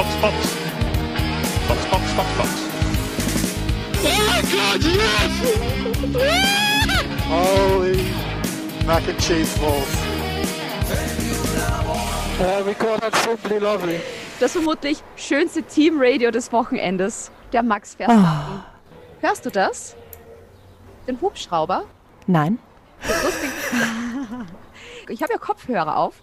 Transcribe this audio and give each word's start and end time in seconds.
Box, 0.00 0.16
Box. 0.22 0.34
Box, 1.68 1.84
Box, 1.90 2.14
Box, 2.16 2.28
Box. 2.38 2.50
Oh 4.02 4.40
God, 4.50 4.82
yes! 4.82 5.32
Holy 7.28 8.00
mac 8.86 9.06
and 9.06 9.20
cheese 9.20 9.58
balls. 9.58 9.94
Uh, 12.40 12.62
we 12.64 12.72
call 12.72 12.96
that 12.96 13.14
simply 13.16 13.58
lovely. 13.58 14.00
Das 14.38 14.52
vermutlich 14.52 15.02
schönste 15.16 15.62
Teamradio 15.64 16.30
des 16.30 16.50
Wochenendes, 16.50 17.30
der 17.52 17.62
Max 17.62 17.94
Verstappen. 17.94 18.64
Hörst 19.20 19.44
du 19.44 19.50
das? 19.50 19.96
Den 21.06 21.20
Hubschrauber? 21.20 21.84
Nein. 22.26 22.58
Lustig. 23.22 23.50
Ich 25.10 25.22
habe 25.22 25.32
ja 25.32 25.38
Kopfhörer 25.38 25.96
auf. 25.96 26.22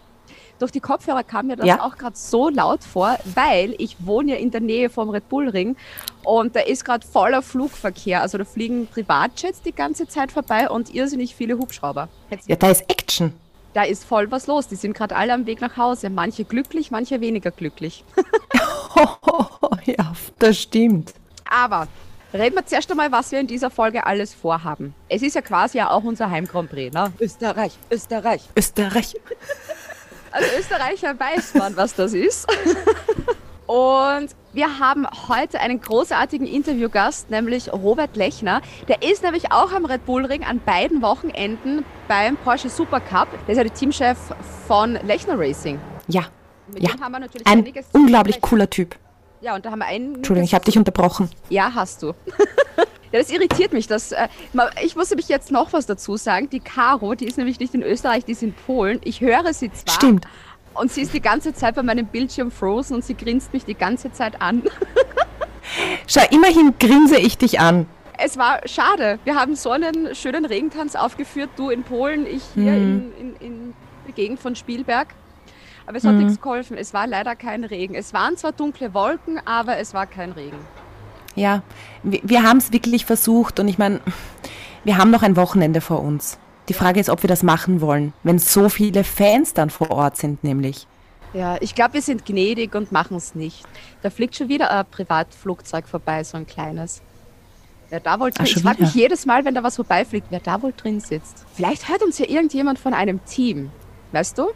Durch 0.60 0.71
die 0.71 0.80
Kopfhörer 0.80 1.24
kam 1.24 1.48
mir 1.48 1.55
das 1.55 1.68
Ja. 1.68 1.82
auch 1.82 1.97
gerade 1.97 2.16
so 2.16 2.50
laut 2.50 2.84
vor, 2.84 3.18
weil 3.36 3.75
ich 3.78 3.96
wohne 4.00 4.32
ja 4.32 4.38
in 4.38 4.52
der 4.52 4.61
Nähe 4.61 4.89
vom 4.89 5.10
Red 5.10 5.30
Bull 5.30 5.50
Ring 5.50 5.75
und 6.24 6.56
da 6.56 6.61
ist 6.61 6.83
gerade 6.83 7.06
voller 7.06 7.42
Flugverkehr. 7.42 8.21
Also 8.21 8.38
da 8.38 8.43
fliegen 8.46 8.88
Privatjets 8.88 9.61
die 9.61 9.71
ganze 9.74 10.07
Zeit 10.07 10.32
vorbei 10.32 10.70
und 10.70 10.93
irrsinnig 10.93 11.36
viele 11.36 11.57
Hubschrauber. 11.57 12.10
Jetzt, 12.32 12.50
Ja, 12.50 12.56
da 12.56 12.71
ist 12.71 12.83
Action. 12.89 13.33
Da 13.74 13.83
ist 13.83 14.04
voll 14.06 14.32
was 14.32 14.47
los. 14.47 14.68
Die 14.68 14.75
sind 14.75 14.93
gerade 14.96 15.16
alle 15.16 15.33
am 15.33 15.46
Weg 15.46 15.61
nach 15.61 15.78
Hause. 15.78 16.10
Manche 16.10 16.43
glücklich, 16.46 16.89
manche 16.89 17.21
weniger 17.21 17.52
glücklich. 17.52 18.04
ja, 19.86 20.14
das 20.39 20.58
stimmt. 20.58 21.14
Aber 21.50 21.88
reden 22.33 22.55
wir 22.55 22.66
zuerst 22.66 22.89
einmal, 22.89 23.11
was 23.11 23.32
wir 23.32 23.39
in 23.39 23.47
dieser 23.47 23.69
Folge 23.69 24.05
alles 24.05 24.33
vorhaben. 24.33 24.96
Es 25.10 25.21
ist 25.21 25.36
ja 25.36 25.42
quasi 25.42 25.78
ja 25.78 25.92
auch 25.92 26.04
unser 26.04 26.30
Heim 26.32 26.46
Grand 26.47 26.69
Prix, 26.69 26.94
ne? 26.94 27.11
Österreich, 27.19 27.74
Österreich. 27.92 28.42
Österreich. 28.55 29.16
Als 30.37 30.59
Österreicher 30.59 31.19
weiß 31.19 31.55
man, 31.55 31.75
was 31.75 31.96
das 31.96 32.14
ist. 32.14 32.47
Und 33.66 34.30
wir 34.53 34.79
haben 34.79 35.07
heute 35.27 35.59
einen 35.59 35.81
großartigen 35.81 36.45
Interviewgast, 36.45 37.31
nämlich 37.31 37.73
Robert 37.73 38.16
Lechner. 38.16 38.61
Der 38.88 39.02
ist 39.02 39.23
nämlich 39.23 39.52
auch 39.52 39.71
am 39.73 39.85
Red 39.85 40.05
Bull 40.05 40.25
Ring 40.25 40.44
an 40.44 40.61
beiden 40.63 41.02
Wochenenden 41.02 41.83
beim 42.07 42.38
Porsche 42.38 42.69
Supercup. 42.69 43.27
Der 43.47 43.53
ist 43.53 43.57
ja 43.57 43.63
der 43.63 43.73
Teamchef 43.73 44.17
von 44.67 44.94
Lechner 45.05 45.39
Racing. 45.39 45.79
Ja, 46.07 46.25
Mit 46.72 46.83
Ja, 46.83 46.91
dem 46.91 47.01
haben 47.03 47.11
wir 47.13 47.19
natürlich 47.19 47.47
ein 47.47 47.73
unglaublich 47.94 48.39
cooler 48.39 48.69
Typ. 48.69 48.95
Ja, 49.41 49.55
und 49.55 49.66
da 49.66 49.71
haben 49.71 49.80
wir 49.80 49.85
einen. 49.85 50.16
Entschuldigung, 50.16 50.45
ich 50.45 50.53
habe 50.53 50.66
dich 50.66 50.77
unterbrochen. 50.77 51.30
Ja, 51.49 51.71
hast 51.75 52.02
du. 52.02 52.07
ja, 53.11 53.19
das 53.19 53.30
irritiert 53.30 53.71
mich. 53.71 53.88
Das, 53.88 54.11
äh, 54.11 54.27
ich 54.83 54.95
muss 54.95 55.09
nämlich 55.09 55.29
jetzt 55.29 55.52
noch 55.52 55.73
was 55.73 55.85
dazu 55.85 56.17
sagen. 56.17 56.49
Die 56.49 56.59
Caro, 56.59 57.13
die 57.13 57.25
ist 57.25 57.38
nämlich 57.38 57.59
nicht 57.59 57.73
in 57.75 57.83
Österreich, 57.83 58.25
die 58.25 58.31
ist 58.31 58.44
in 58.44 58.53
Polen. 58.53 58.99
Ich 59.03 59.21
höre 59.21 59.53
sie 59.53 59.71
zwar. 59.71 59.94
Stimmt. 59.94 60.27
Und 60.73 60.91
sie 60.91 61.02
ist 61.02 61.13
die 61.13 61.21
ganze 61.21 61.53
Zeit 61.53 61.75
bei 61.75 61.83
meinem 61.83 62.05
Bildschirm 62.07 62.52
frozen 62.52 62.95
und 62.95 63.03
sie 63.03 63.16
grinst 63.16 63.53
mich 63.53 63.66
die 63.66 63.73
ganze 63.73 64.11
Zeit 64.11 64.41
an. 64.41 64.63
Schau, 66.07 66.22
immerhin 66.31 66.73
grinse 66.79 67.17
ich 67.17 67.38
dich 67.38 67.59
an. 67.59 67.88
Es 68.17 68.38
war 68.38 68.61
schade. 68.67 69.19
Wir 69.23 69.35
haben 69.35 69.55
so 69.55 69.69
einen 69.69 70.16
schönen 70.16 70.45
Regentanz 70.45 70.95
aufgeführt. 70.95 71.49
Du 71.55 71.69
in 71.69 71.83
Polen, 71.83 72.25
ich 72.25 72.41
hier 72.55 72.73
in, 72.73 73.13
in, 73.19 73.35
in 73.39 73.73
der 74.07 74.13
Gegend 74.13 74.39
von 74.39 74.55
Spielberg. 74.55 75.09
Aber 75.88 75.97
es 75.97 76.03
hat 76.03 76.16
nichts 76.16 76.41
geholfen. 76.41 76.77
Es 76.77 76.93
war 76.93 77.07
leider 77.07 77.35
kein 77.35 77.63
Regen. 77.63 77.95
Es 77.95 78.13
waren 78.13 78.35
zwar 78.35 78.52
dunkle 78.52 78.93
Wolken, 78.93 79.39
aber 79.45 79.77
es 79.77 79.94
war 79.94 80.05
kein 80.05 80.33
Regen. 80.33 80.57
Ja, 81.35 81.63
wir, 82.03 82.19
wir 82.23 82.44
haben 82.44 82.57
es 82.57 82.73
wirklich 82.73 83.05
versucht 83.05 83.59
und 83.59 83.69
ich 83.69 83.77
meine, 83.77 84.02
wir 84.83 84.97
haben 84.97 85.11
noch 85.11 85.23
ein 85.23 85.38
Wochenende 85.38 85.79
vor 85.79 86.02
uns. 86.02 86.38
Die 86.67 86.73
Frage 86.73 86.99
ist, 86.99 87.09
ob 87.09 87.23
wir 87.23 87.29
das 87.29 87.41
machen 87.41 87.79
wollen, 87.79 88.11
wenn 88.23 88.38
so 88.38 88.67
viele 88.67 89.05
Fans 89.05 89.53
dann 89.53 89.69
vor 89.69 89.89
Ort 89.91 90.17
sind, 90.17 90.44
nämlich. 90.44 90.88
Ja, 91.33 91.55
ich 91.61 91.73
glaube, 91.73 91.94
wir 91.94 92.01
sind 92.01 92.25
gnädig 92.25 92.75
und 92.75 92.91
machen 92.91 93.16
es 93.16 93.33
nicht. 93.33 93.63
Da 94.01 94.09
fliegt 94.09 94.35
schon 94.35 94.49
wieder 94.49 94.72
ein 94.72 94.85
Privatflugzeug 94.91 95.88
vorbei, 95.88 96.23
so 96.25 96.35
ein 96.35 96.47
kleines. 96.47 97.01
Wer 97.89 98.01
da 98.01 98.19
wohl 98.19 98.31
drin 98.31 98.45
Ach, 98.45 98.57
Ich 98.57 98.62
frage 98.62 98.81
mich 98.81 98.94
jedes 98.94 99.25
Mal, 99.25 99.45
wenn 99.45 99.56
da 99.56 99.63
was 99.63 99.78
vorbeifliegt, 99.78 100.28
wer 100.31 100.41
da 100.41 100.62
wohl 100.62 100.73
drin 100.75 101.00
sitzt. 101.00 101.45
Vielleicht 101.53 101.88
hört 101.88 102.03
uns 102.03 102.17
ja 102.17 102.28
irgendjemand 102.28 102.79
von 102.79 102.94
einem 102.94 103.23
Team. 103.23 103.72
Weißt 104.12 104.38
du? 104.38 104.50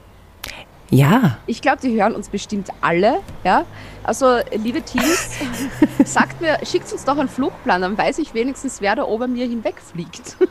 Ja, 0.92 1.38
Ich 1.48 1.62
glaube, 1.62 1.78
die 1.82 2.00
hören 2.00 2.14
uns 2.16 2.28
bestimmt 2.28 2.68
alle. 2.82 3.22
Ja? 3.46 3.66
Also, 4.04 4.40
liebe 4.54 4.82
Teams, 4.82 5.30
sagt 6.06 6.42
mir, 6.42 6.60
schickt 6.66 6.92
uns 6.92 7.06
doch 7.06 7.18
einen 7.18 7.30
Flugplan, 7.30 7.82
dann 7.82 7.98
weiß 7.98 8.20
ich 8.20 8.34
wenigstens, 8.34 8.82
wer 8.82 8.98
da 8.98 9.04
oben 9.04 9.34
mir 9.34 9.48
hinwegfliegt. 9.48 10.38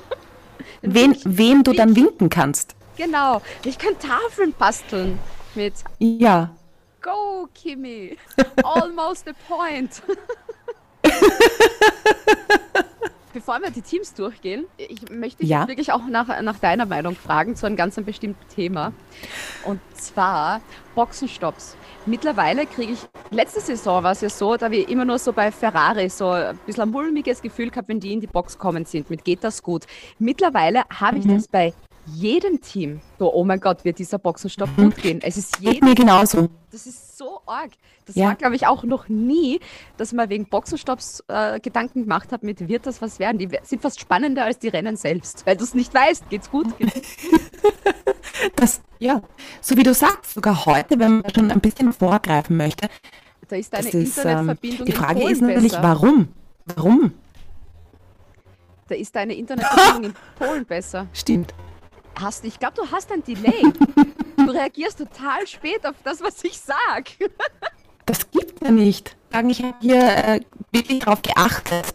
Wen, 0.82 1.14
wen 1.24 1.62
du 1.62 1.74
dann 1.74 1.94
winken 1.94 2.30
kannst. 2.30 2.74
Genau. 2.96 3.42
Ich 3.66 3.76
kann 3.76 3.98
Tafeln 3.98 4.54
basteln 4.58 5.18
mit 5.54 5.74
Ja. 5.98 6.54
Go, 7.02 7.48
Kimi. 7.52 8.16
Almost 8.64 9.28
a 9.28 9.32
point. 9.46 10.02
Bevor 13.32 13.60
wir 13.60 13.70
die 13.70 13.82
Teams 13.82 14.12
durchgehen, 14.14 14.64
ich 14.76 15.08
möchte 15.08 15.38
dich 15.38 15.50
Ja. 15.50 15.68
wirklich 15.68 15.92
auch 15.92 16.04
nach, 16.08 16.42
nach 16.42 16.58
deiner 16.58 16.84
Meinung 16.84 17.14
fragen 17.14 17.54
zu 17.54 17.66
einem 17.66 17.76
ganz 17.76 17.94
bestimmten 17.94 18.48
Thema. 18.48 18.92
Und 19.64 19.80
zwar 19.94 20.60
Boxenstopps. 20.96 21.76
Mittlerweile 22.06 22.66
kriege 22.66 22.92
ich, 22.92 22.98
letzte 23.30 23.60
Saison 23.60 24.02
war 24.02 24.12
es 24.12 24.20
ja 24.20 24.30
so, 24.30 24.56
da 24.56 24.70
wir 24.70 24.88
immer 24.88 25.04
nur 25.04 25.18
so 25.18 25.32
bei 25.32 25.52
Ferrari 25.52 26.08
so 26.08 26.30
ein 26.30 26.58
bisschen 26.66 26.84
ein 26.84 26.90
mulmiges 26.90 27.40
Gefühl 27.40 27.70
gehabt, 27.70 27.88
wenn 27.88 28.00
die 28.00 28.12
in 28.12 28.20
die 28.20 28.26
Box 28.26 28.58
kommen 28.58 28.84
sind, 28.84 29.10
mit 29.10 29.24
geht 29.24 29.44
das 29.44 29.62
gut. 29.62 29.86
Mittlerweile 30.18 30.82
habe 30.92 31.18
ich 31.18 31.26
das 31.26 31.46
bei 31.46 31.72
jedem 32.06 32.60
Team. 32.60 33.00
So, 33.18 33.32
oh 33.32 33.44
mein 33.44 33.60
Gott, 33.60 33.84
wird 33.84 33.98
dieser 33.98 34.18
Boxenstopp 34.18 34.74
gut 34.76 34.96
gehen. 34.96 35.20
Es 35.22 35.36
ist 35.36 35.58
jedem 35.60 35.88
mir 35.88 35.94
genauso. 35.94 36.48
das 36.72 36.86
ist 36.86 37.16
so 37.18 37.40
arg. 37.46 37.70
Das 38.06 38.16
Ja. 38.16 38.26
war, 38.28 38.34
glaube 38.34 38.56
ich, 38.56 38.66
auch 38.66 38.82
noch 38.84 39.08
nie, 39.08 39.60
dass 39.96 40.12
man 40.12 40.28
wegen 40.30 40.46
Boxenstopps 40.46 41.22
äh, 41.28 41.60
Gedanken 41.60 42.02
gemacht 42.02 42.32
hat 42.32 42.42
mit, 42.42 42.66
wird 42.68 42.86
das 42.86 43.00
was 43.02 43.18
werden? 43.18 43.38
Die 43.38 43.48
sind 43.62 43.82
fast 43.82 44.00
spannender 44.00 44.44
als 44.44 44.58
die 44.58 44.68
Rennen 44.68 44.96
selbst, 44.96 45.46
weil 45.46 45.56
du 45.56 45.64
es 45.64 45.74
nicht 45.74 45.92
weißt. 45.94 46.28
Geht's 46.30 46.50
gut? 46.50 46.66
Geht's 46.78 47.16
Das, 48.56 48.80
ja, 48.98 49.20
so 49.60 49.76
wie 49.76 49.82
du 49.82 49.92
sagst, 49.92 50.32
sogar 50.34 50.64
heute, 50.64 50.98
wenn 50.98 51.20
man 51.20 51.34
schon 51.34 51.50
ein 51.50 51.60
bisschen 51.60 51.92
vorgreifen 51.92 52.56
möchte, 52.56 52.88
Da 53.48 53.56
ist 53.56 53.72
deine 53.72 53.84
das 53.84 53.94
ist, 53.94 54.18
ähm, 54.18 54.24
Internetverbindung 54.30 54.86
die 54.86 54.92
in 54.92 54.96
Frage 54.98 55.20
Polen 55.20 55.32
ist 55.32 55.40
natürlich, 55.42 55.72
besser. 55.72 55.82
warum? 55.82 56.28
Warum? 56.76 57.12
Da 58.88 58.94
ist 58.94 59.14
deine 59.14 59.34
Internetverbindung 59.34 60.04
in 60.04 60.14
Polen 60.38 60.64
besser. 60.64 61.06
Stimmt. 61.12 61.52
Hast, 62.20 62.44
ich 62.44 62.58
glaube, 62.58 62.74
du 62.76 62.90
hast 62.90 63.10
ein 63.12 63.24
Delay. 63.24 63.62
Du 64.36 64.44
reagierst 64.50 64.98
total 64.98 65.46
spät 65.46 65.86
auf 65.86 65.96
das, 66.04 66.20
was 66.20 66.42
ich 66.44 66.58
sag. 66.58 67.10
Das 68.06 68.28
gibt 68.32 68.60
ja 68.60 68.72
nicht. 68.72 69.16
Ich 69.30 69.62
habe 69.62 69.74
hier 69.80 70.02
äh, 70.02 70.40
wirklich 70.72 70.98
darauf 70.98 71.22
geachtet. 71.22 71.94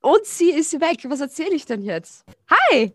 Und 0.00 0.24
sie 0.24 0.52
ist 0.52 0.80
weg. 0.80 1.04
Was 1.04 1.20
erzähle 1.20 1.54
ich 1.54 1.66
denn 1.66 1.82
jetzt? 1.82 2.24
Hi! 2.48 2.94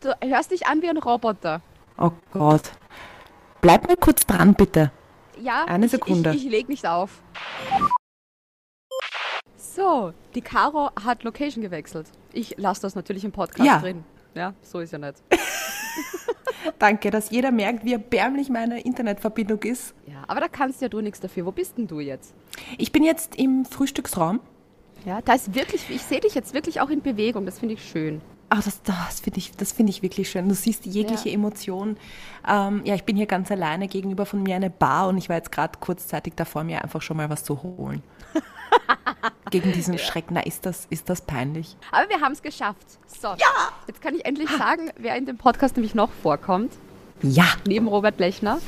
Du 0.00 0.14
hörst 0.22 0.52
dich 0.52 0.68
an 0.68 0.82
wie 0.82 0.88
ein 0.88 0.98
Roboter. 0.98 1.62
Oh 1.98 2.12
Gott. 2.32 2.70
Bleib 3.60 3.88
mal 3.88 3.96
kurz 3.96 4.24
dran, 4.24 4.54
bitte. 4.54 4.92
Ja, 5.40 5.64
Eine 5.64 5.86
ich, 5.86 5.90
Sekunde. 5.90 6.30
Ich, 6.30 6.44
ich 6.44 6.50
leg 6.50 6.68
nicht 6.68 6.86
auf. 6.86 7.22
So, 9.80 10.12
die 10.34 10.42
Caro 10.42 10.90
hat 11.02 11.22
Location 11.24 11.62
gewechselt. 11.62 12.06
Ich 12.34 12.54
lasse 12.58 12.82
das 12.82 12.94
natürlich 12.94 13.24
im 13.24 13.32
Podcast 13.32 13.64
Ja. 13.66 13.78
drin. 13.78 14.04
Ja, 14.34 14.52
so 14.60 14.80
ist 14.80 14.92
ja 14.92 14.98
nicht. 14.98 15.22
Danke, 16.78 17.10
dass 17.10 17.30
jeder 17.30 17.50
merkt, 17.50 17.82
wie 17.86 17.92
erbärmlich 17.94 18.50
meine 18.50 18.80
Internetverbindung 18.82 19.62
ist. 19.62 19.94
Ja, 20.06 20.22
aber 20.28 20.40
da 20.40 20.48
kannst 20.48 20.82
ja 20.82 20.88
du 20.90 21.00
nichts 21.00 21.20
dafür. 21.20 21.46
Wo 21.46 21.52
bist 21.52 21.78
denn 21.78 21.86
du 21.86 21.98
jetzt? 22.00 22.34
Ich 22.76 22.92
bin 22.92 23.02
jetzt 23.02 23.36
im 23.36 23.64
Frühstücksraum. 23.64 24.40
Ja, 25.06 25.22
da 25.22 25.32
ist 25.32 25.54
wirklich, 25.54 25.88
ich 25.88 26.02
sehe 26.02 26.20
dich 26.20 26.34
jetzt 26.34 26.52
wirklich 26.52 26.82
auch 26.82 26.90
in 26.90 27.00
Bewegung. 27.00 27.46
Das 27.46 27.58
finde 27.58 27.74
ich 27.74 27.82
schön. 27.88 28.20
Ach, 28.50 28.62
das, 28.62 28.82
das 28.82 29.20
finde 29.20 29.38
ich, 29.38 29.52
das 29.56 29.72
finde 29.72 29.90
ich 29.90 30.02
wirklich 30.02 30.28
schön. 30.28 30.46
Du 30.46 30.54
siehst 30.54 30.84
jegliche 30.84 31.30
Ja. 31.30 31.34
Emotion. 31.36 31.96
Ähm, 32.46 32.82
ja, 32.84 32.94
ich 32.96 33.04
bin 33.04 33.16
hier 33.16 33.26
ganz 33.26 33.50
alleine 33.50 33.88
gegenüber 33.88 34.26
von 34.26 34.42
mir 34.42 34.56
eine 34.56 34.68
Bar 34.68 35.08
und 35.08 35.16
ich 35.16 35.30
war 35.30 35.36
jetzt 35.36 35.50
gerade 35.52 35.78
kurzzeitig 35.80 36.34
davor, 36.36 36.64
mir 36.64 36.82
einfach 36.84 37.00
schon 37.00 37.16
mal 37.16 37.30
was 37.30 37.44
zu 37.44 37.62
holen. 37.62 38.02
Gegen 39.50 39.72
diesen 39.72 39.98
Schreck. 39.98 40.26
Na, 40.30 40.40
ist 40.40 40.64
das, 40.64 40.86
ist 40.90 41.08
das 41.08 41.22
peinlich? 41.22 41.76
Aber 41.90 42.08
wir 42.08 42.20
haben 42.20 42.32
es 42.32 42.42
geschafft. 42.42 42.86
So, 43.06 43.28
ja! 43.28 43.72
jetzt 43.86 44.00
kann 44.00 44.14
ich 44.14 44.24
endlich 44.24 44.48
sagen, 44.50 44.90
wer 44.96 45.16
in 45.16 45.26
dem 45.26 45.38
Podcast 45.38 45.76
nämlich 45.76 45.94
noch 45.94 46.10
vorkommt. 46.22 46.72
Ja. 47.22 47.44
neben 47.66 47.88
Robert 47.88 48.18
Lechner. 48.18 48.60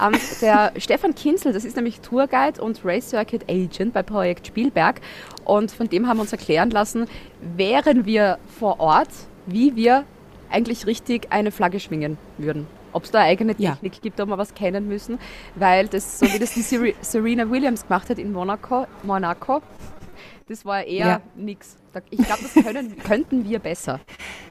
Ähm, 0.00 0.18
der 0.40 0.72
Stefan 0.78 1.14
Kinzel, 1.14 1.52
das 1.52 1.64
ist 1.64 1.76
nämlich 1.76 2.00
Tourguide 2.00 2.62
und 2.62 2.80
Race 2.84 3.10
Circuit 3.10 3.48
Agent 3.50 3.92
bei 3.92 4.02
Projekt 4.02 4.46
Spielberg. 4.46 5.00
Und 5.44 5.70
von 5.72 5.88
dem 5.88 6.06
haben 6.06 6.18
wir 6.18 6.22
uns 6.22 6.32
erklären 6.32 6.70
lassen, 6.70 7.06
wären 7.40 8.06
wir 8.06 8.38
vor 8.58 8.80
Ort, 8.80 9.10
wie 9.46 9.76
wir 9.76 10.04
eigentlich 10.50 10.86
richtig 10.86 11.28
eine 11.30 11.50
Flagge 11.50 11.80
schwingen 11.80 12.16
würden. 12.38 12.66
Ob 12.92 13.04
es 13.04 13.10
da 13.10 13.20
eine 13.20 13.28
eigene 13.28 13.54
Ja. 13.58 13.72
Technik 13.72 14.00
gibt, 14.02 14.20
ob 14.20 14.28
wir 14.28 14.38
was 14.38 14.54
kennen 14.54 14.88
müssen. 14.88 15.18
Weil 15.54 15.88
das, 15.88 16.18
so 16.18 16.26
wie 16.32 16.38
das 16.38 16.54
die 16.54 16.62
Serena 17.00 17.50
Williams 17.50 17.86
gemacht 17.86 18.08
hat 18.10 18.18
in 18.18 18.32
Monaco, 18.32 18.86
Monaco 19.02 19.62
Das 20.48 20.64
war 20.64 20.84
eher 20.84 21.06
Ja. 21.06 21.20
nix. 21.36 21.76
Ich 22.10 22.18
glaube, 22.18 22.42
das 22.42 22.64
können, 22.64 22.96
könnten 23.04 23.48
wir 23.48 23.58
besser. 23.58 24.00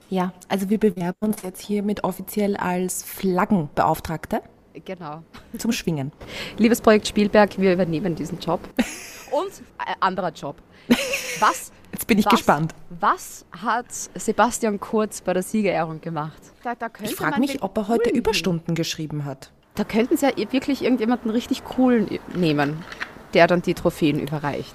Ja, 0.10 0.34
also 0.50 0.70
wir 0.70 0.78
bewerben 0.80 1.18
uns 1.22 1.42
jetzt 1.44 1.62
hiermit 1.62 2.04
offiziell 2.04 2.56
als 2.58 3.04
Flaggenbeauftragte 3.04 4.42
Genau. 4.86 5.24
zum 5.58 5.72
Schwingen. 5.72 6.12
Liebes 6.58 6.82
Projekt 6.82 7.08
Spielberg, 7.08 7.58
wir 7.60 7.74
übernehmen 7.74 8.16
diesen 8.16 8.40
Job. 8.40 8.60
Und 9.32 9.52
ein 9.78 9.96
anderer 10.00 10.32
Job. 10.32 10.56
Was, 11.40 11.72
Jetzt 11.92 12.08
bin 12.08 12.18
ich 12.18 12.26
was, 12.26 12.32
gespannt. 12.34 12.74
Was 13.00 13.46
hat 13.52 13.86
Sebastian 14.16 14.80
Kurz 14.80 15.22
bei 15.22 15.34
der 15.34 15.44
Siegerehrung 15.44 16.02
gemacht? 16.02 16.42
Da, 16.64 16.76
da 16.76 16.88
Ich 17.02 17.16
frage 17.16 17.40
mich, 17.40 17.62
ob 17.64 17.78
er 17.78 17.88
heute 17.88 18.04
coolen 18.10 18.16
Überstunden 18.18 18.76
geschrieben 18.76 19.26
hat. 19.26 19.52
Da 19.76 19.84
könnten 19.84 20.18
sie 20.18 20.26
ja 20.26 20.52
wirklich 20.52 20.84
irgendjemanden 20.84 21.30
richtig 21.32 21.64
coolen 21.64 22.20
nehmen, 22.36 22.84
der 23.34 23.48
dann 23.48 23.62
die 23.62 23.74
Trophäen 23.74 24.20
überreicht. 24.20 24.74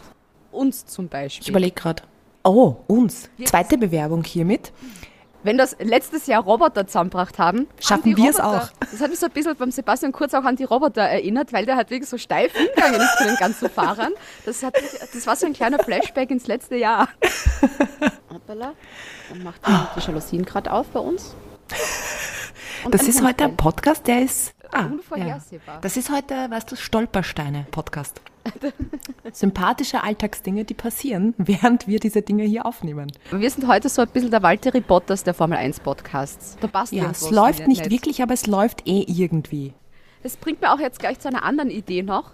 Uns 0.50 0.86
zum 0.86 1.06
Ich 1.06 1.10
Beispiel. 1.10 1.50
überlege 1.50 1.74
gerade. 1.74 2.02
Oh, 2.44 2.76
uns. 2.86 3.30
Zweite 3.44 3.78
Bewerbung 3.78 4.24
hiermit. 4.24 4.72
Wenn 5.44 5.58
das 5.58 5.76
letztes 5.80 6.26
Jahr 6.26 6.42
Roboter 6.42 6.86
zusammengebracht 6.86 7.38
haben, 7.38 7.66
Schaffen 7.80 8.16
wir 8.16 8.30
es 8.30 8.38
auch. 8.38 8.68
Das 8.80 9.00
hat 9.00 9.10
mich 9.10 9.18
so 9.18 9.26
ein 9.26 9.32
bisschen 9.32 9.56
beim 9.56 9.70
Sebastian 9.70 10.12
Kurz 10.12 10.34
auch 10.34 10.44
an 10.44 10.56
die 10.56 10.64
Roboter 10.64 11.02
erinnert, 11.02 11.52
weil 11.52 11.66
der 11.66 11.76
halt 11.76 11.90
wirklich 11.90 12.08
so 12.08 12.18
steif 12.18 12.52
hingegangen 12.52 13.00
ist 13.00 13.18
zu 13.18 13.24
den 13.24 13.36
ganzen 13.36 13.68
Fahrern. 13.68 14.12
Das, 14.44 14.62
hat 14.62 14.74
das 14.76 15.26
war 15.26 15.36
so 15.36 15.46
ein 15.46 15.52
kleiner 15.52 15.78
Flashback 15.78 16.30
ins 16.30 16.46
letzte 16.46 16.76
Jahr. 16.76 17.08
Hoppala. 18.32 18.74
Dann 19.30 19.42
macht 19.42 19.66
die, 19.66 20.00
die 20.00 20.06
Jalousien 20.06 20.44
gerade 20.44 20.70
auf 20.72 20.88
bei 20.88 21.00
uns. 21.00 21.34
Und 22.84 22.94
Das 22.94 23.02
ist 23.08 23.22
heute 23.22 23.44
ein. 23.44 23.56
Podcast, 23.56 24.06
der 24.06 24.22
ist. 24.22 24.54
Ah, 24.70 24.86
Unvorhersehbar. 24.86 25.76
Ja. 25.76 25.80
Das 25.80 25.96
ist 25.96 26.10
heute, 26.10 26.34
weißt 26.50 26.72
du, 26.72 26.76
Stolpersteine-Podcast. 26.76 28.20
Sympathische 29.32 30.02
Alltagsdinge, 30.02 30.64
die 30.64 30.74
passieren, 30.74 31.34
während 31.38 31.86
wir 31.86 32.00
diese 32.00 32.22
Dinge 32.22 32.44
hier 32.44 32.66
aufnehmen. 32.66 33.10
Wir 33.30 33.50
sind 33.50 33.66
heute 33.66 33.88
so 33.88 34.02
ein 34.02 34.08
bisschen 34.08 34.30
der 34.30 34.42
Walter 34.42 34.72
Bottas 34.80 35.24
der 35.24 35.34
Formel 35.34 35.58
1 35.58 35.80
Podcasts. 35.80 36.56
Da 36.60 36.66
passt 36.66 36.92
Ja, 36.92 37.10
es 37.10 37.30
läuft 37.30 37.66
nicht 37.66 37.82
nicht. 37.82 37.90
wirklich, 37.90 38.22
aber 38.22 38.34
es 38.34 38.46
läuft 38.46 38.86
eh 38.86 39.04
irgendwie. 39.06 39.72
Das 40.22 40.36
bringt 40.36 40.60
mir 40.60 40.72
auch 40.72 40.80
jetzt 40.80 40.98
gleich 40.98 41.18
zu 41.18 41.28
einer 41.28 41.42
anderen 41.42 41.70
Idee 41.70 42.02
noch. 42.02 42.30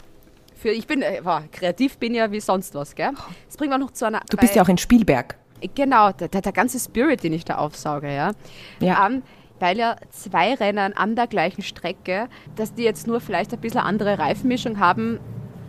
Für, 0.55 0.71
ich 0.71 0.87
bin, 0.87 1.03
äh, 1.03 1.23
kreativ 1.53 1.99
bin 1.99 2.15
ja 2.15 2.33
wie 2.33 2.41
sonst 2.41 2.75
was, 2.75 2.95
gell? 2.95 3.11
Das 3.47 3.57
bringt 3.57 3.73
mir 3.73 3.79
noch 3.79 3.93
zu 3.93 4.07
einer. 4.07 4.21
Du 4.29 4.37
bist 4.37 4.57
ja 4.57 4.63
auch 4.63 4.69
in 4.69 4.79
Spielberg. 4.79 5.37
Genau, 5.75 6.13
der, 6.13 6.29
der, 6.29 6.53
ganze 6.53 6.79
Spirit, 6.79 7.23
den 7.23 7.33
ich 7.33 7.45
da 7.45 7.59
aufsauge, 7.59 8.13
ja. 8.13 8.33
Ja. 8.81 9.07
Ähm, 9.07 9.23
weil 9.61 9.79
ja 9.79 9.97
zwei 10.11 10.55
Rennen 10.55 10.93
an 10.97 11.17
der 11.17 11.27
gleichen 11.27 11.63
Strecke, 11.63 12.29
dass 12.57 12.75
die 12.75 12.83
jetzt 12.83 13.07
nur 13.07 13.21
vielleicht 13.21 13.53
ein 13.53 13.61
bisschen 13.61 13.81
andere 13.81 14.19
Reifenmischung 14.19 14.79
haben, 14.79 15.19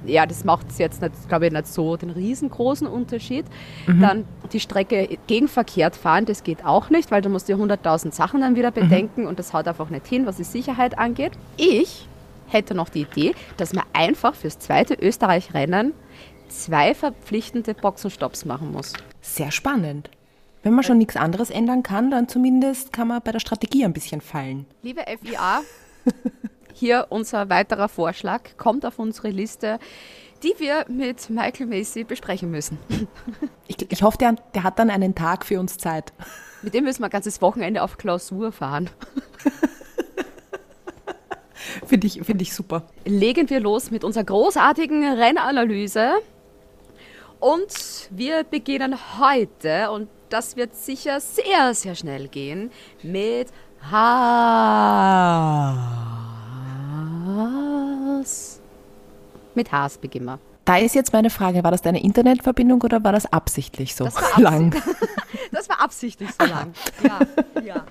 ja, 0.06 0.26
das 0.26 0.44
macht 0.44 0.68
jetzt 0.78 1.02
nicht, 1.02 1.14
glaube 1.28 1.48
ich, 1.48 1.54
nicht 1.54 1.68
so 1.68 1.98
den 1.98 2.10
riesengroßen 2.10 2.88
Unterschied. 2.88 3.46
Dann 3.88 4.26
die 4.52 4.60
Strecke 4.60 5.18
gegenverkehrt 5.28 5.96
fahren, 5.96 6.26
das 6.26 6.44
geht 6.44 6.66
auch 6.66 6.90
nicht, 6.90 7.12
weil 7.12 7.22
du 7.22 7.30
musst 7.30 7.48
dir 7.48 7.58
100.000 7.58 8.14
Sachen 8.14 8.42
dann 8.42 8.56
wieder 8.56 8.72
bedenken 8.72 9.28
und 9.28 9.40
das 9.40 9.54
haut 9.54 9.68
einfach 9.68 9.90
nicht 9.90 10.08
hin, 10.08 10.26
was 10.26 10.38
die 10.38 10.44
Sicherheit 10.44 10.98
angeht. 10.98 11.34
Ich 11.58 12.08
hätte 12.48 12.76
noch 12.76 12.90
die 12.90 13.02
Idee, 13.02 13.34
dass 13.58 13.74
man 13.74 13.86
einfach 13.94 14.36
fürs 14.36 14.60
zweite 14.60 14.96
Österreich-Rennen 14.96 15.94
zwei 16.48 16.94
verpflichtende 16.94 17.74
Boxenstopps 17.74 18.46
machen 18.46 18.72
muss. 18.72 18.94
Sehr 19.22 19.52
spannend. 19.52 20.10
Wenn 20.64 20.74
man 20.74 20.84
schon 20.84 20.98
nichts 20.98 21.16
anderes 21.16 21.52
ändern 21.52 21.84
kann, 21.84 22.12
dann 22.12 22.28
zumindest 22.28 22.92
kann 22.92 23.08
man 23.08 23.22
bei 23.24 23.32
der 23.32 23.40
Strategie 23.40 23.86
ein 23.86 23.94
bisschen 23.94 24.20
fallen. 24.20 24.66
Liebe 24.84 25.02
FIA, 25.24 25.62
hier 26.80 27.08
unser 27.10 27.50
weiterer 27.50 27.90
Vorschlag 27.90 28.42
kommt 28.58 28.86
auf 28.86 29.00
unsere 29.00 29.30
Liste, 29.30 29.80
die 30.44 30.54
wir 30.58 30.86
mit 30.88 31.30
Michael 31.30 31.68
Macy 31.68 32.06
besprechen 32.06 32.50
müssen. 32.50 32.78
Ich, 33.68 33.92
ich 33.92 34.02
hoffe, 34.02 34.18
der, 34.18 34.36
der 34.56 34.64
hat 34.64 34.80
dann 34.80 34.90
einen 34.90 35.14
Tag 35.14 35.46
für 35.46 35.60
uns 35.60 35.78
Zeit. 35.78 36.12
Mit 36.64 36.74
dem 36.74 36.86
müssen 36.86 37.02
wir 37.02 37.06
ein 37.08 37.12
ganzes 37.12 37.42
Wochenende 37.42 37.84
auf 37.84 37.98
Klausur 37.98 38.52
fahren. 38.52 38.90
Finde 41.86 42.08
ich, 42.08 42.22
find 42.24 42.42
ich 42.42 42.54
super. 42.54 42.84
Legen 43.06 43.50
wir 43.50 43.60
los 43.60 43.92
mit 43.92 44.04
unserer 44.04 44.24
großartigen 44.24 45.04
Rennanalyse. 45.04 46.14
Und 47.40 48.10
wir 48.10 48.44
beginnen 48.44 48.98
heute, 49.20 49.92
und 49.92 50.10
das 50.30 50.56
wird 50.58 50.76
sicher 50.76 51.20
sehr, 51.20 51.74
sehr 51.74 51.96
schnell 51.96 52.28
gehen, 52.28 52.72
mit 53.04 53.50
Haas. 57.40 58.60
Mit 59.56 59.72
Haas 59.72 59.98
beginnen 59.98 60.26
wir. 60.26 60.40
Da 60.66 60.78
ist 60.78 60.94
jetzt 60.94 61.14
meine 61.14 61.30
Frage, 61.30 61.64
war 61.64 61.72
das 61.72 61.82
deine 61.82 62.04
Internetverbindung 62.04 62.82
oder 62.82 63.04
war 63.04 63.12
das 63.12 63.32
absichtlich 63.32 63.96
so 63.96 64.04
Das 64.06 64.16
war 64.16 64.24
absicht- 64.24 64.40
lang? 64.44 64.76
Das 65.52 65.68
war 65.70 65.82
absichtlich 65.82 66.30
so 66.40 66.46
lang. 66.46 66.74
Ja, 67.04 67.20
ja. 67.64 67.86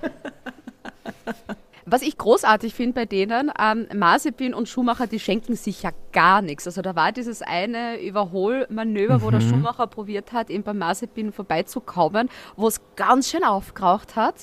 Was 1.85 2.03
ich 2.03 2.17
großartig 2.19 2.75
finde 2.75 2.93
bei 2.93 3.05
denen, 3.05 3.51
ähm, 3.59 3.87
Mazepin 3.95 4.53
und 4.53 4.69
Schumacher, 4.69 5.07
die 5.07 5.19
schenken 5.19 5.55
sich 5.55 5.81
ja 5.81 5.89
gar 6.13 6.41
nichts. 6.43 6.67
Also 6.67 6.81
da 6.83 6.95
war 6.95 7.11
dieses 7.11 7.41
eine 7.41 7.99
Überholmanöver, 7.99 9.23
wo 9.23 9.31
der 9.31 9.41
Schumacher 9.41 9.87
probiert 9.87 10.31
hat, 10.31 10.51
eben 10.51 10.63
beim 10.63 10.77
Mazepin 10.77 11.33
vorbeizukommen, 11.33 12.29
wo 12.55 12.67
es 12.67 12.79
ganz 12.95 13.29
schön 13.31 13.43
aufgeraucht 13.43 14.15
hat. 14.15 14.35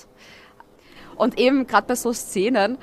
Und 1.14 1.38
eben 1.38 1.67
gerade 1.69 1.87
bei 1.87 1.94
so 1.94 2.12
Szenen, 2.12 2.79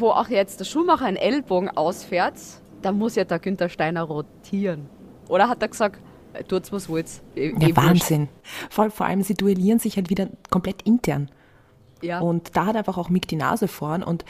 wo 0.00 0.10
auch 0.10 0.28
jetzt 0.28 0.60
der 0.60 0.64
Schumacher 0.64 1.06
einen 1.06 1.16
Ellbogen 1.16 1.68
ausfährt, 1.68 2.34
da 2.82 2.92
muss 2.92 3.14
ja 3.16 3.24
der 3.24 3.38
Günther 3.38 3.68
Steiner 3.68 4.02
rotieren. 4.02 4.88
Oder 5.28 5.48
hat 5.48 5.62
er 5.62 5.68
gesagt, 5.68 6.00
äh, 6.34 6.44
tut's 6.44 6.72
was 6.72 6.88
wollt's. 6.88 7.22
Eh- 7.34 7.48
eh 7.48 7.52
Ja, 7.52 7.60
wurscht. 7.60 7.76
Wahnsinn. 7.76 8.28
Vor, 8.70 8.90
vor 8.90 9.06
allem, 9.06 9.22
sie 9.22 9.34
duellieren 9.34 9.78
sich 9.78 9.96
halt 9.96 10.10
wieder 10.10 10.28
komplett 10.50 10.82
intern. 10.82 11.30
Ja. 12.02 12.20
Und 12.20 12.56
da 12.56 12.66
hat 12.66 12.76
einfach 12.76 12.98
auch 12.98 13.08
Mick 13.08 13.26
die 13.28 13.36
Nase 13.36 13.68
vorn. 13.68 14.02
Und 14.02 14.24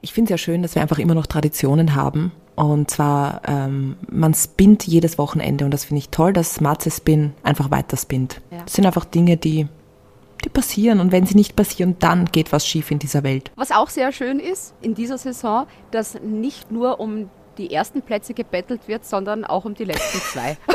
ich 0.00 0.12
finde 0.12 0.32
es 0.32 0.40
ja 0.40 0.44
schön, 0.44 0.62
dass 0.62 0.74
wir 0.74 0.82
einfach 0.82 0.98
immer 0.98 1.14
noch 1.14 1.26
Traditionen 1.26 1.94
haben. 1.94 2.32
Und 2.54 2.90
zwar, 2.90 3.42
ähm, 3.46 3.96
man 4.10 4.32
spinnt 4.32 4.86
jedes 4.86 5.18
Wochenende. 5.18 5.66
Und 5.66 5.72
das 5.72 5.84
finde 5.84 5.98
ich 5.98 6.08
toll, 6.08 6.32
dass 6.32 6.60
Matze 6.60 6.90
Spin 6.90 7.34
einfach 7.42 7.70
weiter 7.70 7.98
spinnt. 7.98 8.40
Ja. 8.50 8.62
Das 8.62 8.72
sind 8.72 8.86
einfach 8.86 9.04
Dinge, 9.04 9.36
die, 9.36 9.68
die 10.46 10.50
passieren. 10.50 11.00
Und 11.00 11.12
wenn 11.12 11.26
sie 11.26 11.34
nicht 11.34 11.56
passieren, 11.56 11.96
dann 11.98 12.26
geht 12.26 12.52
was 12.52 12.66
schief 12.66 12.90
in 12.90 12.98
dieser 12.98 13.22
Welt. 13.24 13.50
Was 13.56 13.72
auch 13.72 13.90
sehr 13.90 14.12
schön 14.12 14.38
ist 14.38 14.74
in 14.80 14.94
dieser 14.94 15.18
Saison, 15.18 15.66
dass 15.90 16.14
nicht 16.22 16.70
nur 16.70 17.00
um 17.00 17.28
die 17.58 17.72
ersten 17.72 18.02
Plätze 18.02 18.32
gebettelt 18.32 18.86
wird, 18.86 19.04
sondern 19.04 19.44
auch 19.44 19.64
um 19.64 19.74
die 19.74 19.84
letzten 19.84 20.18
zwei. 20.18 20.56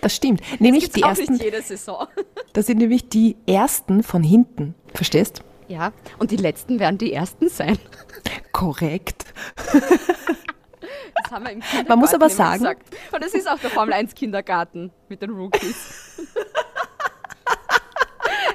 Das 0.00 0.16
stimmt. 0.16 0.40
Nämlich 0.60 0.84
Gibt's 0.84 0.96
die 0.96 1.02
ersten, 1.02 1.32
nicht 1.34 1.44
jede 1.44 1.62
Saison. 1.62 2.08
das 2.54 2.66
sind 2.66 2.78
nämlich 2.78 3.08
die 3.08 3.36
ersten 3.46 4.02
von 4.02 4.24
hinten. 4.24 4.74
Verstehst? 4.94 5.42
Ja, 5.68 5.92
und 6.18 6.32
die 6.32 6.36
letzten 6.36 6.80
werden 6.80 6.98
die 6.98 7.12
ersten 7.12 7.48
sein. 7.48 7.78
Korrekt. 8.50 9.26
Das 9.64 11.30
haben 11.30 11.44
wir 11.44 11.52
im 11.52 11.60
Kindergarten 11.60 11.88
Man 11.88 11.98
muss 12.00 12.14
aber 12.14 12.28
sagen- 12.30 12.58
gesagt. 12.64 12.82
Und 13.12 13.22
das 13.22 13.32
ist 13.34 13.48
auch 13.48 13.58
der 13.60 13.70
Formel 13.70 13.92
1 13.94 14.14
Kindergarten 14.16 14.90
mit 15.08 15.22
den 15.22 15.30
Rookies. 15.30 16.26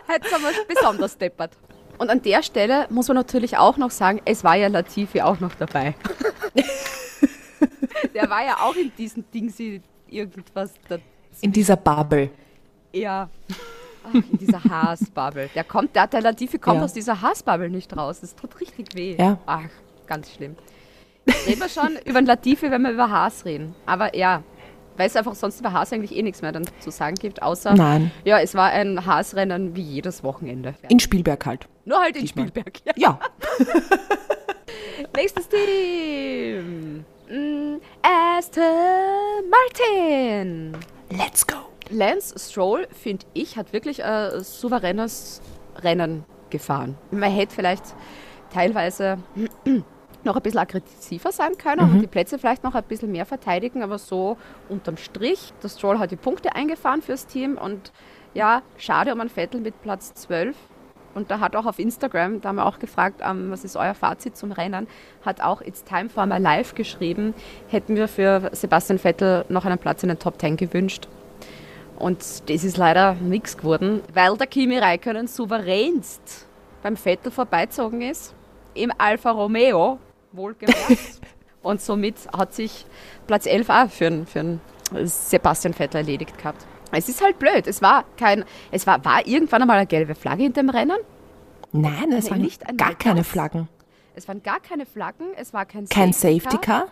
Jetzt 0.10 0.34
haben 0.34 0.44
wir 0.44 0.52
besonders 0.68 1.18
deppert. 1.18 1.52
Und 1.98 2.10
an 2.10 2.22
der 2.22 2.44
Stelle 2.44 2.86
muss 2.90 3.08
man 3.08 3.16
natürlich 3.18 3.58
auch 3.58 3.78
noch 3.78 3.92
sagen, 3.92 4.22
es 4.26 4.44
war 4.44 4.56
ja 4.56 4.68
Latifi 4.68 5.22
auch 5.22 5.40
noch 5.40 5.56
dabei. 5.56 5.96
Der 8.14 8.30
war 8.30 8.46
ja 8.46 8.58
auch 8.62 8.76
in 8.76 8.92
diesen 8.98 9.30
Dingsi 9.32 9.82
irgendwas 10.08 10.72
da 10.88 10.98
In 11.42 11.52
dieser 11.52 11.76
Bubble. 11.76 12.30
Ja. 12.94 13.30
Ach, 14.04 14.14
in 14.14 14.38
dieser 14.38 14.64
Haasbubble. 14.64 15.50
Der 15.54 15.64
kommt, 15.64 15.96
der, 15.96 16.08
der 16.08 16.22
Latifi 16.22 16.58
kommt 16.60 16.78
Ja. 16.78 16.84
aus 16.86 16.94
dieser 16.94 17.22
Haasbubble 17.22 17.70
nicht 17.70 17.96
raus. 17.96 18.20
Das 18.22 18.36
tut 18.36 18.60
richtig 18.62 18.96
weh. 18.96 19.16
Ja. 19.18 19.38
Ach, 19.46 19.64
ganz 20.06 20.32
schlimm. 20.34 20.56
Reden 21.48 21.60
wir 21.60 21.70
schon 21.70 21.98
über 22.06 22.22
den 22.22 22.26
Latifi, 22.28 22.72
wenn 22.72 22.84
wir 22.84 22.92
über 22.92 23.10
Haas 23.10 23.44
reden. 23.46 23.76
Aber 23.86 24.16
ja, 24.16 24.44
weil 24.98 25.08
es 25.08 25.16
einfach 25.16 25.36
sonst 25.36 25.60
über 25.60 25.72
Haas 25.74 25.94
eigentlich 25.94 26.16
eh 26.16 26.22
nichts 26.22 26.42
mehr 26.42 26.52
dann 26.52 26.66
zu 26.80 26.92
sagen 26.92 27.16
gibt, 27.16 27.42
außer 27.42 27.74
Nein. 27.74 28.12
ja, 28.26 28.40
es 28.40 28.56
war 28.56 28.70
ein 28.72 29.06
Haasrennen 29.06 29.76
wie 29.76 29.82
jedes 29.82 30.24
Wochenende. 30.24 30.76
In 30.90 31.00
Spielberg 31.00 31.46
halt. 31.46 31.68
Nur 31.86 32.00
halt 32.00 32.16
in 32.16 32.24
Diesmal. 32.24 32.48
Spielberg. 32.48 32.82
Ja. 32.86 32.94
Ja. 32.98 33.20
Nächstes 35.16 35.48
Team. 35.48 37.06
Mm, 37.30 37.78
Aston 38.02 38.64
Martin. 39.50 40.78
Let's 41.10 41.46
go. 41.46 41.56
Lance 41.90 42.36
Stroll, 42.38 42.88
finde 42.92 43.26
ich, 43.34 43.56
hat 43.58 43.72
wirklich 43.72 44.04
ein 44.04 44.44
souveränes 44.44 45.42
Rennen 45.78 46.26
gefahren. 46.50 46.98
Man 47.12 47.32
hätte 47.32 47.56
vielleicht 47.56 47.84
teilweise 48.54 49.18
noch 50.28 50.36
ein 50.36 50.44
bisschen 50.44 50.60
aggressiver 50.60 51.32
sein 51.32 51.58
können 51.58 51.92
und 51.92 52.02
die 52.02 52.08
Plätze 52.08 52.38
vielleicht 52.38 52.64
noch 52.64 52.76
ein 52.76 52.84
bisschen 52.84 53.12
mehr 53.12 53.26
verteidigen, 53.26 53.82
aber 53.82 53.98
so 53.98 54.38
unterm 54.70 54.98
Strich, 54.98 55.54
der 55.64 55.70
Stroll 55.70 55.98
hat 55.98 56.12
die 56.12 56.16
Punkte 56.16 56.56
eingefahren 56.56 57.02
fürs 57.02 57.26
Team 57.26 57.58
und 57.58 57.92
ja, 58.34 58.62
schade 58.78 59.14
um 59.14 59.20
einen 59.20 59.30
Vettel 59.30 59.62
mit 59.62 59.82
Platz 59.82 60.14
12 60.14 60.56
Und 61.16 61.32
da 61.32 61.40
hat 61.40 61.56
auch 61.56 61.66
auf 61.66 61.80
Instagram, 61.80 62.42
da 62.42 62.50
haben 62.50 62.58
wir 62.58 62.66
auch 62.68 62.78
gefragt, 62.78 63.22
ähm, 63.24 63.50
was 63.50 63.64
ist 63.64 63.76
euer 63.76 63.96
Fazit 63.96 64.38
zum 64.38 64.52
Rennen, 64.52 64.88
hat 65.26 65.42
auch 65.42 65.62
It's 65.62 65.84
Time 65.84 66.10
for 66.10 66.28
My 66.28 66.38
Life 66.38 66.76
geschrieben, 66.76 67.34
hätten 67.70 67.96
wir 67.96 68.08
für 68.08 68.52
Sebastian 68.52 69.00
Vettel 69.00 69.44
noch 69.50 69.66
einen 69.66 69.80
Platz 69.80 70.04
in 70.04 70.10
den 70.10 70.20
Top 70.20 70.40
10 70.40 70.58
gewünscht. 70.58 71.08
Und 71.98 72.20
das 72.20 72.64
ist 72.64 72.78
leider 72.78 73.16
nichts 73.16 73.58
geworden, 73.58 74.02
weil 74.14 74.38
der 74.38 74.46
Kimi 74.46 74.78
Räikkönen 74.78 75.26
souveränst 75.26 76.46
beim 76.84 76.96
Vettel 76.96 77.32
vorbeizogen 77.32 78.02
ist, 78.02 78.36
im 78.76 78.92
Alfa 78.98 79.32
Romeo, 79.32 79.98
wohlgemerkt. 80.38 81.22
Und 81.64 81.82
somit 81.82 82.16
hat 82.36 82.54
sich 82.54 82.86
Platz 83.26 83.46
11 83.46 83.70
auch 83.70 83.90
für, 83.90 84.26
für 84.26 84.60
Sebastian 85.04 85.74
Vettel 85.74 85.98
erledigt 85.98 86.38
gehabt. 86.38 86.66
Es 86.92 87.10
ist 87.10 87.22
halt 87.22 87.38
blöd. 87.40 87.68
Es 87.68 87.82
war 87.82 88.06
kein, 88.16 88.46
es 88.72 88.88
war, 88.88 89.04
war 89.04 89.28
irgendwann 89.28 89.62
einmal 89.62 89.78
eine 89.78 89.88
gelbe 89.88 90.16
Flagge 90.16 90.44
hinter 90.44 90.62
dem 90.62 90.70
Rennen. 90.70 90.98
Nein, 91.74 92.14
es 92.14 92.32
waren 92.32 92.42
nicht 92.42 92.64
gar 92.78 92.96
keine 92.96 93.20
Gas. 93.22 93.28
Flaggen. 93.28 93.68
Es 94.16 94.28
waren 94.28 94.42
gar 94.42 94.60
keine 94.62 94.86
Flaggen, 94.86 95.28
es 95.36 95.54
war 95.54 95.66
kein, 95.66 95.88
Kein 95.90 96.14
Safety 96.14 96.58
Car. 96.58 96.86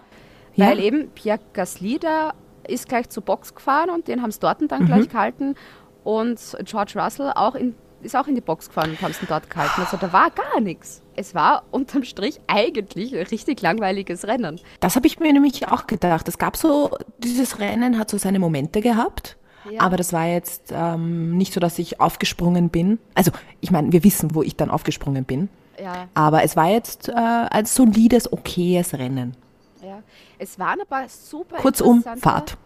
Weil 0.57 0.79
eben 0.79 1.09
Pierre 1.11 1.39
Gasly, 1.53 1.97
der 1.97 2.33
ist 2.67 2.87
gleich 2.89 3.09
zur 3.09 3.23
Box 3.23 3.55
gefahren 3.55 3.89
und 3.89 4.07
den 4.07 4.21
haben 4.21 4.31
sie 4.31 4.39
dort 4.39 4.59
dann 4.69 4.83
Mhm. 4.83 4.85
gleich 4.87 5.09
gehalten. 5.09 5.55
Und 6.03 6.39
George 6.65 6.93
Russell 7.01 7.31
auch 7.33 7.55
in, 7.55 7.75
ist 8.05 8.15
auch 8.15 8.27
in 8.27 8.35
die 8.35 8.41
Box 8.41 8.67
gefahren 8.67 8.91
und 8.91 9.01
haben 9.01 9.11
ihn 9.11 9.27
dort 9.27 9.49
gehalten. 9.49 9.81
Also 9.81 9.97
da 9.97 10.13
war 10.13 10.29
gar 10.31 10.61
nichts. 10.61 11.01
Es 11.15 11.33
war 11.35 11.63
unterm 11.71 12.03
Strich 12.03 12.39
eigentlich 12.47 13.15
ein 13.15 13.23
richtig 13.25 13.61
langweiliges 13.61 14.25
Rennen. 14.25 14.59
Das 14.79 14.95
habe 14.95 15.07
ich 15.07 15.19
mir 15.19 15.33
nämlich 15.33 15.67
auch 15.67 15.87
gedacht. 15.87 16.27
Es 16.27 16.37
gab 16.37 16.55
so, 16.57 16.97
dieses 17.19 17.59
Rennen 17.59 17.97
hat 17.97 18.09
so 18.09 18.17
seine 18.17 18.39
Momente 18.39 18.81
gehabt. 18.81 19.37
Ja. 19.69 19.81
Aber 19.81 19.97
das 19.97 20.13
war 20.13 20.27
jetzt 20.27 20.71
ähm, 20.71 21.37
nicht 21.37 21.51
so, 21.53 21.59
dass 21.59 21.79
ich 21.79 21.99
aufgesprungen 21.99 22.69
bin. 22.69 22.99
Also, 23.15 23.31
ich 23.61 23.71
meine, 23.71 23.91
wir 23.91 24.03
wissen, 24.03 24.35
wo 24.35 24.43
ich 24.43 24.55
dann 24.55 24.69
aufgesprungen 24.69 25.25
bin. 25.25 25.49
Ja, 25.81 26.07
Aber 26.13 26.43
es 26.43 26.55
war 26.55 26.69
jetzt 26.69 27.09
äh, 27.09 27.13
ein 27.13 27.65
solides, 27.65 28.31
okayes 28.31 28.93
Rennen. 28.93 29.35
ja. 29.81 30.03
Es 30.37 30.59
waren 30.59 30.79
aber 30.81 31.07
super 31.07 31.55
Kurzum, 31.57 32.03
Fahrt. 32.17 32.57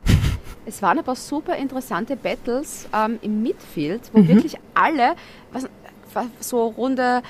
Es 0.65 0.81
waren 0.81 0.99
aber 0.99 1.15
super 1.15 1.55
interessante 1.55 2.15
Battles 2.15 2.87
ähm, 2.93 3.19
im 3.21 3.41
Midfield, 3.43 4.01
Mhm. 4.13 4.17
wo 4.17 4.27
wirklich 4.27 4.55
alle, 4.73 5.15
was, 5.51 5.67
was, 6.13 6.25
so 6.39 6.67
Runde 6.67 7.21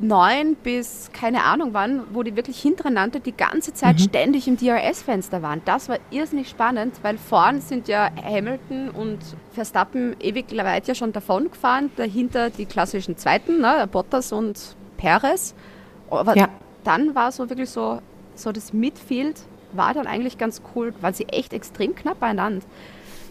9 0.00 0.54
bis 0.54 1.10
keine 1.12 1.42
Ahnung 1.42 1.70
wann, 1.72 2.02
wo 2.12 2.22
die 2.22 2.36
wirklich 2.36 2.60
hintereinander 2.60 3.18
die 3.18 3.36
ganze 3.36 3.74
Zeit 3.74 3.96
Mhm. 3.96 4.02
ständig 4.04 4.46
im 4.46 4.56
DRS-Fenster 4.56 5.42
waren. 5.42 5.60
Das 5.64 5.88
war 5.88 5.98
irrsinnig 6.10 6.48
spannend, 6.48 6.94
weil 7.02 7.18
vorn 7.18 7.60
sind 7.60 7.88
ja 7.88 8.08
Hamilton 8.24 8.90
und 8.90 9.18
Verstappen 9.52 10.14
ewig 10.20 10.56
weit 10.56 10.86
ja 10.86 10.94
schon 10.94 11.12
davon 11.12 11.50
gefahren, 11.50 11.90
dahinter 11.96 12.48
die 12.50 12.66
klassischen 12.66 13.16
Zweiten, 13.16 13.60
ne, 13.60 13.88
Bottas 13.90 14.30
und 14.32 14.76
Perez. 14.98 15.54
Aber 16.10 16.36
Ja. 16.36 16.48
dann 16.84 17.16
war 17.16 17.32
so 17.32 17.50
wirklich 17.50 17.70
so, 17.70 18.00
so 18.36 18.52
das 18.52 18.72
Midfield 18.72 19.40
war 19.78 19.94
dann 19.94 20.06
eigentlich 20.06 20.36
ganz 20.36 20.60
cool, 20.74 20.92
waren 21.00 21.14
sie 21.14 21.24
echt 21.28 21.54
extrem 21.54 21.94
knapp 21.94 22.20
beieinander. 22.20 22.66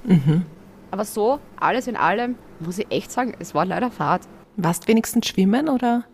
Mhm. 0.05 0.45
Aber 0.89 1.05
so, 1.05 1.39
alles 1.59 1.85
in 1.87 1.95
allem, 1.95 2.35
muss 2.59 2.79
ich 2.79 2.87
echt 2.89 3.11
sagen, 3.11 3.35
es 3.39 3.53
war 3.53 3.65
leider 3.65 3.91
Fahrt. 3.91 4.23
Warst 4.55 4.87
wenigstens 4.87 5.27
schwimmen 5.27 5.69
oder 5.69 6.05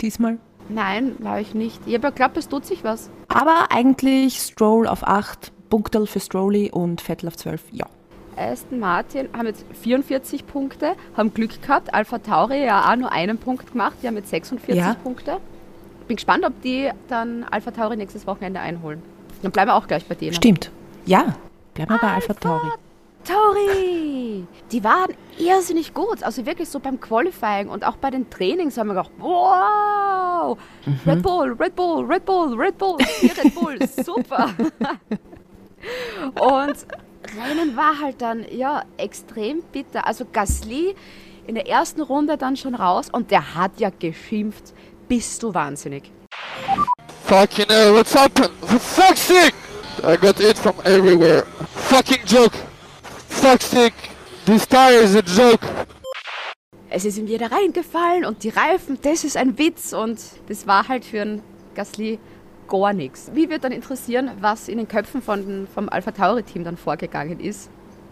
diesmal? 0.00 0.38
Nein, 0.70 1.16
war 1.18 1.40
ich 1.40 1.52
nicht. 1.54 1.80
Ich 1.86 1.94
habe 1.94 2.04
ja 2.04 2.10
geglaubt, 2.10 2.36
es 2.36 2.48
tut 2.48 2.64
sich 2.64 2.84
was. 2.84 3.10
Aber 3.28 3.66
eigentlich 3.70 4.38
Stroll 4.38 4.86
auf 4.86 5.06
8, 5.06 5.52
Punktel 5.68 6.06
für 6.06 6.20
Strolli 6.20 6.70
und 6.70 7.00
Vettel 7.00 7.28
auf 7.28 7.36
12. 7.36 7.64
Ja. 7.72 7.86
Aston 8.36 8.78
Martin 8.78 9.28
haben 9.36 9.46
jetzt 9.46 9.64
44 9.82 10.46
Punkte, 10.46 10.94
haben 11.16 11.34
Glück 11.34 11.60
gehabt. 11.60 11.92
Alpha 11.92 12.18
Tauri 12.18 12.64
ja 12.64 12.90
auch 12.90 12.96
nur 12.96 13.12
einen 13.12 13.36
Punkt 13.36 13.72
gemacht, 13.72 13.96
die 14.02 14.06
haben 14.06 14.16
jetzt 14.16 14.30
46 14.30 14.76
Ja. 14.76 14.94
Punkte. 14.94 15.38
Bin 16.06 16.16
gespannt, 16.16 16.44
ob 16.46 16.60
die 16.62 16.88
dann 17.08 17.44
Alpha 17.44 17.72
Tauri 17.72 17.96
nächstes 17.96 18.26
Wochenende 18.26 18.60
einholen. 18.60 19.02
Dann 19.42 19.52
bleiben 19.52 19.70
wir 19.70 19.74
auch 19.74 19.86
gleich 19.86 20.04
bei 20.04 20.14
denen. 20.14 20.34
Stimmt. 20.34 20.70
Ja. 21.06 21.36
Bleiben 21.74 21.92
wir 21.92 21.98
bei 21.98 22.14
Alpha 22.14 22.34
Tauri. 22.34 22.70
Tauri! 23.24 24.46
Die 24.72 24.84
waren 24.84 25.12
irrsinnig 25.38 25.92
gut. 25.92 26.22
Also 26.22 26.44
wirklich 26.46 26.68
so 26.68 26.78
beim 26.78 27.00
Qualifying 27.00 27.68
und 27.68 27.84
auch 27.84 27.96
bei 27.96 28.10
den 28.10 28.28
Trainings 28.30 28.78
haben 28.78 28.88
wir 28.88 28.94
gedacht, 28.94 29.10
wow! 29.18 30.58
Red 31.06 31.22
Bull, 31.22 31.52
Red 31.52 31.76
Bull, 31.76 32.04
Red 32.06 32.24
Bull, 32.24 32.54
Red 32.54 32.78
Bull, 32.78 32.98
hier 33.20 33.36
Red 33.36 33.54
Bull, 33.54 33.78
super! 34.04 34.50
und 36.40 36.76
Rennen 37.36 37.76
war 37.76 38.00
halt 38.00 38.22
dann, 38.22 38.44
ja, 38.50 38.84
extrem 38.96 39.62
bitter. 39.72 40.06
Also 40.06 40.24
Gasly 40.32 40.94
in 41.46 41.54
der 41.54 41.68
ersten 41.68 42.00
Runde 42.00 42.36
dann 42.36 42.56
schon 42.56 42.74
raus 42.74 43.08
und 43.10 43.30
der 43.30 43.54
hat 43.54 43.78
ja 43.78 43.90
geschimpft, 43.90 44.72
bist 45.08 45.42
du 45.42 45.52
wahnsinnig. 45.52 46.10
Fucking 47.24 47.66
hell, 47.68 47.94
what's 47.94 48.12
happened? 48.12 48.52
For 48.60 48.78
fuck's 48.78 49.20
sake! 49.20 49.54
I 50.02 50.16
got 50.16 50.40
it 50.40 50.58
from 50.58 50.74
everywhere. 50.84 51.42
Fucking 51.42 52.26
joke. 52.26 52.54
Fuck's 53.28 53.66
sake. 53.66 53.94
This 54.44 54.66
tire 54.66 55.00
is 55.00 55.14
a 55.14 55.22
joke. 55.22 55.62
es 56.90 57.04
ist 57.04 57.18
ihm 57.18 57.26
jeder 57.26 57.52
reingefallen 57.52 58.24
und 58.24 58.42
die 58.42 58.48
Reifen, 58.48 58.98
das 59.00 59.22
ist 59.24 59.36
ein 59.36 59.56
Witz 59.58 59.92
und 59.92 60.20
das 60.48 60.66
war 60.66 60.88
halt 60.88 61.04
für 61.04 61.22
einen 61.22 61.42
Gasly 61.74 62.18
gar 62.68 62.92
nichts. 62.92 63.30
Wie 63.32 63.48
wird 63.48 63.64
dann 63.64 63.72
interessieren, 63.72 64.32
was 64.40 64.68
in 64.68 64.78
den 64.78 64.88
Köpfen 64.88 65.22
von, 65.22 65.68
vom 65.72 65.88
Alpha 65.88 66.10
Tauri 66.10 66.42
Team 66.42 66.64
dann 66.64 66.76
vorgegangen 66.76 67.38
ist? 67.38 67.70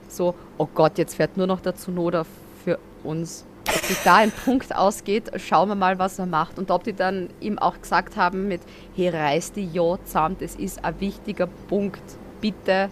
So, 0.08 0.34
oh 0.58 0.68
Gott, 0.72 0.96
jetzt 0.96 1.16
fährt 1.16 1.36
nur 1.36 1.46
noch 1.46 1.60
der 1.60 1.74
Tsunoda 1.74 2.24
für 2.64 2.78
uns. 3.02 3.44
Ob 3.74 3.84
sich 3.84 3.98
da 4.04 4.16
ein 4.16 4.30
Punkt 4.30 4.74
ausgeht, 4.74 5.30
schauen 5.36 5.68
wir 5.68 5.74
mal, 5.74 5.98
was 5.98 6.18
er 6.18 6.26
macht. 6.26 6.58
Und 6.58 6.70
ob 6.70 6.84
die 6.84 6.92
dann 6.94 7.28
ihm 7.40 7.58
auch 7.58 7.80
gesagt 7.80 8.16
haben 8.16 8.48
mit, 8.48 8.60
hey, 8.96 9.08
reiß 9.10 9.52
die 9.52 9.68
ja 9.72 9.98
zusammen, 10.04 10.36
das 10.40 10.54
ist 10.54 10.84
ein 10.84 10.98
wichtiger 11.00 11.46
Punkt. 11.68 12.02
Bitte 12.40 12.88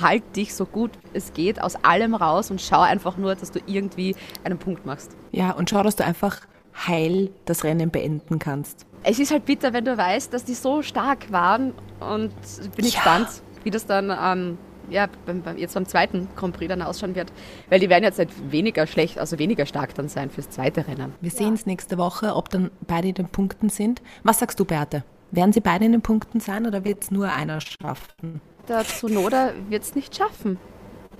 halt 0.00 0.22
dich 0.36 0.54
so 0.54 0.64
gut 0.64 0.90
es 1.12 1.34
geht 1.34 1.60
aus 1.60 1.76
allem 1.84 2.14
raus 2.14 2.50
und 2.50 2.62
schau 2.62 2.80
einfach 2.80 3.18
nur, 3.18 3.34
dass 3.34 3.50
du 3.52 3.60
irgendwie 3.66 4.16
einen 4.44 4.56
Punkt 4.58 4.86
machst. 4.86 5.14
Ja, 5.32 5.50
und 5.52 5.68
schau, 5.68 5.82
dass 5.82 5.96
du 5.96 6.04
einfach 6.04 6.40
heil 6.86 7.30
das 7.44 7.64
Rennen 7.64 7.90
beenden 7.90 8.38
kannst. 8.38 8.86
Es 9.02 9.18
ist 9.18 9.30
halt 9.32 9.44
bitter, 9.44 9.72
wenn 9.74 9.84
du 9.84 9.96
weißt, 9.98 10.32
dass 10.32 10.44
die 10.44 10.54
so 10.54 10.80
stark 10.82 11.30
waren 11.30 11.74
und 12.00 12.32
bin 12.76 12.86
ich 12.86 12.94
Ja. 12.94 13.00
gespannt, 13.02 13.28
wie 13.64 13.70
das 13.70 13.84
dann 13.84 14.10
ähm, 14.18 14.56
ja, 14.90 15.08
beim, 15.26 15.42
beim, 15.42 15.56
jetzt 15.58 15.74
beim 15.74 15.86
zweiten 15.86 16.28
Grand 16.36 16.56
Prix 16.56 16.68
dann 16.68 16.82
ausschauen 16.82 17.14
wird. 17.14 17.32
Weil 17.68 17.80
die 17.80 17.88
werden 17.88 18.04
jetzt 18.04 18.18
nicht 18.18 18.30
weniger 18.50 18.86
schlecht, 18.86 19.18
also 19.18 19.38
weniger 19.38 19.66
stark 19.66 19.94
dann 19.94 20.08
sein 20.08 20.30
fürs 20.30 20.50
zweite 20.50 20.86
Rennen. 20.86 21.14
Wir 21.20 21.30
sehen 21.30 21.54
es 21.54 21.66
nächste 21.66 21.98
Woche, 21.98 22.34
ob 22.34 22.48
dann 22.50 22.70
beide 22.86 23.08
in 23.08 23.14
den 23.14 23.28
Punkten 23.28 23.68
sind. 23.68 24.02
Was 24.22 24.38
sagst 24.38 24.58
du, 24.60 24.64
Beate? 24.64 25.04
Werden 25.30 25.52
sie 25.52 25.60
beide 25.60 25.84
in 25.84 25.92
den 25.92 26.02
Punkten 26.02 26.40
sein 26.40 26.66
oder 26.66 26.84
wird 26.84 27.04
es 27.04 27.10
nur 27.10 27.32
einer 27.32 27.60
schaffen? 27.60 28.40
Der 28.68 28.84
Tsunoda 28.84 29.50
wird 29.68 29.82
es 29.82 29.94
nicht 29.94 30.14
schaffen 30.14 30.58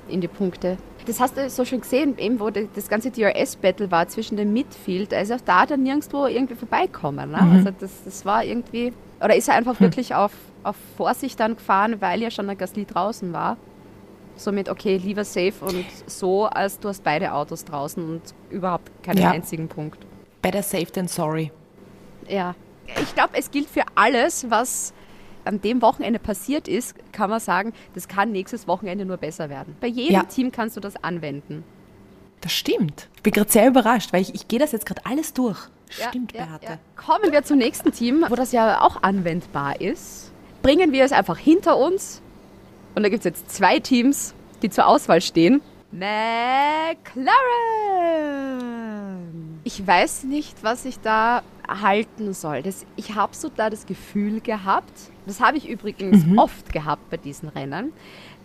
in 0.08 0.20
die 0.20 0.28
Punkte. 0.28 0.76
Das 1.06 1.18
hast 1.18 1.36
du 1.36 1.48
so 1.50 1.64
schon 1.64 1.80
gesehen, 1.80 2.18
eben 2.18 2.38
wo 2.38 2.50
das 2.50 2.88
ganze 2.88 3.10
DRS-Battle 3.10 3.90
war 3.90 4.06
zwischen 4.08 4.36
dem 4.36 4.52
Midfield. 4.52 5.12
Ist 5.12 5.32
auch 5.32 5.40
da 5.44 5.66
dann 5.66 5.82
nirgendwo 5.82 6.26
irgendwie 6.26 6.54
vorbeikommen. 6.54 7.30
Ne? 7.30 7.40
Also 7.40 7.70
das, 7.78 8.04
das 8.04 8.24
war 8.24 8.44
irgendwie... 8.44 8.92
Oder 9.22 9.36
ist 9.36 9.48
er 9.48 9.54
einfach 9.54 9.78
wirklich 9.80 10.14
auf, 10.14 10.32
auf 10.62 10.76
Vorsicht 10.96 11.38
dann 11.40 11.56
gefahren, 11.56 12.00
weil 12.00 12.20
ja 12.22 12.30
schon 12.30 12.46
der 12.46 12.56
Gasly 12.56 12.84
draußen 12.84 13.32
war? 13.32 13.56
Somit, 14.36 14.68
okay, 14.68 14.96
lieber 14.96 15.24
safe 15.24 15.52
und 15.60 15.84
so, 16.06 16.46
als 16.46 16.78
du 16.80 16.88
hast 16.88 17.04
beide 17.04 17.32
Autos 17.32 17.64
draußen 17.64 18.02
und 18.02 18.22
überhaupt 18.50 18.90
keinen 19.02 19.18
Ja. 19.18 19.30
einzigen 19.30 19.68
Punkt. 19.68 19.98
Better 20.40 20.62
safe 20.62 20.86
than 20.86 21.06
sorry. 21.06 21.52
Ja. 22.28 22.54
Ich 23.00 23.14
glaube, 23.14 23.34
es 23.38 23.50
gilt 23.50 23.68
für 23.68 23.82
alles, 23.94 24.50
was 24.50 24.92
an 25.44 25.60
dem 25.60 25.82
Wochenende 25.82 26.18
passiert 26.18 26.66
ist, 26.68 26.94
kann 27.12 27.28
man 27.30 27.40
sagen, 27.40 27.72
das 27.94 28.08
kann 28.08 28.32
nächstes 28.32 28.66
Wochenende 28.66 29.04
nur 29.04 29.16
besser 29.18 29.50
werden. 29.50 29.76
Bei 29.80 29.86
jedem 29.86 30.14
Ja. 30.14 30.22
Team 30.24 30.50
kannst 30.50 30.76
du 30.76 30.80
das 30.80 31.02
anwenden. 31.02 31.64
Das 32.40 32.52
stimmt. 32.52 33.08
Ich 33.16 33.22
bin 33.22 33.32
gerade 33.32 33.50
sehr 33.50 33.68
überrascht, 33.68 34.12
weil 34.12 34.22
ich, 34.22 34.34
ich 34.34 34.48
gehe 34.48 34.58
das 34.58 34.72
jetzt 34.72 34.86
gerade 34.86 35.02
alles 35.04 35.32
durch. 35.34 35.58
Stimmt, 35.92 36.32
ja, 36.32 36.46
Beate. 36.46 36.64
ja. 36.66 36.78
Kommen 36.96 37.32
wir 37.32 37.42
zum 37.44 37.58
nächsten 37.58 37.92
Team, 37.92 38.24
wo 38.28 38.34
das 38.34 38.52
ja 38.52 38.80
auch 38.80 39.02
anwendbar 39.02 39.80
ist. 39.80 40.32
Bringen 40.62 40.92
wir 40.92 41.04
es 41.04 41.12
einfach 41.12 41.38
hinter 41.38 41.76
uns. 41.76 42.20
Und 42.94 43.02
da 43.02 43.08
gibt 43.08 43.20
es 43.20 43.24
jetzt 43.24 43.50
zwei 43.50 43.80
Teams, 43.80 44.34
die 44.62 44.70
zur 44.70 44.86
Auswahl 44.86 45.20
stehen. 45.20 45.60
McLaren! 45.90 47.30
Ich 49.64 49.86
weiß 49.86 50.24
nicht, 50.24 50.62
was 50.62 50.84
ich 50.84 50.98
da 51.00 51.42
halten 51.68 52.32
soll. 52.32 52.62
Das, 52.62 52.84
ich 52.96 53.14
habe 53.14 53.34
so 53.34 53.50
da 53.54 53.70
das 53.70 53.86
Gefühl 53.86 54.40
gehabt, 54.40 54.92
das 55.26 55.40
habe 55.40 55.56
ich 55.56 55.68
übrigens 55.68 56.24
oft 56.36 56.72
gehabt 56.72 57.10
bei 57.10 57.16
diesen 57.16 57.48
Rennen, 57.48 57.92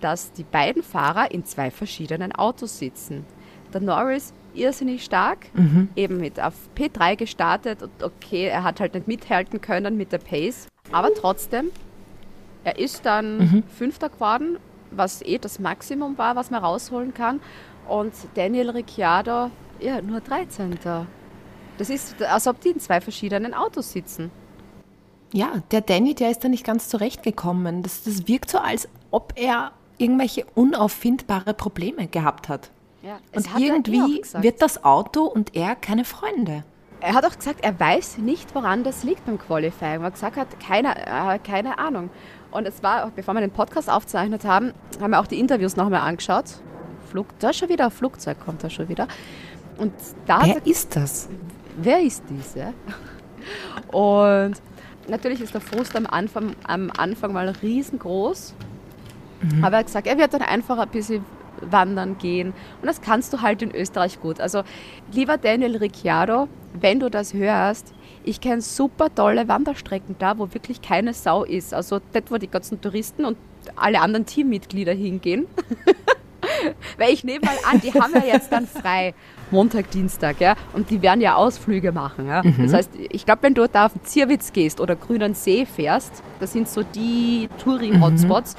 dass 0.02 0.32
die 0.34 0.44
beiden 0.44 0.84
Fahrer 0.84 1.32
in 1.32 1.46
zwei 1.46 1.72
verschiedenen 1.72 2.32
Autos 2.34 2.78
sitzen. 2.80 3.26
Der 3.74 3.82
Norris 3.82 4.34
irrsinnig 4.58 5.04
stark, 5.04 5.48
eben 5.96 6.18
mit 6.18 6.40
auf 6.40 6.54
P3 6.76 7.16
gestartet 7.16 7.84
und 7.84 8.04
okay, 8.04 8.46
er 8.46 8.64
hat 8.64 8.80
halt 8.80 8.94
nicht 8.94 9.08
mithalten 9.08 9.62
können 9.62 9.98
mit 9.98 10.12
der 10.12 10.18
Pace, 10.20 10.68
aber 10.92 11.14
trotzdem, 11.14 11.68
er 12.64 12.78
ist 12.80 13.06
dann 13.06 13.64
Fünfter 13.78 14.10
geworden, 14.10 14.58
was 14.92 15.22
eh 15.22 15.38
das 15.38 15.60
Maximum 15.60 16.18
war, 16.18 16.36
was 16.36 16.50
man 16.50 16.64
rausholen 16.64 17.14
kann 17.14 17.40
und 17.88 18.14
Daniel 18.36 18.72
Ricciardo, 18.72 19.52
ja, 19.80 20.02
nur 20.02 20.22
13. 20.22 20.78
Das 21.78 21.90
ist, 21.90 22.22
als 22.24 22.48
ob 22.48 22.60
die 22.62 22.70
in 22.70 22.80
zwei 22.80 23.02
verschiedenen 23.02 23.54
Autos 23.54 23.92
sitzen. 23.92 24.32
Ja, 25.34 25.62
der 25.72 25.82
Danny, 25.82 26.16
der 26.16 26.32
ist 26.32 26.44
da 26.44 26.48
nicht 26.48 26.66
ganz 26.66 26.90
zurechtgekommen. 26.90 27.84
Das, 27.84 28.04
das 28.04 28.28
wirkt 28.28 28.50
so, 28.50 28.60
als 28.60 28.88
ob 29.12 29.34
er 29.36 29.72
irgendwelche 29.98 30.46
unauffindbare 30.56 31.54
Probleme 31.54 32.08
gehabt 32.08 32.50
hat. 32.50 32.72
Ja, 33.04 33.20
Und 33.34 33.60
eh 33.60 33.68
irgendwie 33.68 34.22
gesagt. 34.22 34.44
wird 34.44 34.62
das 34.62 34.84
Auto 34.84 35.24
und 35.24 35.56
er 35.56 35.76
keine 35.76 36.04
Freunde. 36.04 36.64
Er 37.00 37.14
hat 37.14 37.26
auch 37.26 37.38
gesagt, 37.38 37.64
er 37.64 37.80
weiß 37.80 38.18
nicht, 38.18 38.56
woran 38.56 38.84
das 38.84 39.04
liegt 39.04 39.26
beim 39.26 39.38
Qualifying. 39.38 40.02
Er 40.02 40.04
hat 40.04 40.14
gesagt, 40.14 40.36
hat 40.36 40.60
keine, 40.60 40.96
äh, 40.98 41.38
keine 41.40 41.78
Ahnung. 41.78 42.10
Und 42.50 42.68
es 42.68 42.82
war, 42.82 43.12
bevor 43.16 43.36
wir 43.36 43.42
den 43.42 43.52
Podcast 43.52 43.90
aufgezeichnet 43.90 44.46
haben, 44.46 44.74
haben 45.00 45.12
wir 45.12 45.20
auch 45.20 45.28
die 45.28 45.40
Interviews 45.40 45.76
nochmal 45.76 46.02
angeschaut. 46.02 46.46
Flug, 47.12 47.28
da 47.40 47.52
ist 47.52 47.58
schon 47.58 47.70
wieder 47.70 47.86
ein 47.86 47.92
Flugzeug, 47.92 48.38
kommt 48.44 48.64
da 48.64 48.70
schon 48.70 48.90
wieder. 48.90 49.08
Und 49.78 49.94
da 50.26 50.40
hat 50.42 50.48
er 50.48 50.56
Wer 50.56 50.68
ist 50.68 50.96
das? 50.96 51.30
wer 51.78 52.02
ist 52.02 52.24
diese? 52.30 52.74
Und 53.92 54.56
natürlich 55.08 55.42
ist 55.42 55.54
der 55.54 55.62
Frust 55.62 55.96
am 55.96 56.08
Anfang, 56.08 56.56
am 56.64 56.92
Anfang 56.98 57.32
mal 57.34 57.50
riesengroß. 57.62 58.54
Aber 59.62 59.74
er 59.76 59.80
hat 59.80 59.86
gesagt, 59.86 60.08
er 60.08 60.18
wird 60.18 60.34
dann 60.34 60.42
einfach 60.42 60.80
ein 60.80 60.90
bisschen 60.90 61.24
wandern 61.62 62.18
gehen. 62.18 62.54
Und 62.82 62.88
das 62.88 63.02
kannst 63.02 63.34
du 63.34 63.42
halt 63.42 63.62
in 63.62 63.74
Österreich 63.74 64.20
gut. 64.22 64.40
Also, 64.40 64.64
lieber 65.12 65.38
Daniel 65.38 65.78
Ricciardo, 65.78 66.48
wenn 66.80 67.00
du 67.00 67.10
das 67.10 67.34
hörst, 67.34 67.94
ich 68.24 68.42
kenne 68.42 68.62
super 68.62 69.14
tolle 69.14 69.48
Wanderstrecken 69.48 70.16
da, 70.20 70.38
wo 70.38 70.54
wirklich 70.54 70.82
keine 70.82 71.14
Sau 71.14 71.44
ist. 71.46 71.74
Also 71.74 72.02
dort, 72.12 72.30
wo 72.30 72.38
die 72.38 72.50
ganzen 72.50 72.82
Touristen 72.82 73.24
und 73.24 73.38
alle 73.76 74.02
anderen 74.02 74.26
Teammitglieder 74.26 74.94
hingehen. 74.94 75.48
Weil 76.98 77.14
ich 77.14 77.24
nehme 77.24 77.46
mal 77.46 77.56
an, 77.72 77.80
die 77.80 77.94
haben 77.94 78.14
ja 78.14 78.34
jetzt 78.34 78.52
dann 78.52 78.68
frei. 78.68 79.14
Montag, 79.50 79.92
Dienstag, 79.92 80.42
ja. 80.42 80.56
Und 80.74 80.90
die 80.90 81.02
werden 81.02 81.22
ja 81.22 81.36
Ausflüge 81.36 81.92
machen, 81.92 82.28
ja. 82.28 82.42
Das 82.42 82.74
heißt, 82.74 82.92
ich 83.10 83.26
glaube, 83.26 83.44
wenn 83.44 83.54
du 83.54 83.68
da 83.68 83.86
auf 83.86 83.94
den 83.94 84.04
Zierwitz 84.04 84.52
gehst 84.52 84.82
oder 84.82 84.96
Grünen 84.96 85.34
See 85.34 85.66
fährst, 85.66 86.22
das 86.40 86.52
sind 86.52 86.68
so 86.68 86.84
die 86.84 87.48
Touring-Hotspots, 87.64 88.56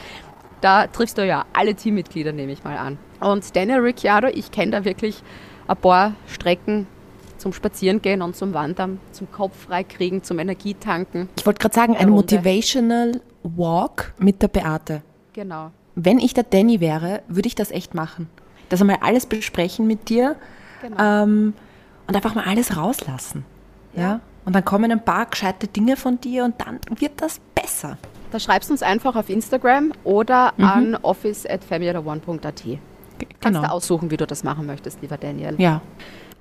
da 0.60 0.86
triffst 0.86 1.18
du 1.18 1.26
ja 1.26 1.44
alle 1.52 1.74
Teammitglieder, 1.74 2.32
nehme 2.32 2.52
ich 2.52 2.64
mal 2.64 2.76
an. 2.76 2.98
Und 3.20 3.54
Daniel 3.56 3.80
Ricciardo, 3.80 4.28
ich 4.28 4.50
kenne 4.50 4.72
da 4.72 4.84
wirklich 4.84 5.22
ein 5.66 5.76
paar 5.76 6.14
Strecken 6.26 6.86
zum 7.38 7.52
Spazierengehen 7.52 8.22
und 8.22 8.36
zum 8.36 8.52
Wandern, 8.52 9.00
zum 9.12 9.30
Kopf 9.30 9.66
freikriegen, 9.66 10.22
zum 10.22 10.38
Energietanken. 10.38 11.28
Ich 11.36 11.46
wollte 11.46 11.60
gerade 11.60 11.74
sagen, 11.74 11.96
ein. 11.96 12.10
Motivational 12.10 13.20
Walk 13.42 14.14
mit 14.18 14.42
der 14.42 14.48
Beate. 14.48 15.02
Genau. 15.32 15.70
Wenn 15.94 16.18
ich 16.18 16.34
der 16.34 16.44
Danny 16.44 16.80
wäre, 16.80 17.22
würde 17.28 17.46
ich 17.46 17.54
das 17.54 17.70
echt 17.70 17.94
machen. 17.94 18.28
Das 18.68 18.80
einmal 18.80 18.98
alles 19.00 19.26
besprechen 19.26 19.86
mit 19.86 20.08
dir 20.08 20.36
genau. 20.82 20.96
ähm, 21.22 21.54
und 22.06 22.16
einfach 22.16 22.34
mal 22.34 22.44
alles 22.44 22.76
rauslassen. 22.76 23.44
Ja. 23.94 24.20
Und 24.44 24.54
dann 24.54 24.64
kommen 24.64 24.90
ein 24.90 25.04
paar 25.04 25.26
gescheite 25.26 25.66
Dinge 25.66 25.96
von 25.96 26.20
dir 26.20 26.44
und 26.44 26.54
dann 26.58 26.80
wird 26.98 27.20
das 27.20 27.40
besser. 27.54 27.98
Da 28.30 28.38
schreibst 28.38 28.68
du 28.68 28.74
uns 28.74 28.82
einfach 28.82 29.16
auf 29.16 29.28
Instagram 29.30 29.92
oder 30.04 30.52
Mhm. 30.56 30.64
an 30.64 30.94
office.familyone.at. 30.96 32.40
Kannst 32.44 32.78
Genau. 33.42 33.62
du 33.62 33.70
aussuchen, 33.70 34.10
wie 34.10 34.16
du 34.16 34.26
das 34.26 34.44
machen 34.44 34.66
möchtest, 34.66 35.00
lieber 35.02 35.16
Daniel. 35.16 35.54
Ja. 35.58 35.80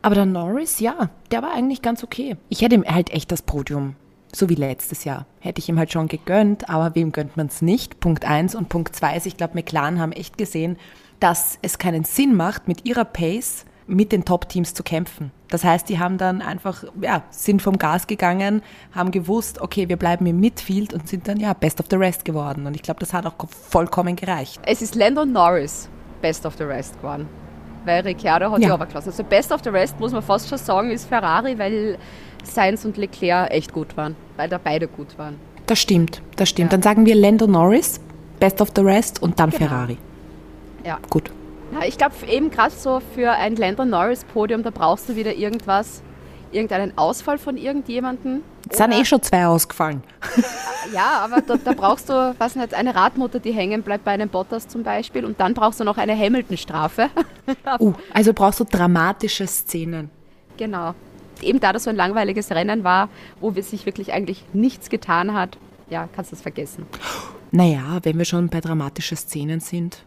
Aber 0.02 0.16
der 0.16 0.26
Norris, 0.26 0.80
ja, 0.80 1.10
der 1.32 1.42
war 1.42 1.54
eigentlich 1.54 1.82
ganz 1.82 2.04
okay. 2.04 2.38
Ich 2.50 2.62
hätte 2.62 2.76
ihm 2.76 2.84
halt 2.86 3.10
echt 3.10 3.32
das 3.32 3.42
Podium, 3.42 3.96
so 4.32 4.48
wie 4.50 4.56
letztes 4.56 5.04
Jahr, 5.06 5.26
hätte 5.40 5.60
ich 5.60 5.70
ihm 5.70 5.80
halt 5.80 5.92
schon 5.92 6.08
gegönnt, 6.08 6.70
aber 6.70 6.94
wem 6.94 7.12
gönnt 7.12 7.36
man 7.36 7.48
es 7.48 7.62
nicht? 7.64 8.00
Punkt 8.00 8.26
eins 8.26 8.54
und 8.54 8.70
Punkt 8.70 8.96
zwei 8.96 9.18
ist, 9.18 9.26
ich 9.26 9.38
glaube, 9.38 9.56
McLaren 9.56 10.00
haben 10.00 10.12
echt 10.12 10.38
gesehen, 10.38 10.78
dass 11.20 11.58
es 11.64 11.80
keinen 11.80 12.04
Sinn 12.04 12.36
macht, 12.36 12.68
mit 12.68 12.86
ihrer 12.86 13.06
Pace 13.06 13.66
mit 13.88 14.12
den 14.12 14.26
Top-Teams 14.26 14.74
zu 14.74 14.84
kämpfen. 14.84 15.32
Das 15.50 15.64
heißt, 15.64 15.88
die 15.88 15.98
haben 15.98 16.18
dann 16.18 16.42
einfach, 16.42 16.84
ja, 17.02 17.24
sind 17.30 17.62
vom 17.62 17.78
Gas 17.78 18.06
gegangen, 18.08 18.62
haben 18.94 19.12
gewusst, 19.12 19.62
okay, 19.62 19.88
wir 19.88 19.96
bleiben 19.98 20.26
im 20.26 20.40
Midfield 20.40 20.94
und 20.94 21.08
sind 21.08 21.28
dann, 21.28 21.40
ja, 21.40 21.54
Best 21.54 21.80
of 21.80 21.86
the 21.90 21.96
Rest 21.96 22.26
geworden. 22.26 22.68
Und 22.68 22.76
ich 22.76 22.82
glaube, 22.82 23.00
das 23.00 23.14
hat 23.14 23.26
auch 23.26 23.36
vollkommen 23.70 24.16
gereicht. 24.18 24.60
Es 24.66 24.82
ist 24.82 24.96
Lando 24.96 25.26
Norris 25.26 25.90
Best 26.22 26.46
of 26.46 26.56
the 26.58 26.64
Rest 26.66 26.98
geworden. 26.98 27.28
Weil 27.86 28.02
Ricciardo 28.02 28.52
hat 28.52 28.60
Ja. 28.60 28.68
ja 28.68 28.74
runtergelassen. 28.74 29.12
Also 29.12 29.24
Best 29.24 29.52
of 29.54 29.62
the 29.64 29.70
Rest, 29.70 29.98
muss 30.00 30.12
man 30.12 30.22
fast 30.22 30.50
schon 30.50 30.58
sagen, 30.58 30.92
ist 30.92 31.06
Ferrari, 31.08 31.58
weil 31.58 31.98
Sainz 32.44 32.84
und 32.84 32.98
Leclerc 32.98 33.50
echt 33.52 33.72
gut 33.72 33.96
waren. 33.96 34.16
Weil 34.36 34.50
da 34.50 34.58
beide 34.62 34.88
gut 34.90 35.18
waren. 35.18 35.36
Das 35.68 35.80
stimmt, 35.80 36.22
das 36.36 36.50
stimmt. 36.50 36.72
Ja. 36.72 36.78
Dann 36.78 36.82
sagen 36.82 37.06
wir 37.06 37.16
Lando 37.16 37.48
Norris, 37.48 38.02
Best 38.42 38.60
of 38.62 38.70
the 38.76 38.82
Rest 38.82 39.22
und 39.22 39.40
dann 39.40 39.52
Genau. 39.52 39.66
Ferrari. 39.70 39.98
Ja. 40.84 40.98
Gut. 41.10 41.32
Ja, 41.74 41.86
ich 41.86 41.98
glaube 41.98 42.14
eben 42.28 42.50
gerade 42.50 42.74
so 42.74 43.02
für 43.14 43.32
ein 43.32 43.56
Lando 43.56 43.86
Norris 43.86 44.24
Podium, 44.24 44.64
da 44.64 44.70
brauchst 44.70 45.10
du 45.10 45.16
wieder 45.16 45.34
irgendwas, 45.34 46.02
irgendeinen 46.52 46.98
Ausfall 46.98 47.38
von 47.38 47.58
irgendjemandem. 47.58 48.42
Es 48.70 48.78
sind 48.78 48.92
eh 48.94 49.04
schon 49.06 49.22
zwei 49.22 49.46
ausgefallen. 49.48 50.02
Ja, 50.94 51.20
aber 51.24 51.42
da, 51.42 51.58
da 51.58 51.74
brauchst 51.74 52.10
du, 52.10 52.36
was 52.38 52.56
nicht, 52.56 52.74
eine 52.74 52.96
Radmutter, 52.96 53.40
die 53.40 53.52
hängen 53.52 53.82
bleibt 53.84 54.06
bei 54.06 54.12
einem 54.12 54.30
Bottas 54.30 54.68
zum 54.68 54.84
Beispiel 54.84 55.26
und 55.26 55.40
dann 55.40 55.54
brauchst 55.54 55.80
du 55.80 55.84
noch 55.84 55.98
eine 55.98 56.18
Hamilton-Strafe. 56.18 57.10
Uh, 57.80 57.94
also 58.14 58.34
brauchst 58.34 58.60
du 58.60 58.66
dramatische 58.66 59.48
Szenen. 59.48 60.10
genau. 60.58 60.94
Eben 61.42 61.60
da 61.60 61.72
das 61.72 61.84
so 61.84 61.90
ein 61.92 61.96
langweiliges 61.96 62.50
Rennen 62.52 62.84
war, 62.84 63.10
wo 63.40 63.56
wir- 63.56 63.62
sich 63.64 63.86
wirklich 63.86 64.12
eigentlich 64.12 64.44
nichts 64.54 64.90
getan 64.90 65.34
hat, 65.34 65.58
ja, 65.90 66.10
kannst 66.16 66.32
du 66.32 66.36
es 66.36 66.42
vergessen. 66.42 66.86
Naja, 67.52 68.00
wenn 68.04 68.18
wir 68.18 68.26
schon 68.26 68.50
bei 68.50 68.60
dramatischen 68.60 69.16
Szenen 69.18 69.60
sind, 69.60 70.04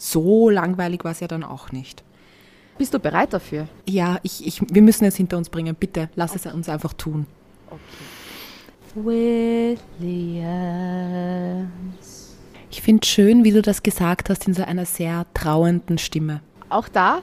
so 0.00 0.48
langweilig 0.48 1.04
war 1.04 1.12
es 1.12 1.20
ja 1.20 1.28
dann 1.28 1.44
auch 1.44 1.72
nicht. 1.72 2.02
Bist 2.78 2.94
du 2.94 2.98
bereit 2.98 3.34
dafür? 3.34 3.68
Ja, 3.86 4.18
ich, 4.22 4.46
ich, 4.46 4.62
wir 4.72 4.80
müssen 4.80 5.04
es 5.04 5.14
hinter 5.16 5.36
uns 5.36 5.50
bringen. 5.50 5.76
Bitte, 5.78 6.08
lass 6.14 6.34
es 6.34 6.46
uns 6.46 6.68
einfach 6.70 6.94
tun. 6.94 7.26
Williams. 8.94 9.68
Ich 12.70 12.80
finde 12.80 13.06
schön, 13.06 13.44
wie 13.44 13.50
du 13.52 13.60
das 13.60 13.82
gesagt 13.82 14.30
hast 14.30 14.48
in 14.48 14.54
so 14.54 14.64
einer 14.64 14.86
sehr 14.86 15.26
trauernden 15.34 15.98
Stimme. 15.98 16.40
Auch 16.70 16.88
da 16.88 17.20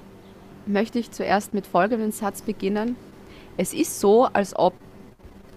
möchte 0.68 1.00
ich 1.00 1.10
zuerst 1.10 1.56
mit 1.56 1.66
folgendem 1.66 2.12
Satz 2.12 2.44
beginnen. 2.44 2.96
Es 3.58 3.74
ist 3.74 4.00
so, 4.00 4.26
als 4.26 4.56
ob 4.56 4.76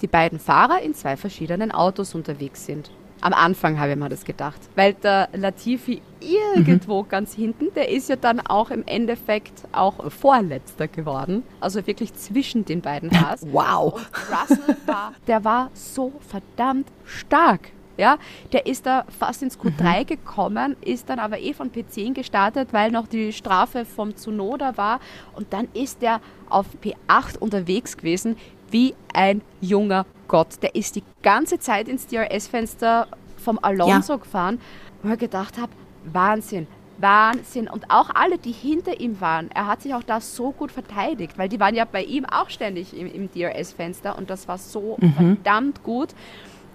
die 0.01 0.07
beiden 0.07 0.39
Fahrer 0.39 0.81
in 0.81 0.95
zwei 0.95 1.19
verschiedenen 1.19 1.71
Autos 1.71 2.15
unterwegs 2.15 2.65
sind. 2.65 2.91
Am 3.23 3.35
Anfang 3.35 3.79
habe 3.79 3.93
ich 3.93 3.97
mir 3.99 4.09
das 4.09 4.25
gedacht, 4.25 4.61
weil 4.77 4.95
der 4.95 5.29
Latifi 5.35 6.01
irgendwo 6.21 7.03
ganz 7.03 7.35
hinten, 7.35 7.73
der 7.75 7.91
ist 7.91 8.09
ja 8.09 8.17
dann 8.17 8.41
auch 8.41 8.71
im 8.71 8.83
Endeffekt 8.87 9.65
auch 9.73 10.11
Vorletzter 10.11 10.89
geworden, 10.89 11.43
also 11.61 11.87
wirklich 11.87 12.15
zwischen 12.15 12.65
den 12.65 12.81
beiden 12.81 13.11
Haas. 13.21 13.47
Wow. 13.53 13.95
Und 13.95 14.07
Russell 14.31 14.77
war, 14.87 15.13
der 15.27 15.45
war 15.45 15.71
so 15.75 16.13
verdammt 16.29 16.89
stark. 17.05 17.73
Ja, 17.97 18.17
der 18.53 18.65
ist 18.65 18.87
da 18.87 19.05
fast 19.19 19.43
ins 19.43 19.59
Q3 19.59 20.07
gekommen, 20.07 20.75
ist 20.81 21.11
dann 21.11 21.19
aber 21.19 21.39
eh 21.39 21.53
von 21.53 21.71
P10 21.71 22.15
gestartet, 22.15 22.69
weil 22.73 22.91
noch 22.91 23.07
die 23.07 23.31
Strafe 23.31 23.85
vom 23.85 24.17
Tsunoda 24.17 24.79
war. 24.79 25.01
Und 25.35 25.53
dann 25.53 25.69
ist 25.75 26.01
der 26.01 26.23
auf 26.49 26.65
P8 26.83 27.37
unterwegs 27.39 27.99
gewesen, 27.99 28.37
wie 28.71 28.95
ein 29.13 29.43
junger 29.61 30.07
Gott. 30.29 30.63
Der 30.63 30.75
ist 30.75 30.97
die 30.97 31.03
ganze 31.23 31.59
Zeit 31.59 31.89
ins 31.89 32.07
DRS-Fenster 32.07 33.09
vom 33.37 33.59
Alonso 33.63 34.19
gefahren, 34.19 34.61
wo 35.03 35.13
ich 35.13 35.19
gedacht 35.19 35.59
habe, 35.59 35.73
Wahnsinn, 36.05 36.67
Wahnsinn. 36.99 37.69
Und 37.69 37.91
auch 37.91 38.11
alle, 38.15 38.39
die 38.39 38.53
hinter 38.53 39.01
ihm 39.01 39.21
waren, 39.21 39.51
er 39.53 39.67
hat 39.67 39.83
sich 39.83 39.95
auch 39.95 40.03
da 40.03 40.21
so 40.21 40.53
gut 40.53 40.71
verteidigt, 40.71 41.39
weil 41.39 41.49
die 41.49 41.59
waren 41.59 41.75
ja 41.75 41.85
bei 41.85 42.03
ihm 42.03 42.25
auch 42.25 42.51
ständig 42.51 42.97
im, 42.97 43.13
im 43.13 43.31
DRS-Fenster 43.33 44.17
und 44.17 44.31
das 44.31 44.47
war 44.49 44.59
so 44.59 44.99
verdammt 45.17 45.83
gut. 45.83 46.11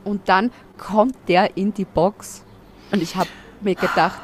Und 0.03 0.27
dann 0.29 0.51
kommt 0.77 1.15
der 1.27 1.57
in 1.57 1.73
die 1.73 1.85
Box 1.85 2.43
und 2.91 3.01
ich 3.01 3.15
habe 3.15 3.29
mir 3.61 3.75
gedacht, 3.75 4.21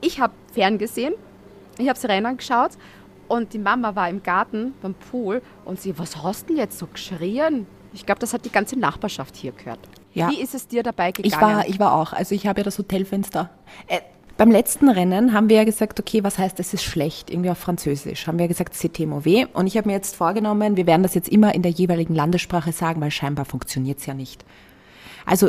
ich 0.00 0.20
habe 0.20 0.32
ferngesehen, 0.52 1.14
ich 1.76 1.88
habe 1.88 1.98
das 2.00 2.08
Rennen 2.08 2.36
geschaut 2.36 2.72
und 3.28 3.52
die 3.52 3.58
Mama 3.58 3.94
war 3.94 4.08
im 4.08 4.22
Garten 4.22 4.74
beim 4.82 4.94
Pool 4.94 5.42
und 5.64 5.80
sie, 5.80 5.98
was 5.98 6.22
hast 6.22 6.44
du 6.44 6.48
denn 6.48 6.56
jetzt 6.56 6.78
so 6.78 6.86
geschrien? 6.86 7.66
Ich 7.92 8.04
glaube, 8.04 8.18
das 8.18 8.34
hat 8.34 8.44
die 8.44 8.52
ganze 8.52 8.78
Nachbarschaft 8.78 9.36
hier 9.36 9.52
gehört. 9.52 9.80
Ja. 10.14 10.30
Wie 10.30 10.40
ist 10.40 10.54
es 10.54 10.68
dir 10.68 10.82
dabei 10.82 11.12
gegangen? 11.12 11.32
Ich 11.32 11.40
war, 11.40 11.68
ich 11.68 11.78
war 11.78 11.94
auch. 11.94 12.12
Also 12.12 12.34
ich 12.34 12.46
habe 12.46 12.60
ja 12.60 12.64
das 12.64 12.78
Hotelfenster. 12.78 13.50
Äh, 13.86 14.00
beim 14.36 14.50
letzten 14.50 14.88
Rennen 14.88 15.32
haben 15.32 15.48
wir 15.48 15.56
ja 15.56 15.64
gesagt, 15.64 15.98
okay, 15.98 16.22
was 16.22 16.38
heißt, 16.38 16.60
es 16.60 16.72
ist 16.72 16.84
schlecht, 16.84 17.30
irgendwie 17.30 17.50
auf 17.50 17.58
Französisch. 17.58 18.26
Haben 18.26 18.38
wir 18.38 18.44
ja 18.44 18.48
gesagt, 18.48 18.74
c'est 18.74 19.06
mauvais. 19.06 19.46
Und 19.52 19.66
ich 19.66 19.76
habe 19.76 19.88
mir 19.88 19.94
jetzt 19.94 20.14
vorgenommen, 20.14 20.76
wir 20.76 20.86
werden 20.86 21.02
das 21.02 21.14
jetzt 21.14 21.28
immer 21.28 21.54
in 21.54 21.62
der 21.62 21.72
jeweiligen 21.72 22.14
Landessprache 22.14 22.72
sagen, 22.72 23.00
weil 23.00 23.10
scheinbar 23.10 23.44
funktioniert 23.44 23.98
es 23.98 24.06
ja 24.06 24.14
nicht. 24.14 24.44
Also 25.26 25.48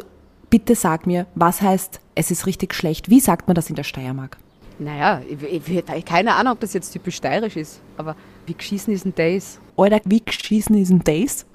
bitte 0.50 0.76
sag 0.76 1.06
mir, 1.06 1.28
was 1.36 1.62
heißt, 1.62 2.00
es 2.16 2.32
ist 2.32 2.46
richtig 2.46 2.74
schlecht? 2.74 3.10
Wie 3.10 3.20
sagt 3.20 3.48
man 3.48 3.56
das 3.56 3.70
in 3.70 3.76
der 3.76 3.84
Steiermark? 3.84 4.38
Naja, 4.80 5.22
ich, 5.28 5.42
ich, 5.44 5.70
ich, 5.70 6.06
keine 6.06 6.36
Ahnung, 6.36 6.54
ob 6.54 6.60
das 6.60 6.74
jetzt 6.74 6.92
typisch 6.92 7.18
steirisch 7.18 7.56
ist, 7.56 7.82
aber 7.98 8.16
wie 8.46 8.54
geschießen 8.54 8.94
ist 8.94 9.06
ein 9.06 9.16
Days? 9.16 9.60
Oder 9.76 10.00
wie 10.06 10.22
geschießen 10.24 10.76
ist 10.78 10.90
ein 10.90 11.04
Days? 11.04 11.46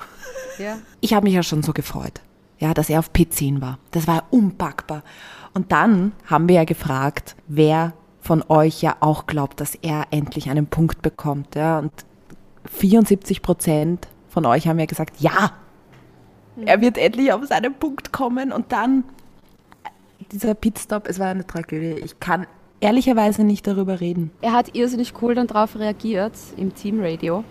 Ja. 0.58 0.78
Ich 1.00 1.14
habe 1.14 1.24
mich 1.24 1.34
ja 1.34 1.42
schon 1.42 1.62
so 1.62 1.72
gefreut, 1.72 2.20
ja, 2.58 2.74
dass 2.74 2.90
er 2.90 2.98
auf 2.98 3.10
P10 3.10 3.60
war. 3.60 3.78
Das 3.90 4.06
war 4.06 4.16
ja 4.16 4.22
unpackbar. 4.30 5.02
Und 5.52 5.72
dann 5.72 6.12
haben 6.26 6.48
wir 6.48 6.56
ja 6.56 6.64
gefragt, 6.64 7.36
wer 7.48 7.92
von 8.20 8.42
euch 8.48 8.82
ja 8.82 8.96
auch 9.00 9.26
glaubt, 9.26 9.60
dass 9.60 9.74
er 9.74 10.06
endlich 10.10 10.48
einen 10.48 10.66
Punkt 10.66 11.02
bekommt. 11.02 11.54
Ja, 11.54 11.78
und 11.78 11.92
74 12.66 13.42
Prozent 13.42 14.08
von 14.28 14.46
euch 14.46 14.66
haben 14.66 14.78
ja 14.78 14.86
gesagt, 14.86 15.20
ja, 15.20 15.52
er 16.64 16.80
wird 16.80 16.98
endlich 16.98 17.32
auf 17.32 17.44
seinen 17.46 17.74
Punkt 17.74 18.12
kommen 18.12 18.52
und 18.52 18.72
dann 18.72 19.04
dieser 20.32 20.54
Pitstop, 20.54 21.08
es 21.08 21.18
war 21.18 21.28
eine 21.28 21.46
Tragödie. 21.46 22.00
Ich 22.04 22.20
kann 22.20 22.46
ehrlicherweise 22.84 23.44
nicht 23.44 23.66
darüber 23.66 24.00
reden. 24.00 24.30
Er 24.42 24.52
hat 24.52 24.76
irrsinnig 24.76 25.14
cool 25.22 25.34
dann 25.34 25.46
darauf 25.46 25.76
reagiert 25.76 26.34
im 26.56 26.74
Teamradio. 26.74 27.42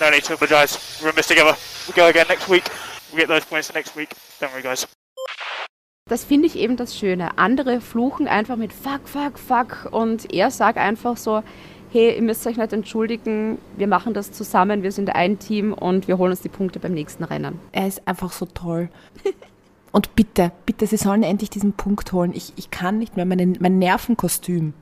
No 0.00 0.10
need 0.10 0.24
to 0.24 0.34
apologise. 0.34 0.78
We're 1.02 1.10
in 1.10 1.16
this 1.16 1.26
together. 1.26 1.56
We 1.88 1.92
go 1.94 2.06
again 2.06 2.26
next 2.28 2.48
week. 2.48 2.64
We 3.12 3.18
get 3.18 3.28
those 3.28 3.44
points 3.44 3.72
next 3.74 3.96
week. 3.96 4.10
Don't 4.40 4.52
worry, 4.52 4.62
guys. 4.62 4.86
Das 6.08 6.24
finde 6.24 6.46
ich 6.46 6.56
eben 6.56 6.76
das 6.76 6.96
Schöne. 6.96 7.38
Andere 7.38 7.80
fluchen 7.80 8.28
einfach 8.28 8.56
mit 8.56 8.72
Fuck, 8.72 9.08
Fuck, 9.08 9.38
Fuck 9.38 9.88
und 9.92 10.32
er 10.32 10.50
sagt 10.50 10.78
einfach 10.78 11.16
so, 11.16 11.42
hey, 11.92 12.16
ihr 12.16 12.22
müsst 12.22 12.46
euch 12.46 12.56
nicht 12.56 12.72
entschuldigen, 12.72 13.58
wir 13.76 13.86
machen 13.86 14.14
das 14.14 14.32
zusammen, 14.32 14.82
wir 14.82 14.92
sind 14.92 15.14
ein 15.14 15.38
Team 15.38 15.72
und 15.72 16.08
wir 16.08 16.18
holen 16.18 16.32
uns 16.32 16.40
die 16.40 16.48
Punkte 16.48 16.80
beim 16.80 16.92
nächsten 16.92 17.22
Rennen. 17.24 17.58
Er 17.70 17.86
ist 17.86 18.06
einfach 18.06 18.32
so 18.32 18.46
toll. 18.46 18.88
Und 19.92 20.16
bitte, 20.16 20.52
bitte, 20.64 20.86
sie 20.86 20.96
sollen 20.96 21.22
endlich 21.22 21.50
diesen 21.50 21.74
Punkt 21.74 22.12
holen. 22.12 22.32
Ich, 22.34 22.52
ich 22.56 22.70
kann 22.70 22.98
nicht 22.98 23.16
mehr, 23.16 23.26
meine, 23.26 23.52
mein 23.60 23.78
Nervenkostüm, 23.78 24.72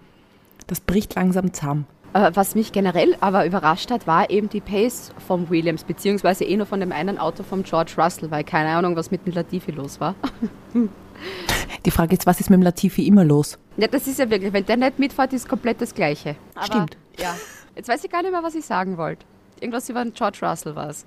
das 0.69 0.81
bricht 0.81 1.17
langsam 1.17 1.53
zusammen. 1.53 1.87
Äh, 2.13 2.31
Was 2.35 2.55
mich 2.55 2.73
generell 2.73 3.17
aber 3.21 3.45
überrascht 3.45 3.91
hat, 3.91 4.07
war 4.07 4.31
eben 4.31 4.49
die 4.49 4.61
Pace 4.61 5.13
von 5.27 5.51
Williams, 5.51 5.85
beziehungsweise 5.85 6.45
eh 6.45 6.57
nur 6.57 6.67
von 6.67 6.81
dem 6.81 6.93
einen 6.93 7.19
Auto 7.19 7.43
von 7.43 7.65
George 7.65 7.95
Russell, 7.99 8.31
weil 8.31 8.45
keine 8.45 8.71
Ahnung, 8.71 8.97
was 8.97 9.11
mit 9.11 9.27
dem 9.27 9.35
Latifi 9.35 9.73
los 9.73 10.01
war. 10.01 10.15
Die 11.85 11.91
Frage 11.91 12.15
ist, 12.15 12.27
was 12.27 12.41
ist 12.41 12.51
mit 12.51 12.59
dem 12.59 12.63
Latifi 12.63 13.07
immer 13.07 13.25
los? 13.25 13.59
Ja, 13.77 13.89
das 13.89 14.07
ist 14.07 14.19
ja 14.19 14.31
wirklich, 14.31 14.53
wenn 14.53 14.65
der 14.65 14.77
nicht 14.77 14.99
mitfährt, 14.99 15.33
ist 15.33 15.49
komplett 15.49 15.81
das 15.81 15.95
Gleiche. 15.95 16.37
Aber, 16.55 16.65
Stimmt. 16.67 16.97
Ja. 17.19 17.35
Jetzt 17.77 17.89
weiß 17.89 18.05
ich 18.05 18.11
gar 18.11 18.23
nicht 18.23 18.33
mehr, 18.33 18.43
was 18.43 18.55
ich 18.55 18.65
sagen 18.65 18.97
wollte. 18.97 19.25
Irgendwas 19.61 19.89
über 19.89 20.03
den 20.03 20.15
George 20.15 20.39
Russell 20.43 20.75
war 20.75 20.89
es. 20.89 21.05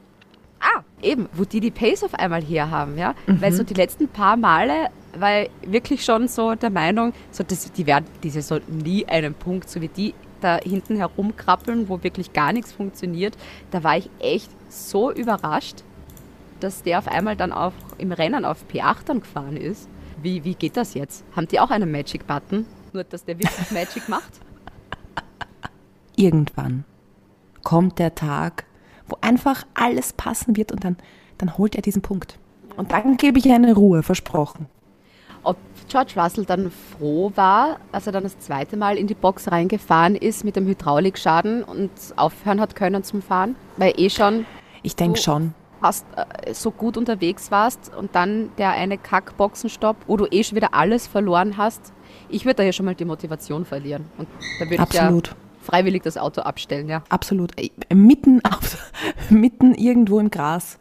Ah, 0.64 0.84
eben, 1.02 1.28
wo 1.34 1.44
die 1.44 1.60
die 1.60 1.72
Pace 1.72 2.06
auf 2.06 2.14
einmal 2.14 2.42
her 2.42 2.72
haben, 2.72 2.98
ja. 2.98 3.16
Weil 3.28 3.52
so 3.52 3.64
die 3.64 3.74
letzten 3.74 4.08
paar 4.08 4.38
Male 4.38 4.90
war 5.18 5.42
ich 5.42 5.50
wirklich 5.68 6.06
schon 6.06 6.30
so 6.30 6.56
der 6.56 6.70
Meinung, 6.70 7.12
so, 7.32 7.44
dass 7.44 7.70
die 7.72 7.86
werden 7.86 8.06
diese 8.24 8.42
so 8.42 8.60
nie 8.68 9.06
einen 9.06 9.34
Punkt, 9.34 9.70
so 9.70 9.82
wie 9.82 9.90
die 9.90 10.14
da 10.40 10.58
hinten 10.58 10.96
herumkrabbeln, 10.96 11.90
wo 11.90 12.02
wirklich 12.04 12.32
gar 12.32 12.54
nichts 12.54 12.72
funktioniert. 12.72 13.38
Da 13.72 13.84
war 13.84 13.98
ich 13.98 14.10
echt 14.20 14.50
so 14.70 15.12
überrascht, 15.12 15.84
dass 16.60 16.82
der 16.84 17.00
auf 17.00 17.08
einmal 17.08 17.36
dann 17.36 17.52
auch 17.52 17.74
im 17.98 18.14
Rennen 18.14 18.46
auf 18.46 18.66
P8 18.72 19.06
dann 19.06 19.20
gefahren 19.20 19.58
ist. 19.58 19.90
Wie, 20.22 20.44
wie 20.46 20.56
geht 20.56 20.78
das 20.78 20.94
jetzt? 20.94 21.26
Haben 21.36 21.50
die 21.50 21.60
auch 21.60 21.72
einen 21.72 21.92
Magic-Button? 21.92 22.66
Nur, 22.94 23.04
dass 23.04 23.26
der 23.26 23.38
wirklich 23.38 23.72
Magic 23.72 24.08
macht? 24.08 24.32
Irgendwann 26.16 26.86
kommt 27.64 28.00
der 28.00 28.16
Tag, 28.16 28.66
wo 29.14 29.18
einfach 29.22 29.64
alles 29.74 30.14
passen 30.14 30.58
wird 30.58 30.72
und 30.72 30.84
dann, 30.84 30.98
dann 31.38 31.58
holt 31.58 31.76
er 31.76 31.82
diesen 31.82 32.02
Punkt. 32.02 32.40
Und 32.76 32.92
dann 32.92 33.18
gebe 33.18 33.38
ich 33.38 33.52
eine 33.52 33.74
Ruhe, 33.74 34.02
versprochen. 34.02 34.66
Ob 35.44 35.58
George 35.88 36.14
Russell 36.16 36.46
dann 36.46 36.72
froh 36.72 37.32
war, 37.36 37.78
als 37.92 38.08
er 38.08 38.14
dann 38.14 38.24
das 38.24 38.40
zweite 38.40 38.78
Mal 38.78 38.98
in 38.98 39.08
die 39.08 39.14
Box 39.14 39.52
reingefahren 39.52 40.16
ist 40.16 40.44
mit 40.44 40.56
dem 40.56 40.66
Hydraulikschaden 40.66 41.64
und 41.64 41.92
aufhören 42.16 42.60
hat 42.60 42.76
können 42.76 43.04
zum 43.04 43.22
Fahren, 43.22 43.56
weil 43.78 43.94
eh 43.98 44.10
schon 44.10 44.46
Ich 44.82 44.96
denke 44.96 45.20
schon. 45.20 45.54
fast 45.82 46.06
äh, 46.16 46.54
so 46.54 46.72
gut 46.72 46.98
unterwegs 46.98 47.52
warst 47.52 47.92
und 47.96 48.16
dann 48.16 48.50
der 48.58 48.72
eine 48.72 48.98
Kackboxenstopp, 48.98 49.98
wo 50.08 50.18
du 50.18 50.26
eh 50.32 50.44
schon 50.44 50.56
wieder 50.56 50.74
alles 50.74 51.06
verloren 51.06 51.58
hast. 51.58 51.94
Ich 52.30 52.46
würde 52.46 52.56
da 52.56 52.64
ja 52.64 52.72
schon 52.72 52.86
mal 52.86 52.96
die 52.96 53.06
Motivation 53.06 53.66
verlieren. 53.66 54.06
Und 54.18 54.28
da 54.60 54.66
würde 54.66 54.86
ich 54.88 54.94
ja 54.94 55.04
Absolut. 55.04 55.36
Freiwillig 55.64 56.04
das 56.04 56.18
Auto 56.18 56.42
abstellen, 56.42 56.88
ja. 56.90 57.04
Absolut. 57.10 57.54
Mitten, 57.94 58.42
auf, 58.46 58.92
mitten 59.30 59.74
irgendwo 59.74 60.20
im 60.20 60.30
Gras. 60.30 60.78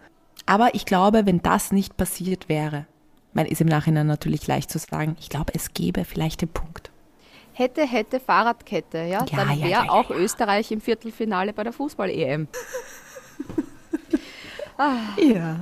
Aber 0.46 0.74
ich 0.74 0.84
glaube, 0.84 1.26
wenn 1.26 1.40
das 1.40 1.72
nicht 1.72 1.96
passiert 1.96 2.48
wäre, 2.48 2.86
mein 3.32 3.46
ist 3.46 3.60
im 3.60 3.68
Nachhinein 3.68 4.06
natürlich 4.06 4.46
leicht 4.46 4.70
zu 4.70 4.78
sagen, 4.78 5.16
ich 5.20 5.28
glaube, 5.28 5.52
es 5.54 5.72
gäbe 5.72 6.04
vielleicht 6.04 6.42
den 6.42 6.48
Punkt. 6.48 6.90
Hätte, 7.54 7.86
hätte, 7.86 8.18
Fahrradkette, 8.18 8.98
ja. 8.98 9.04
Ja, 9.04 9.24
dann 9.24 9.48
wäre 9.48 9.68
ja, 9.68 9.84
ja, 9.84 9.90
auch 9.90 10.10
Österreich 10.10 10.70
im 10.72 10.80
Viertelfinale 10.80 11.52
bei 11.52 11.64
der 11.64 11.72
Fußball-EM. 11.72 12.48
Ja. 15.18 15.60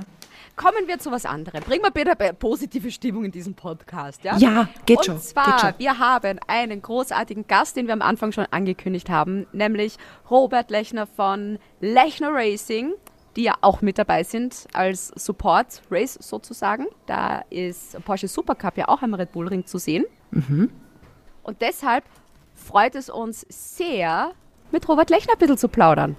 Kommen 0.61 0.87
wir 0.87 0.99
zu 0.99 1.09
was 1.09 1.25
anderem. 1.25 1.63
Bringen 1.63 1.83
wir 1.83 1.89
bitte 1.89 2.15
positive 2.35 2.91
Stimmung 2.91 3.25
in 3.25 3.31
diesem 3.31 3.55
Podcast, 3.55 4.23
ja? 4.23 4.37
Ja, 4.37 4.69
geht 4.85 4.99
Und 4.99 5.05
schon. 5.05 5.19
zwar, 5.19 5.45
geht 5.45 5.59
schon. 5.61 5.73
wir 5.79 5.97
haben 5.97 6.39
einen 6.45 6.83
großartigen 6.83 7.47
Gast, 7.47 7.77
den 7.77 7.87
wir 7.87 7.93
am 7.93 8.03
Anfang 8.03 8.31
schon 8.31 8.45
angekündigt 8.51 9.09
haben, 9.09 9.47
nämlich 9.53 9.97
Robert 10.29 10.69
Lechner 10.69 11.07
von 11.07 11.57
Lechner 11.79 12.29
Racing, 12.31 12.93
die 13.35 13.41
ja 13.41 13.55
auch 13.61 13.81
mit 13.81 13.97
dabei 13.97 14.21
sind 14.21 14.67
als 14.73 15.07
Support 15.15 15.81
Race 15.89 16.19
sozusagen. 16.21 16.85
Da 17.07 17.41
ist 17.49 17.99
Porsche 18.05 18.27
Supercup 18.27 18.77
ja 18.77 18.87
auch 18.87 19.01
am 19.01 19.15
Red 19.15 19.31
Bull 19.31 19.47
Ring 19.47 19.65
zu 19.65 19.79
sehen. 19.79 20.05
Mhm. 20.29 20.69
Und 21.41 21.59
deshalb 21.61 22.03
freut 22.53 22.93
es 22.93 23.09
uns 23.09 23.47
sehr, 23.49 24.33
mit 24.71 24.87
Robert 24.87 25.09
Lechner 25.09 25.33
ein 25.33 25.39
bisschen 25.39 25.57
zu 25.57 25.69
plaudern. 25.69 26.15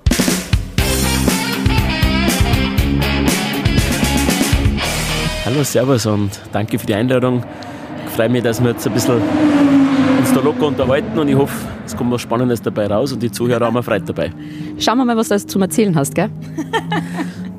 Hallo, 5.44 5.62
Servus 5.64 6.06
und 6.06 6.30
danke 6.52 6.78
für 6.78 6.86
die 6.86 6.94
Einladung. 6.94 7.42
Ich 8.06 8.12
freue 8.12 8.28
mich, 8.28 8.42
dass 8.42 8.62
wir 8.62 8.70
jetzt 8.70 8.86
ein 8.86 8.92
bisschen 8.92 9.20
uns 10.18 10.32
da 10.32 10.40
locker 10.40 10.66
unterhalten 10.68 11.18
und 11.18 11.28
ich 11.28 11.34
hoffe, 11.36 11.54
es 11.84 11.96
kommt 11.96 12.12
was 12.12 12.20
Spannendes 12.20 12.62
dabei 12.62 12.86
raus 12.86 13.12
und 13.12 13.22
die 13.22 13.30
Zuhörer 13.30 13.66
haben 13.66 13.82
Freude 13.82 14.04
dabei. 14.06 14.30
Schauen 14.78 14.98
wir 14.98 15.04
mal, 15.04 15.16
was 15.16 15.28
du 15.28 15.34
alles 15.34 15.46
zum 15.46 15.62
Erzählen 15.62 15.94
hast, 15.96 16.14
gell? 16.14 16.30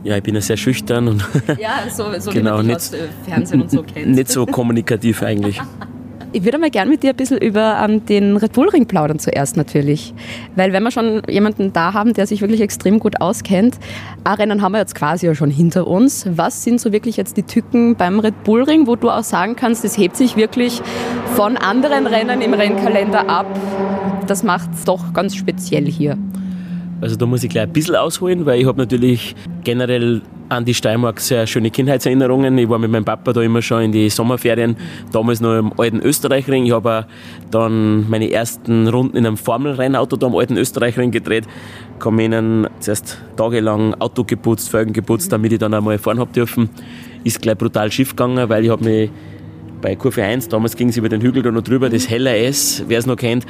Ja, 0.06 0.18
ich 0.18 0.24
bin 0.24 0.36
ja 0.36 0.42
sehr 0.42 0.58
schüchtern 0.58 1.08
und 1.08 1.24
Ja, 1.58 1.90
so, 1.90 2.04
so 2.20 2.30
Genau, 2.34 2.62
nicht- 2.62 2.76
aus 2.76 2.92
äh, 2.92 3.08
Fernsehen 3.26 3.62
und 3.62 3.72
so 3.72 3.84
kennt. 3.94 4.08
nicht 4.12 4.30
so 4.30 4.46
kommunikativ 4.46 5.24
eigentlich. 5.24 5.62
Ich 6.36 6.44
würde 6.44 6.58
mal 6.58 6.72
gern 6.72 6.90
mit 6.90 7.04
dir 7.04 7.12
ein 7.12 7.16
bisschen 7.16 7.38
über 7.38 7.78
ähm, 7.88 8.08
den 8.08 8.38
Red 8.38 8.54
Bull 8.54 8.68
Ring 8.68 8.88
plaudern 8.88 9.20
zuerst 9.20 9.56
natürlich. 9.56 10.16
Weil 10.56 10.74
wenn 10.74 10.82
wir 10.82 10.90
schon 10.90 11.22
jemanden 11.30 11.74
da 11.74 11.94
haben, 11.94 12.14
der 12.14 12.26
sich 12.26 12.42
wirklich 12.42 12.62
extrem 12.62 12.98
gut 12.98 13.22
auskennt, 13.22 13.78
Rennen 14.26 14.64
haben 14.64 14.72
wir 14.72 14.80
jetzt 14.80 14.96
quasi 14.96 15.28
ja 15.28 15.36
schon 15.36 15.52
hinter 15.52 15.86
uns. 15.86 16.26
Was 16.28 16.64
sind 16.64 16.82
so 16.82 16.92
wirklich 16.92 17.18
jetzt 17.18 17.38
die 17.38 17.44
Tücken 17.44 17.96
beim 17.96 18.20
Red 18.20 18.44
Bull 18.44 18.64
Ring, 18.64 18.88
wo 18.88 18.96
du 18.96 19.12
auch 19.12 19.22
sagen 19.22 19.56
kannst, 19.56 19.84
das 19.84 19.96
hebt 19.96 20.18
sich 20.18 20.36
wirklich 20.36 20.82
von 21.36 21.56
anderen 21.56 22.08
Rennen 22.08 22.42
im 22.42 22.56
Rennkalender 22.56 23.30
ab? 23.30 23.46
Das 24.26 24.42
macht 24.42 24.72
es 24.74 24.86
doch 24.86 25.14
ganz 25.14 25.36
speziell 25.36 25.86
hier. 25.86 26.18
Also 27.00 27.16
da 27.16 27.28
muss 27.28 27.44
ich 27.44 27.52
gleich 27.52 27.64
ein 27.64 27.74
bisschen 27.74 27.96
ausholen, 27.96 28.48
weil 28.48 28.60
ich 28.60 28.66
habe 28.66 28.80
natürlich 28.80 29.36
generell 29.64 30.24
an 30.54 30.66
die 30.66 30.74
Steiermark 30.74 31.20
sehr 31.20 31.48
schöne 31.48 31.72
Kindheitserinnerungen. 31.72 32.58
Ich 32.58 32.70
war 32.70 32.80
mit 32.80 32.92
meinem 32.92 33.06
Papa 33.06 33.34
da 33.34 33.42
immer 33.42 33.62
schon 33.62 33.84
in 33.84 33.92
die 33.92 34.10
Sommerferien, 34.10 34.76
damals 35.12 35.42
noch 35.42 35.58
im 35.58 35.74
alten 35.78 36.00
Österreichring. 36.00 36.66
Ich 36.66 36.72
habe 36.72 37.06
dann 37.52 38.10
meine 38.10 38.32
ersten 38.32 38.88
Runden 38.88 39.18
in 39.18 39.26
einem 39.26 39.38
Formelrennauto 39.38 40.16
da 40.16 40.28
am 40.28 40.36
alten 40.36 40.58
Österreichring 40.58 41.12
gedreht. 41.12 41.46
Kam 42.00 42.20
ihnen 42.20 42.68
zuerst 42.80 43.22
tagelang 43.36 43.94
Auto 43.96 44.24
geputzt, 44.24 44.70
Felgen 44.70 44.94
geputzt, 44.94 45.32
damit 45.32 45.52
ich 45.52 45.60
dann 45.60 45.74
einmal 45.74 45.98
fahren 45.98 46.20
habe 46.20 46.32
dürfen. 46.32 46.70
Ist 47.24 47.42
gleich 47.42 47.58
brutal 47.58 47.92
schief 47.92 48.12
gegangen, 48.12 48.50
weil 48.50 48.64
ich 48.64 48.70
habe 48.70 48.84
mich 48.84 49.10
bei 49.82 49.96
Kurve 49.98 50.24
1, 50.24 50.48
damals 50.48 50.78
ging 50.78 50.90
es 50.90 50.98
über 50.98 51.10
den 51.10 51.20
Hügel 51.22 51.44
da 51.44 51.52
noch 51.52 51.62
drüber, 51.62 51.90
das 51.90 52.10
Heller 52.10 52.38
S, 52.38 52.86
wer 52.88 53.00
es 53.00 53.06
noch 53.06 53.18
kennt, 53.18 53.46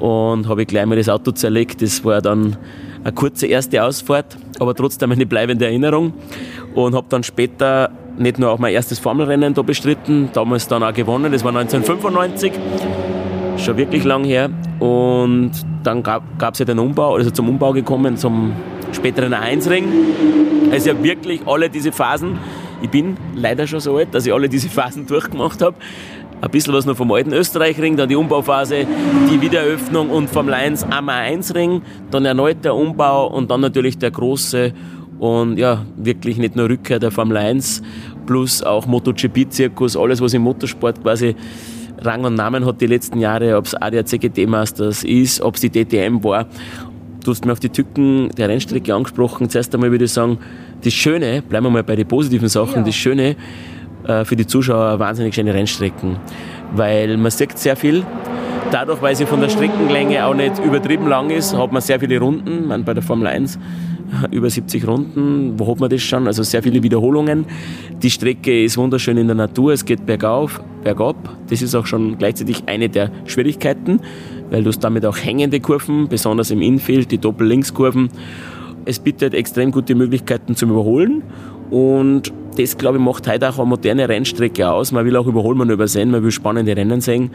und 0.00 0.48
habe 0.48 0.62
ich 0.62 0.68
gleich 0.68 0.84
mal 0.84 0.96
das 0.96 1.08
Auto 1.08 1.30
zerlegt. 1.30 1.80
Das 1.80 2.04
war 2.04 2.20
dann 2.20 2.56
eine 3.04 3.12
kurze 3.12 3.46
erste 3.46 3.84
Ausfahrt, 3.84 4.36
aber 4.58 4.74
trotzdem 4.74 5.12
eine 5.12 5.26
bleibende 5.26 5.66
Erinnerung. 5.66 6.12
Und 6.74 6.94
habe 6.94 7.06
dann 7.08 7.22
später 7.22 7.90
nicht 8.18 8.38
nur 8.38 8.50
auch 8.50 8.58
mein 8.58 8.72
erstes 8.72 8.98
Formelrennen 8.98 9.54
da 9.54 9.62
bestritten, 9.62 10.30
damals 10.32 10.68
dann 10.68 10.82
auch 10.82 10.92
gewonnen, 10.92 11.32
das 11.32 11.44
war 11.44 11.54
1995, 11.54 12.52
schon 13.58 13.76
wirklich 13.76 14.04
lang 14.04 14.24
her. 14.24 14.50
Und 14.78 15.52
dann 15.82 16.02
gab 16.02 16.52
es 16.52 16.58
ja 16.58 16.64
den 16.64 16.78
Umbau, 16.78 17.14
also 17.14 17.30
zum 17.30 17.48
Umbau 17.48 17.72
gekommen, 17.72 18.16
zum 18.16 18.52
späteren 18.92 19.34
A1-Ring. 19.34 19.84
Also 20.72 20.90
ja 20.90 21.02
wirklich 21.02 21.46
alle 21.46 21.70
diese 21.70 21.92
Phasen. 21.92 22.38
Ich 22.82 22.90
bin 22.90 23.16
leider 23.34 23.66
schon 23.66 23.80
so 23.80 23.96
alt, 23.96 24.08
dass 24.12 24.26
ich 24.26 24.32
alle 24.32 24.48
diese 24.48 24.68
Phasen 24.68 25.06
durchgemacht 25.06 25.62
habe. 25.62 25.76
Ein 26.40 26.50
bisschen 26.50 26.74
was 26.74 26.84
noch 26.84 26.96
vom 26.96 27.10
alten 27.12 27.32
Österreichring, 27.32 27.96
dann 27.96 28.08
die 28.08 28.14
Umbauphase, 28.16 28.86
die 29.30 29.40
Wiedereröffnung 29.40 30.10
und 30.10 30.28
vom 30.28 30.48
1 30.48 30.84
am 30.84 31.08
A1-Ring, 31.08 31.82
dann 32.10 32.24
erneut 32.24 32.64
der 32.64 32.74
Umbau 32.74 33.26
und 33.28 33.50
dann 33.50 33.62
natürlich 33.62 33.98
der 33.98 34.10
große 34.10 34.72
und 35.18 35.56
ja, 35.58 35.84
wirklich 35.96 36.36
nicht 36.36 36.54
nur 36.54 36.68
Rückkehr 36.68 36.98
der 36.98 37.10
Formel 37.10 37.38
1 37.38 37.82
plus 38.26 38.62
auch 38.62 38.86
MotoGP-Zirkus, 38.86 39.96
alles 39.96 40.20
was 40.20 40.34
im 40.34 40.42
Motorsport 40.42 41.02
quasi 41.02 41.34
Rang 42.02 42.24
und 42.24 42.34
Namen 42.34 42.66
hat 42.66 42.82
die 42.82 42.86
letzten 42.86 43.18
Jahre, 43.18 43.56
ob 43.56 43.64
es 43.64 43.74
ADAC 43.74 44.20
GT 44.20 44.46
Masters 44.46 45.04
ist, 45.04 45.40
ob 45.40 45.54
es 45.54 45.62
die 45.62 45.70
DTM 45.70 46.22
war. 46.22 46.46
Du 47.24 47.30
hast 47.30 47.44
mir 47.46 47.52
auf 47.52 47.60
die 47.60 47.70
Tücken 47.70 48.28
der 48.36 48.48
Rennstrecke 48.50 48.94
angesprochen. 48.94 49.48
Zuerst 49.48 49.74
einmal 49.74 49.90
würde 49.90 50.04
ich 50.04 50.12
sagen, 50.12 50.38
das 50.84 50.92
Schöne, 50.92 51.42
bleiben 51.42 51.64
wir 51.66 51.70
mal 51.70 51.82
bei 51.82 51.96
den 51.96 52.06
positiven 52.06 52.48
Sachen, 52.48 52.76
Ja. 52.76 52.82
das 52.82 52.94
Schöne 52.94 53.36
äh, 54.06 54.24
für 54.24 54.36
die 54.36 54.46
Zuschauer 54.46 54.98
wahnsinnig 54.98 55.34
schöne 55.34 55.54
Rennstrecken. 55.54 56.16
Weil 56.74 57.16
man 57.16 57.30
sieht 57.30 57.58
sehr 57.58 57.76
viel, 57.76 58.04
dadurch, 58.70 59.00
weil 59.02 59.16
sie 59.16 59.26
von 59.26 59.40
der 59.40 59.48
Streckenlänge 59.48 60.24
auch 60.24 60.34
nicht 60.34 60.58
übertrieben 60.58 61.08
lang 61.08 61.30
ist, 61.30 61.56
hat 61.56 61.72
man 61.72 61.82
sehr 61.82 62.00
viele 62.00 62.18
Runden. 62.18 62.66
Man 62.66 62.84
bei 62.84 62.94
der 62.94 63.02
Formel 63.02 63.26
1 63.26 63.58
über 64.30 64.50
70 64.50 64.86
Runden, 64.86 65.58
wo 65.58 65.70
hat 65.70 65.80
man 65.80 65.90
das 65.90 66.02
schon? 66.02 66.26
Also 66.26 66.42
sehr 66.42 66.62
viele 66.62 66.82
Wiederholungen. 66.82 67.46
Die 68.02 68.10
Strecke 68.10 68.64
ist 68.64 68.76
wunderschön 68.76 69.16
in 69.16 69.26
der 69.26 69.36
Natur, 69.36 69.72
es 69.72 69.84
geht 69.84 70.06
bergauf, 70.06 70.60
bergab. 70.82 71.16
Das 71.48 71.62
ist 71.62 71.74
auch 71.74 71.86
schon 71.86 72.18
gleichzeitig 72.18 72.64
eine 72.66 72.88
der 72.88 73.10
Schwierigkeiten, 73.26 74.00
weil 74.50 74.62
du 74.62 74.68
hast 74.68 74.80
damit 74.80 75.04
auch 75.06 75.16
hängende 75.16 75.60
Kurven, 75.60 76.08
besonders 76.08 76.50
im 76.50 76.62
Infield, 76.62 77.10
die 77.10 77.18
Doppel-Linkskurven. 77.18 78.10
Es 78.86 79.00
bietet 79.00 79.34
extrem 79.34 79.72
gute 79.72 79.96
Möglichkeiten 79.96 80.54
zum 80.54 80.70
Überholen 80.70 81.24
und 81.70 82.32
das, 82.56 82.78
glaube 82.78 82.98
ich, 82.98 83.04
macht 83.04 83.28
heute 83.28 83.48
auch 83.48 83.58
eine 83.58 83.66
moderne 83.66 84.08
Rennstrecke 84.08 84.70
aus. 84.70 84.92
Man 84.92 85.04
will 85.04 85.16
auch 85.16 85.26
Überholmanöver 85.26 85.88
sehen, 85.88 86.12
man 86.12 86.22
will 86.22 86.30
spannende 86.30 86.76
Rennen 86.76 87.00
sehen 87.00 87.32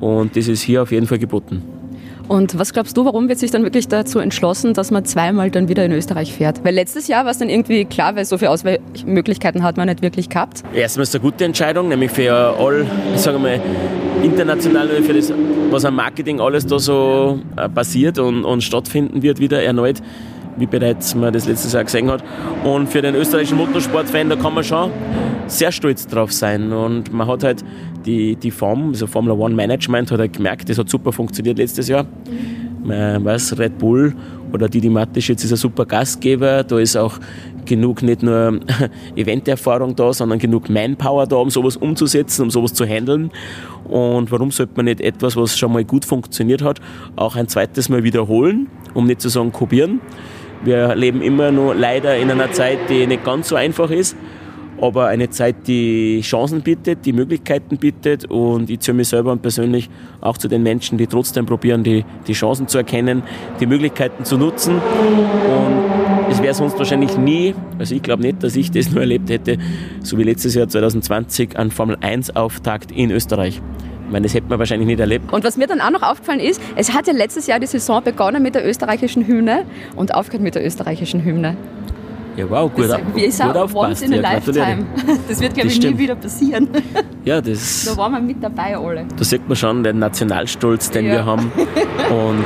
und 0.00 0.34
das 0.36 0.48
ist 0.48 0.62
hier 0.62 0.82
auf 0.82 0.92
jeden 0.92 1.06
Fall 1.06 1.18
geboten. 1.18 1.62
Und 2.28 2.58
was 2.58 2.72
glaubst 2.72 2.96
du, 2.96 3.04
warum 3.04 3.28
wird 3.28 3.38
sich 3.38 3.50
dann 3.50 3.62
wirklich 3.62 3.88
dazu 3.88 4.18
entschlossen, 4.18 4.72
dass 4.72 4.90
man 4.90 5.04
zweimal 5.04 5.50
dann 5.50 5.68
wieder 5.68 5.84
in 5.84 5.92
Österreich 5.92 6.32
fährt? 6.32 6.64
Weil 6.64 6.74
letztes 6.74 7.08
Jahr 7.08 7.24
war 7.24 7.30
es 7.30 7.38
dann 7.38 7.50
irgendwie 7.50 7.84
klar, 7.84 8.16
weil 8.16 8.24
so 8.24 8.38
viele 8.38 8.50
Ausweichmöglichkeiten 8.50 9.62
hat 9.62 9.76
man 9.76 9.86
nicht 9.86 10.02
wirklich 10.02 10.30
gehabt. 10.30 10.62
Erstmal 10.74 11.02
ist 11.02 11.10
es 11.10 11.14
eine 11.16 11.22
gute 11.22 11.44
Entscheidung, 11.44 11.88
nämlich 11.88 12.10
für 12.10 12.32
all, 12.58 12.86
ich 13.14 13.20
sage 13.20 13.38
mal, 13.38 13.60
international, 14.24 14.88
für 15.02 15.12
das, 15.12 15.32
was 15.70 15.84
am 15.84 15.94
Marketing 15.94 16.40
alles 16.40 16.66
da 16.66 16.78
so 16.78 17.38
äh, 17.54 17.68
passiert 17.68 18.18
und, 18.18 18.44
und 18.44 18.62
stattfinden 18.62 19.22
wird, 19.22 19.38
wieder 19.38 19.62
erneut 19.62 20.02
wie 20.56 20.66
bereits 20.66 21.14
man 21.14 21.32
das 21.32 21.46
letztes 21.46 21.72
Jahr 21.72 21.84
gesehen 21.84 22.10
hat. 22.10 22.22
Und 22.64 22.88
für 22.88 23.02
den 23.02 23.14
österreichischen 23.14 23.58
Motorsportfan, 23.58 24.30
da 24.30 24.36
kann 24.36 24.54
man 24.54 24.64
schon 24.64 24.90
sehr 25.46 25.72
stolz 25.72 26.06
drauf 26.06 26.32
sein. 26.32 26.72
Und 26.72 27.12
man 27.12 27.26
hat 27.26 27.44
halt 27.44 27.64
die, 28.04 28.36
die 28.36 28.50
Form, 28.50 28.88
also 28.88 29.06
Formula 29.06 29.34
One 29.34 29.54
Management, 29.54 30.10
hat 30.10 30.20
halt 30.20 30.32
gemerkt, 30.32 30.68
das 30.68 30.78
hat 30.78 30.88
super 30.88 31.12
funktioniert 31.12 31.58
letztes 31.58 31.88
Jahr. 31.88 32.06
Man 32.82 33.24
weiß, 33.24 33.58
Red 33.58 33.78
Bull 33.78 34.14
oder 34.52 34.68
Didi 34.68 34.88
Matisch 34.88 35.28
jetzt 35.28 35.42
ist 35.42 35.50
ein 35.50 35.56
super 35.56 35.84
Gastgeber, 35.86 36.62
da 36.62 36.78
ist 36.78 36.96
auch 36.96 37.18
genug 37.64 38.02
nicht 38.02 38.22
nur 38.22 38.60
Eventerfahrung 39.16 39.96
da, 39.96 40.12
sondern 40.12 40.38
genug 40.38 40.70
Manpower 40.70 41.26
da, 41.26 41.36
um 41.36 41.50
sowas 41.50 41.76
umzusetzen, 41.76 42.42
um 42.42 42.50
sowas 42.50 42.72
zu 42.72 42.84
handeln. 42.86 43.30
Und 43.84 44.30
warum 44.30 44.52
sollte 44.52 44.72
man 44.76 44.84
nicht 44.84 45.00
etwas, 45.00 45.36
was 45.36 45.58
schon 45.58 45.72
mal 45.72 45.84
gut 45.84 46.04
funktioniert 46.04 46.62
hat, 46.62 46.80
auch 47.16 47.34
ein 47.34 47.48
zweites 47.48 47.88
Mal 47.88 48.04
wiederholen, 48.04 48.68
um 48.94 49.06
nicht 49.06 49.20
zu 49.20 49.28
sagen 49.28 49.52
kopieren? 49.52 50.00
Wir 50.64 50.94
leben 50.94 51.22
immer 51.22 51.50
noch 51.50 51.74
leider 51.74 52.16
in 52.16 52.30
einer 52.30 52.50
Zeit, 52.52 52.78
die 52.88 53.06
nicht 53.06 53.24
ganz 53.24 53.48
so 53.48 53.56
einfach 53.56 53.90
ist, 53.90 54.16
aber 54.80 55.06
eine 55.06 55.30
Zeit, 55.30 55.66
die 55.66 56.20
Chancen 56.22 56.62
bietet, 56.62 57.06
die 57.06 57.12
Möglichkeiten 57.12 57.78
bietet 57.78 58.26
und 58.26 58.68
ich 58.68 58.80
zähle 58.80 58.96
mich 58.96 59.08
selber 59.08 59.32
und 59.32 59.42
persönlich 59.42 59.88
auch 60.20 60.36
zu 60.38 60.48
den 60.48 60.62
Menschen, 60.62 60.98
die 60.98 61.06
trotzdem 61.06 61.46
probieren, 61.46 61.82
die, 61.82 62.04
die 62.26 62.32
Chancen 62.32 62.68
zu 62.68 62.78
erkennen, 62.78 63.22
die 63.60 63.66
Möglichkeiten 63.66 64.24
zu 64.24 64.36
nutzen 64.36 64.74
und 64.74 65.86
es 66.30 66.42
wäre 66.42 66.54
sonst 66.54 66.78
wahrscheinlich 66.78 67.16
nie, 67.16 67.54
also 67.78 67.94
ich 67.94 68.02
glaube 68.02 68.22
nicht, 68.22 68.42
dass 68.42 68.56
ich 68.56 68.70
das 68.70 68.90
nur 68.90 69.00
erlebt 69.00 69.30
hätte, 69.30 69.58
so 70.02 70.18
wie 70.18 70.24
letztes 70.24 70.54
Jahr 70.54 70.68
2020 70.68 71.56
ein 71.56 71.70
Formel 71.70 71.96
1 72.00 72.34
Auftakt 72.34 72.90
in 72.90 73.10
Österreich. 73.10 73.62
Meine, 74.10 74.24
das 74.24 74.34
hätte 74.34 74.46
man 74.48 74.58
wahrscheinlich 74.58 74.86
nicht 74.86 75.00
erlebt. 75.00 75.32
Und 75.32 75.44
was 75.44 75.56
mir 75.56 75.66
dann 75.66 75.80
auch 75.80 75.90
noch 75.90 76.02
aufgefallen 76.02 76.40
ist, 76.40 76.60
es 76.76 76.94
hat 76.94 77.06
ja 77.06 77.12
letztes 77.12 77.46
Jahr 77.46 77.58
die 77.58 77.66
Saison 77.66 78.02
begonnen 78.02 78.42
mit 78.42 78.54
der 78.54 78.66
österreichischen 78.66 79.26
Hymne 79.26 79.64
und 79.96 80.14
aufgehört 80.14 80.42
mit 80.42 80.54
der 80.54 80.64
österreichischen 80.64 81.24
Hymne. 81.24 81.56
Ja, 82.36 82.50
wow, 82.50 82.70
gut, 82.72 82.90
das, 82.90 83.00
wie 83.14 83.24
ist 83.24 83.42
gut 83.42 83.56
aufgepasst. 83.56 84.02
Once 84.02 84.02
in 84.02 84.12
a 84.12 84.16
ja, 84.16 84.32
lifetime. 84.34 84.86
Das 85.28 85.40
wird, 85.40 85.54
glaube 85.54 85.70
ich, 85.70 85.80
nie 85.80 85.96
wieder 85.96 86.14
passieren. 86.14 86.68
Ja, 87.24 87.40
das... 87.40 87.86
Da 87.86 87.96
waren 87.96 88.12
wir 88.12 88.20
mit 88.20 88.42
dabei 88.42 88.76
alle. 88.76 89.06
Da 89.16 89.24
sieht 89.24 89.48
man 89.48 89.56
schon 89.56 89.82
den 89.82 89.98
Nationalstolz, 89.98 90.90
den 90.90 91.06
ja. 91.06 91.12
wir 91.12 91.24
haben. 91.24 91.50
Und 92.10 92.44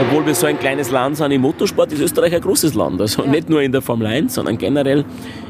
obwohl 0.00 0.26
wir 0.26 0.34
so 0.34 0.46
ein 0.46 0.58
kleines 0.58 0.90
Land 0.90 1.18
sind, 1.18 1.30
im 1.30 1.40
Motorsport 1.40 1.92
ist 1.92 2.00
Österreich 2.00 2.34
ein 2.34 2.40
großes 2.40 2.74
Land. 2.74 3.00
Also 3.00 3.22
ja. 3.22 3.30
nicht 3.30 3.48
nur 3.48 3.62
in 3.62 3.70
der 3.70 3.80
Formel 3.80 4.08
1, 4.08 4.34
sondern 4.34 4.58
generell. 4.58 5.04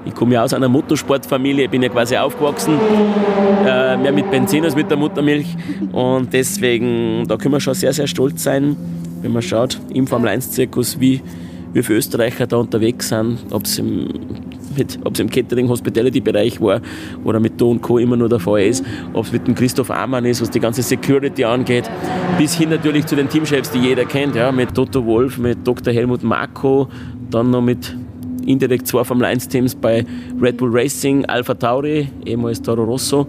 Ich 0.05 0.15
komme 0.15 0.35
ja 0.35 0.45
aus 0.45 0.53
einer 0.53 0.69
Motorsportfamilie, 0.69 1.69
bin 1.69 1.83
ja 1.83 1.89
quasi 1.89 2.17
aufgewachsen, 2.17 2.79
äh, 3.67 3.97
mehr 3.97 4.13
mit 4.13 4.31
Benzin 4.31 4.65
als 4.65 4.77
mit 4.77 4.91
der 4.91 4.99
Muttermilch. 4.99 5.57
Und 5.93 6.33
deswegen, 6.33 7.27
da 7.27 7.37
können 7.37 7.55
wir 7.55 7.61
schon 7.61 7.75
sehr, 7.75 7.95
sehr 7.95 8.07
stolz 8.07 8.43
sein, 8.43 8.77
wenn 9.23 9.33
man 9.33 9.43
schaut, 9.43 9.81
im 9.93 10.07
Formel 10.07 10.31
1-Zirkus, 10.31 11.01
wie 11.01 11.23
wie 11.77 11.83
viele 11.83 11.99
Österreicher 11.99 12.47
da 12.47 12.57
unterwegs 12.57 13.11
sind, 13.11 13.39
ob 13.51 13.65
es 13.65 13.79
im, 13.79 14.09
im 15.19 15.31
Catering 15.31 15.69
Hospitality 15.69 16.21
Bereich 16.21 16.59
war 16.61 16.81
oder 17.23 17.39
mit 17.39 17.61
Do 17.61 17.77
Co. 17.81 17.99
immer 17.99 18.17
nur 18.17 18.31
der 18.31 18.41
Fall 18.41 18.63
ist, 18.63 18.85
ob 19.13 19.27
es 19.27 19.33
mit 19.33 19.47
dem 19.47 19.55
Christoph 19.55 19.91
Amann 19.91 20.25
ist, 20.25 20.41
was 20.41 20.51
die 20.51 20.61
ganze 20.61 20.83
Security 20.83 21.45
angeht, 21.45 21.91
bis 22.39 22.55
hin 22.55 22.71
natürlich 22.71 23.05
zu 23.05 23.15
den 23.15 23.29
Teamchefs, 23.29 23.71
die 23.71 23.79
jeder 23.79 24.07
kennt, 24.07 24.35
ja, 24.35 24.51
mit 24.51 24.75
Toto 24.75 25.05
Wolf, 25.05 25.37
mit 25.37 25.67
Dr. 25.67 25.93
Helmut 25.93 26.23
Marko, 26.23 26.89
dann 27.31 27.51
noch 27.51 27.63
mit 27.63 27.95
indirekt 28.47 28.87
zwei 28.87 29.05
Formel 29.05 29.27
1 29.27 29.49
Teams 29.49 29.75
bei 29.75 30.07
Red 30.41 30.57
Bull 30.57 30.71
Racing, 30.73 31.27
Alpha 31.27 31.53
Tauri, 31.53 32.09
ehemals 32.25 32.63
Toro 32.63 32.85
Rosso 32.85 33.27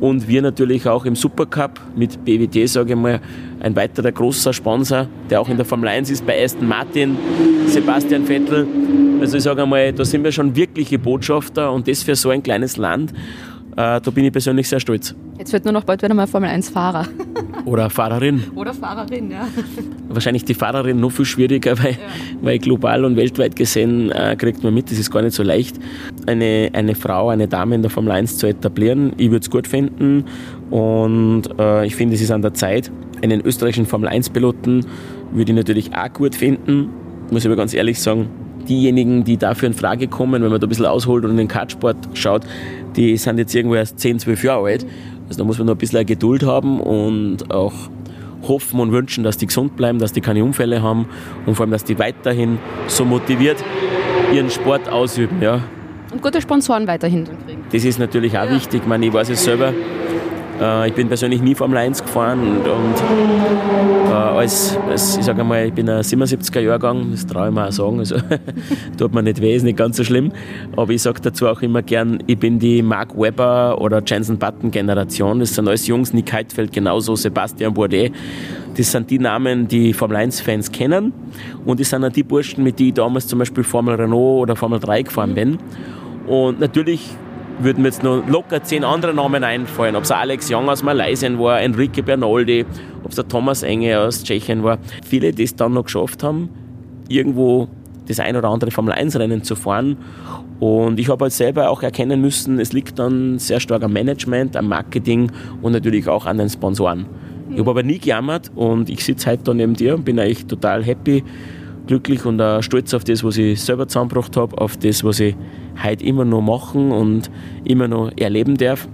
und 0.00 0.28
wir 0.28 0.42
natürlich 0.42 0.86
auch 0.86 1.06
im 1.06 1.16
Supercup 1.16 1.80
mit 1.96 2.22
BWT, 2.24 2.68
sage 2.68 2.92
ich 2.92 2.98
mal, 2.98 3.20
ein 3.66 3.74
weiterer 3.74 4.12
großer 4.12 4.52
Sponsor, 4.52 5.08
der 5.28 5.40
auch 5.40 5.48
in 5.48 5.56
der 5.56 5.66
Formel 5.66 5.88
1 5.88 6.08
ist, 6.10 6.24
bei 6.24 6.42
Aston 6.42 6.68
Martin, 6.68 7.16
Sebastian 7.66 8.24
Vettel. 8.24 8.66
Also 9.20 9.36
ich 9.36 9.42
sage 9.42 9.64
einmal, 9.64 9.92
da 9.92 10.04
sind 10.04 10.22
wir 10.22 10.30
schon 10.30 10.54
wirkliche 10.54 10.98
Botschafter 10.98 11.72
und 11.72 11.88
das 11.88 12.04
für 12.04 12.14
so 12.14 12.30
ein 12.30 12.42
kleines 12.42 12.76
Land. 12.76 13.12
Äh, 13.76 14.00
da 14.00 14.10
bin 14.10 14.24
ich 14.24 14.32
persönlich 14.32 14.66
sehr 14.68 14.80
stolz. 14.80 15.14
Jetzt 15.38 15.52
wird 15.52 15.64
nur 15.64 15.72
noch 15.72 15.84
bald 15.84 16.02
wieder 16.02 16.14
mal 16.14 16.26
Formel 16.26 16.48
1 16.48 16.70
Fahrer. 16.70 17.06
Oder 17.66 17.90
Fahrerin. 17.90 18.44
Oder 18.54 18.72
Fahrerin, 18.72 19.30
ja. 19.30 19.46
Wahrscheinlich 20.08 20.46
die 20.46 20.54
Fahrerin 20.54 20.98
noch 20.98 21.10
viel 21.10 21.26
schwieriger, 21.26 21.78
weil, 21.78 21.92
ja. 21.92 21.98
weil 22.40 22.58
global 22.58 23.04
und 23.04 23.16
weltweit 23.16 23.54
gesehen 23.54 24.10
äh, 24.12 24.34
kriegt 24.36 24.62
man 24.64 24.72
mit, 24.72 24.90
das 24.90 24.98
ist 24.98 25.10
gar 25.10 25.20
nicht 25.20 25.34
so 25.34 25.42
leicht, 25.42 25.76
eine, 26.26 26.70
eine 26.72 26.94
Frau, 26.94 27.28
eine 27.28 27.48
Dame 27.48 27.74
in 27.74 27.82
der 27.82 27.90
Formel 27.90 28.12
1 28.12 28.38
zu 28.38 28.46
etablieren. 28.46 29.12
Ich 29.18 29.30
würde 29.30 29.42
es 29.42 29.50
gut 29.50 29.66
finden 29.66 30.24
und 30.70 31.42
äh, 31.58 31.84
ich 31.84 31.96
finde, 31.96 32.14
es 32.14 32.22
ist 32.22 32.30
an 32.30 32.40
der 32.40 32.54
Zeit. 32.54 32.90
Einen 33.22 33.42
österreichischen 33.42 33.86
Formel 33.86 34.08
1-Piloten 34.08 34.86
würde 35.32 35.52
ich 35.52 35.56
natürlich 35.56 35.94
auch 35.94 36.12
gut 36.14 36.34
finden, 36.34 36.88
muss 37.30 37.42
ich 37.42 37.46
aber 37.46 37.56
ganz 37.56 37.74
ehrlich 37.74 38.00
sagen. 38.00 38.30
Diejenigen, 38.68 39.24
die 39.24 39.36
dafür 39.36 39.68
in 39.68 39.74
Frage 39.74 40.08
kommen, 40.08 40.42
wenn 40.42 40.50
man 40.50 40.60
da 40.60 40.66
ein 40.66 40.68
bisschen 40.68 40.86
ausholt 40.86 41.24
und 41.24 41.32
in 41.32 41.36
den 41.36 41.48
Kartsport 41.48 41.96
schaut, 42.14 42.42
die 42.96 43.16
sind 43.16 43.38
jetzt 43.38 43.54
irgendwo 43.54 43.76
erst 43.76 43.98
10, 44.00 44.18
12 44.18 44.44
Jahre 44.44 44.66
alt 44.66 44.86
also 45.28 45.38
da 45.38 45.44
muss 45.44 45.58
man 45.58 45.66
noch 45.66 45.74
ein 45.74 45.78
bisschen 45.78 46.06
Geduld 46.06 46.44
haben 46.44 46.80
und 46.80 47.50
auch 47.50 47.72
hoffen 48.46 48.78
und 48.78 48.92
wünschen, 48.92 49.24
dass 49.24 49.36
die 49.36 49.46
gesund 49.46 49.76
bleiben, 49.76 49.98
dass 49.98 50.12
die 50.12 50.20
keine 50.20 50.44
Unfälle 50.44 50.82
haben 50.82 51.06
und 51.46 51.56
vor 51.56 51.64
allem, 51.64 51.72
dass 51.72 51.84
die 51.84 51.98
weiterhin 51.98 52.58
so 52.86 53.04
motiviert 53.04 53.62
ihren 54.32 54.50
Sport 54.50 54.88
ausüben. 54.88 55.42
Ja. 55.42 55.62
Und 56.12 56.22
gute 56.22 56.40
Sponsoren 56.40 56.86
weiterhin 56.86 57.24
kriegen. 57.24 57.64
Das 57.72 57.84
ist 57.84 57.98
natürlich 57.98 58.38
auch 58.38 58.44
ja. 58.44 58.54
wichtig. 58.54 58.82
Ich, 58.82 58.88
meine, 58.88 59.06
ich 59.06 59.12
weiß 59.12 59.30
es 59.30 59.42
selber, 59.42 59.72
äh, 60.60 60.88
ich 60.88 60.94
bin 60.94 61.08
persönlich 61.08 61.40
nie 61.40 61.54
Formel 61.54 61.78
1 61.78 62.02
gefahren 62.02 62.40
und, 62.40 62.66
und 62.66 62.94
äh, 64.08 64.12
als, 64.12 64.78
als, 64.88 65.16
ich 65.16 65.24
sage 65.24 65.40
einmal, 65.40 65.66
ich 65.66 65.72
bin 65.72 65.88
ein 65.88 66.02
77er 66.02 66.60
Jahrgang, 66.60 67.10
das 67.10 67.26
traue 67.26 67.48
ich 67.48 67.54
mir 67.54 67.66
auch 67.66 67.72
sagen, 67.72 67.98
also 67.98 68.16
tut 68.98 69.14
mir 69.14 69.22
nicht 69.22 69.40
weh, 69.40 69.54
ist 69.54 69.62
nicht 69.62 69.78
ganz 69.78 69.96
so 69.96 70.04
schlimm, 70.04 70.32
aber 70.76 70.90
ich 70.92 71.02
sage 71.02 71.20
dazu 71.20 71.48
auch 71.48 71.62
immer 71.62 71.82
gern, 71.82 72.22
ich 72.26 72.38
bin 72.38 72.58
die 72.58 72.82
Mark 72.82 73.16
Webber 73.16 73.80
oder 73.80 74.02
Jensen 74.04 74.38
Button 74.38 74.70
Generation, 74.70 75.40
das 75.40 75.54
sind 75.54 75.68
alles 75.68 75.86
Jungs, 75.86 76.12
Nick 76.12 76.32
Heidfeld 76.32 76.72
genauso, 76.72 77.16
Sebastian 77.16 77.74
Bourdais, 77.74 78.12
das 78.76 78.92
sind 78.92 79.10
die 79.10 79.18
Namen, 79.18 79.68
die 79.68 79.94
Formel 79.94 80.18
1-Fans 80.18 80.70
kennen. 80.70 81.14
Und 81.64 81.80
das 81.80 81.88
sind 81.88 82.04
auch 82.04 82.12
die 82.12 82.22
Burschen, 82.22 82.62
mit 82.62 82.78
denen 82.78 82.88
ich 82.90 82.94
damals 82.94 83.26
zum 83.26 83.38
Beispiel 83.38 83.64
Formel 83.64 83.94
Renault 83.94 84.42
oder 84.42 84.54
Formel 84.54 84.78
3 84.78 85.02
gefahren 85.02 85.34
bin. 85.34 85.58
Und 86.26 86.60
natürlich 86.60 87.16
würden 87.58 87.82
mir 87.82 87.88
jetzt 87.88 88.02
noch 88.02 88.26
locker 88.26 88.62
zehn 88.62 88.84
andere 88.84 89.14
Namen 89.14 89.44
einfallen. 89.44 89.96
Ob 89.96 90.04
es 90.04 90.10
Alex 90.10 90.50
Young 90.50 90.68
aus 90.68 90.82
Malaysia 90.82 91.28
war, 91.38 91.60
Enrique 91.60 92.02
Bernoldi, 92.02 92.64
ob 93.02 93.10
es 93.10 93.16
der 93.16 93.28
Thomas 93.28 93.62
Enge 93.62 93.98
aus 94.00 94.22
Tschechien 94.22 94.62
war. 94.62 94.78
Viele, 95.04 95.32
die 95.32 95.44
es 95.44 95.56
dann 95.56 95.72
noch 95.72 95.84
geschafft 95.84 96.22
haben, 96.22 96.50
irgendwo 97.08 97.68
das 98.06 98.20
ein 98.20 98.36
oder 98.36 98.48
andere 98.48 98.70
Formel-1-Rennen 98.70 99.42
zu 99.42 99.56
fahren. 99.56 99.96
Und 100.60 100.98
ich 100.98 101.08
habe 101.08 101.24
halt 101.24 101.32
selber 101.32 101.70
auch 101.70 101.82
erkennen 101.82 102.20
müssen, 102.20 102.58
es 102.58 102.72
liegt 102.72 102.98
dann 102.98 103.38
sehr 103.38 103.60
stark 103.60 103.82
am 103.82 103.92
Management, 103.92 104.56
am 104.56 104.68
Marketing 104.68 105.30
und 105.60 105.72
natürlich 105.72 106.08
auch 106.08 106.24
an 106.24 106.38
den 106.38 106.48
Sponsoren. 106.48 107.06
Ich 107.50 107.58
habe 107.58 107.70
aber 107.70 107.82
nie 107.82 107.98
gejammert 107.98 108.50
und 108.54 108.90
ich 108.90 109.04
sitze 109.04 109.30
heute 109.30 109.44
da 109.44 109.54
neben 109.54 109.74
dir 109.74 109.94
und 109.94 110.04
bin 110.04 110.18
eigentlich 110.18 110.46
total 110.46 110.82
happy, 110.82 111.22
glücklich 111.86 112.24
und 112.24 112.40
auch 112.40 112.62
stolz 112.62 112.94
auf 112.94 113.04
das, 113.04 113.22
was 113.24 113.36
ich 113.36 113.60
selber 113.60 113.88
zusammengebracht 113.88 114.36
habe, 114.36 114.58
auf 114.58 114.76
das, 114.76 115.04
was 115.04 115.20
ich 115.20 115.36
heute 115.82 116.04
immer 116.04 116.24
noch 116.24 116.42
machen 116.42 116.90
und 116.92 117.30
immer 117.64 117.88
noch 117.88 118.10
erleben 118.16 118.56
darf. 118.56 118.88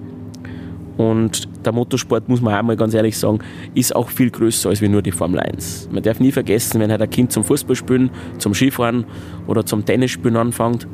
Und 0.99 1.49
der 1.65 1.73
Motorsport, 1.73 2.29
muss 2.29 2.43
man 2.43 2.55
auch 2.55 2.63
mal 2.63 2.77
ganz 2.77 2.93
ehrlich 2.95 3.17
sagen, 3.17 3.39
ist 3.75 3.97
auch 3.97 4.11
viel 4.11 4.31
größer 4.31 4.69
als 4.69 4.83
wie 4.83 4.89
nur 4.89 5.01
die 5.01 5.11
Formel 5.11 5.41
1. 5.41 5.89
Man 5.91 6.03
darf 6.03 6.21
nie 6.21 6.33
vergessen, 6.33 6.81
wenn 6.81 6.91
halt 6.91 7.01
ein 7.01 7.11
Kind 7.11 7.33
zum 7.33 7.45
Fußballspielen, 7.45 8.11
zum 8.39 8.55
Skifahren 8.55 9.05
oder 9.47 9.65
zum 9.65 9.85
Tennisspielen 9.85 10.37
anfängt, 10.37 10.87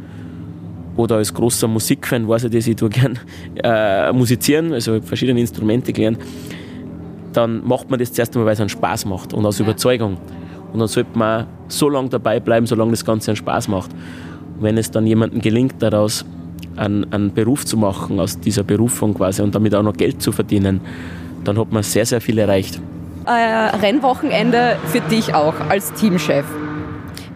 oder 0.96 1.16
als 1.16 1.32
großer 1.32 1.68
Musikfan 1.68 2.26
weiß 2.26 2.44
ich 2.44 2.50
das, 2.50 2.66
ich 2.66 2.74
tue 2.74 2.88
gern 2.88 3.18
äh, 3.62 4.12
musizieren, 4.12 4.72
also 4.72 5.00
verschiedene 5.00 5.40
Instrumente 5.40 5.92
gelernt. 5.92 6.18
dann 7.32 7.64
macht 7.66 7.88
man 7.88 8.00
das 8.00 8.12
zuerst 8.12 8.34
einmal, 8.34 8.46
weil 8.46 8.54
es 8.54 8.60
einen 8.60 8.68
Spaß 8.68 9.04
macht 9.04 9.32
und 9.32 9.46
aus 9.46 9.60
Überzeugung. 9.60 10.18
Und 10.72 10.80
dann 10.80 10.88
sollte 10.88 11.18
man 11.18 11.46
so 11.68 11.88
lange 11.88 12.08
dabei 12.08 12.40
bleiben, 12.40 12.66
solange 12.66 12.92
das 12.92 13.04
Ganze 13.04 13.30
einen 13.30 13.36
Spaß 13.36 13.68
macht. 13.68 13.90
Und 13.92 14.62
wenn 14.62 14.78
es 14.78 14.90
dann 14.90 15.06
jemandem 15.06 15.40
gelingt, 15.40 15.74
daraus 15.80 16.24
einen, 16.76 17.12
einen 17.12 17.32
Beruf 17.32 17.64
zu 17.64 17.76
machen, 17.76 18.20
aus 18.20 18.38
dieser 18.40 18.62
Berufung 18.62 19.14
quasi 19.14 19.42
und 19.42 19.54
damit 19.54 19.74
auch 19.74 19.82
noch 19.82 19.96
Geld 19.96 20.22
zu 20.22 20.32
verdienen, 20.32 20.80
dann 21.44 21.58
hat 21.58 21.72
man 21.72 21.82
sehr, 21.82 22.06
sehr 22.06 22.20
viel 22.20 22.38
erreicht. 22.38 22.80
Äh, 23.26 23.30
Rennwochenende 23.30 24.76
für 24.86 25.00
dich 25.00 25.34
auch 25.34 25.54
als 25.68 25.92
Teamchef. 25.94 26.46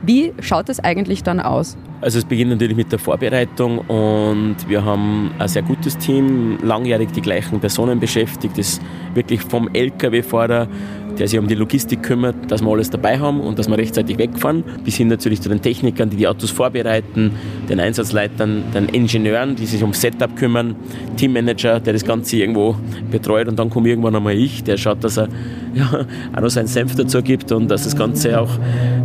Wie 0.02 0.32
schaut 0.40 0.68
es 0.68 0.80
eigentlich 0.80 1.22
dann 1.22 1.38
aus? 1.38 1.76
Also 2.00 2.18
es 2.18 2.24
beginnt 2.24 2.50
natürlich 2.50 2.76
mit 2.76 2.90
der 2.90 2.98
Vorbereitung 2.98 3.78
und 3.78 4.56
wir 4.66 4.84
haben 4.84 5.30
ein 5.38 5.46
sehr 5.46 5.62
gutes 5.62 5.96
Team, 5.98 6.58
langjährig 6.60 7.12
die 7.12 7.20
gleichen 7.20 7.60
Personen 7.60 8.00
beschäftigt, 8.00 8.58
das 8.58 8.80
wirklich 9.14 9.42
vom 9.42 9.68
LKW-Fahrer 9.72 10.66
der 11.18 11.28
sich 11.28 11.38
um 11.38 11.46
die 11.46 11.54
Logistik 11.54 12.02
kümmert, 12.02 12.34
dass 12.48 12.62
wir 12.62 12.70
alles 12.70 12.90
dabei 12.90 13.18
haben 13.18 13.40
und 13.40 13.58
dass 13.58 13.68
wir 13.68 13.78
rechtzeitig 13.78 14.18
wegfahren, 14.18 14.64
bis 14.84 14.96
hin 14.96 15.08
natürlich 15.08 15.40
zu 15.40 15.48
den 15.48 15.60
Technikern, 15.60 16.10
die 16.10 16.16
die 16.16 16.28
Autos 16.28 16.50
vorbereiten, 16.50 17.32
den 17.68 17.80
Einsatzleitern, 17.80 18.64
den 18.74 18.88
Ingenieuren, 18.88 19.56
die 19.56 19.66
sich 19.66 19.82
ums 19.82 20.00
Setup 20.00 20.34
kümmern, 20.36 20.76
Teammanager, 21.16 21.80
der 21.80 21.92
das 21.92 22.04
Ganze 22.04 22.36
irgendwo 22.36 22.76
betreut 23.10 23.48
und 23.48 23.58
dann 23.58 23.70
komme 23.70 23.88
irgendwann 23.88 24.16
einmal 24.16 24.34
ich, 24.34 24.64
der 24.64 24.76
schaut, 24.76 25.02
dass 25.04 25.18
er 25.18 25.28
ja, 25.74 26.06
auch 26.36 26.40
noch 26.40 26.50
seinen 26.50 26.66
Senf 26.66 26.94
dazu 26.96 27.22
gibt 27.22 27.50
und 27.52 27.68
dass 27.68 27.84
das 27.84 27.96
Ganze 27.96 28.40
auch, 28.40 28.50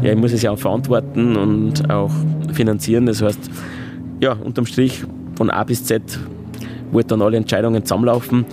ja, 0.01 0.11
ich 0.11 0.17
muss 0.17 0.33
es 0.33 0.41
ja 0.41 0.51
auch 0.51 0.59
verantworten 0.59 1.37
und 1.37 1.89
auch 1.89 2.11
finanzieren. 2.51 3.05
Das 3.05 3.21
heißt, 3.21 3.39
ja, 4.19 4.33
unterm 4.33 4.65
Strich 4.65 5.03
von 5.35 5.49
A 5.49 5.63
bis 5.63 5.85
Z 5.85 6.01
wo 6.91 7.01
dann 7.01 7.21
alle 7.21 7.37
Entscheidungen 7.37 7.83
zusammenlaufen. 7.83 8.45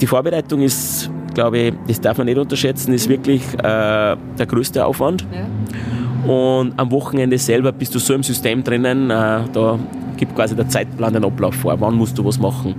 Die 0.00 0.06
Vorbereitung 0.06 0.62
ist 0.62 0.97
glaube 1.38 1.58
ich, 1.58 1.74
das 1.86 2.00
darf 2.00 2.18
man 2.18 2.26
nicht 2.26 2.36
unterschätzen, 2.36 2.92
ist 2.92 3.08
wirklich 3.08 3.42
äh, 3.54 3.62
der 3.62 4.46
größte 4.48 4.84
Aufwand. 4.84 5.24
Ja. 5.32 6.32
Und 6.32 6.72
am 6.76 6.90
Wochenende 6.90 7.38
selber 7.38 7.70
bist 7.70 7.94
du 7.94 8.00
so 8.00 8.12
im 8.12 8.24
System 8.24 8.64
drinnen, 8.64 9.08
äh, 9.08 9.42
da 9.52 9.78
gibt 10.16 10.34
quasi 10.34 10.56
der 10.56 10.68
Zeitplan 10.68 11.12
den 11.12 11.24
Ablauf 11.24 11.54
vor, 11.54 11.80
wann 11.80 11.94
musst 11.94 12.18
du 12.18 12.24
was 12.24 12.40
machen. 12.40 12.74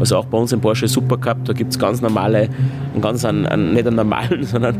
Also 0.00 0.16
auch 0.16 0.24
bei 0.24 0.38
uns 0.38 0.50
im 0.50 0.60
Porsche 0.60 0.88
Supercup, 0.88 1.44
da 1.44 1.52
gibt 1.52 1.70
es 1.70 1.78
ganz 1.78 2.00
normale, 2.00 2.48
einen 2.92 3.00
ganz 3.00 3.24
einen, 3.24 3.46
einen, 3.46 3.74
nicht 3.74 3.86
einen 3.86 3.94
normalen, 3.94 4.42
sondern 4.52 4.76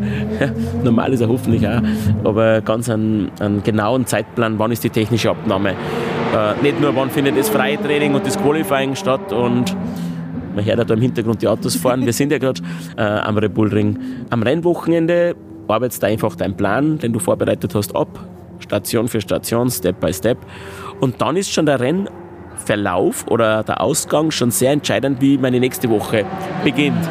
normal 0.82 1.12
ist 1.12 1.20
er 1.20 1.28
hoffentlich 1.28 1.64
auch, 1.68 1.82
aber 2.24 2.62
ganz 2.62 2.90
einen, 2.90 3.30
einen 3.38 3.62
genauen 3.62 4.06
Zeitplan, 4.06 4.58
wann 4.58 4.72
ist 4.72 4.82
die 4.82 4.90
technische 4.90 5.30
Abnahme. 5.30 5.70
Äh, 5.70 6.62
nicht 6.62 6.80
nur, 6.80 6.96
wann 6.96 7.10
findet 7.10 7.38
das 7.38 7.48
Freitraining 7.48 8.12
und 8.12 8.26
das 8.26 8.36
Qualifying 8.42 8.96
statt 8.96 9.32
und 9.32 9.76
man 10.60 10.66
hört 10.66 10.78
ja 10.78 10.84
da 10.84 10.94
im 10.94 11.00
Hintergrund 11.00 11.42
die 11.42 11.48
Autos 11.48 11.76
fahren. 11.76 12.04
Wir 12.04 12.12
sind 12.12 12.32
ja 12.32 12.38
gerade 12.38 12.60
äh, 12.96 13.02
am 13.02 13.38
Red 13.38 13.54
Bull 13.54 13.68
Ring. 13.68 13.98
Am 14.30 14.42
Rennwochenende 14.42 15.34
arbeitest 15.68 16.02
du 16.02 16.06
einfach 16.06 16.34
deinen 16.36 16.56
Plan, 16.56 16.98
den 16.98 17.12
du 17.12 17.18
vorbereitet 17.18 17.74
hast, 17.74 17.96
ab. 17.96 18.08
Station 18.58 19.08
für 19.08 19.20
Station, 19.20 19.70
Step 19.70 20.00
by 20.00 20.12
Step. 20.12 20.38
Und 21.00 21.20
dann 21.20 21.36
ist 21.36 21.50
schon 21.50 21.64
der 21.64 21.80
Rennverlauf 21.80 23.26
oder 23.28 23.62
der 23.62 23.80
Ausgang 23.80 24.30
schon 24.30 24.50
sehr 24.50 24.72
entscheidend, 24.72 25.20
wie 25.22 25.38
meine 25.38 25.60
nächste 25.60 25.88
Woche 25.88 26.26
beginnt. 26.62 27.02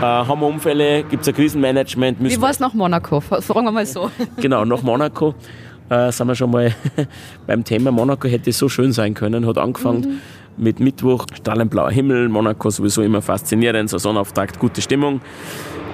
Äh, 0.00 0.04
haben 0.04 0.40
wir 0.40 0.48
Unfälle, 0.48 1.04
gibt 1.04 1.22
es 1.22 1.28
ein 1.28 1.34
Krisenmanagement? 1.34 2.18
Wie 2.20 2.40
war 2.40 2.50
es 2.50 2.58
nach 2.58 2.74
Monaco? 2.74 3.20
Fragen 3.20 3.66
wir 3.66 3.72
mal 3.72 3.86
so. 3.86 4.10
genau, 4.36 4.64
nach 4.64 4.82
Monaco 4.82 5.34
äh, 5.90 6.10
sind 6.10 6.26
wir 6.26 6.34
schon 6.34 6.50
mal 6.50 6.74
beim 7.46 7.62
Thema. 7.62 7.92
Monaco 7.92 8.26
hätte 8.26 8.50
so 8.50 8.68
schön 8.68 8.92
sein 8.92 9.14
können, 9.14 9.46
hat 9.46 9.58
angefangen. 9.58 10.00
Mhm 10.00 10.20
mit 10.56 10.80
Mittwoch, 10.80 11.26
strahlend 11.34 11.70
blauer 11.70 11.90
Himmel, 11.90 12.28
Monaco 12.28 12.70
sowieso 12.70 13.02
immer 13.02 13.22
faszinierend, 13.22 13.90
Saisonauftakt, 13.90 14.58
gute 14.58 14.80
Stimmung. 14.80 15.20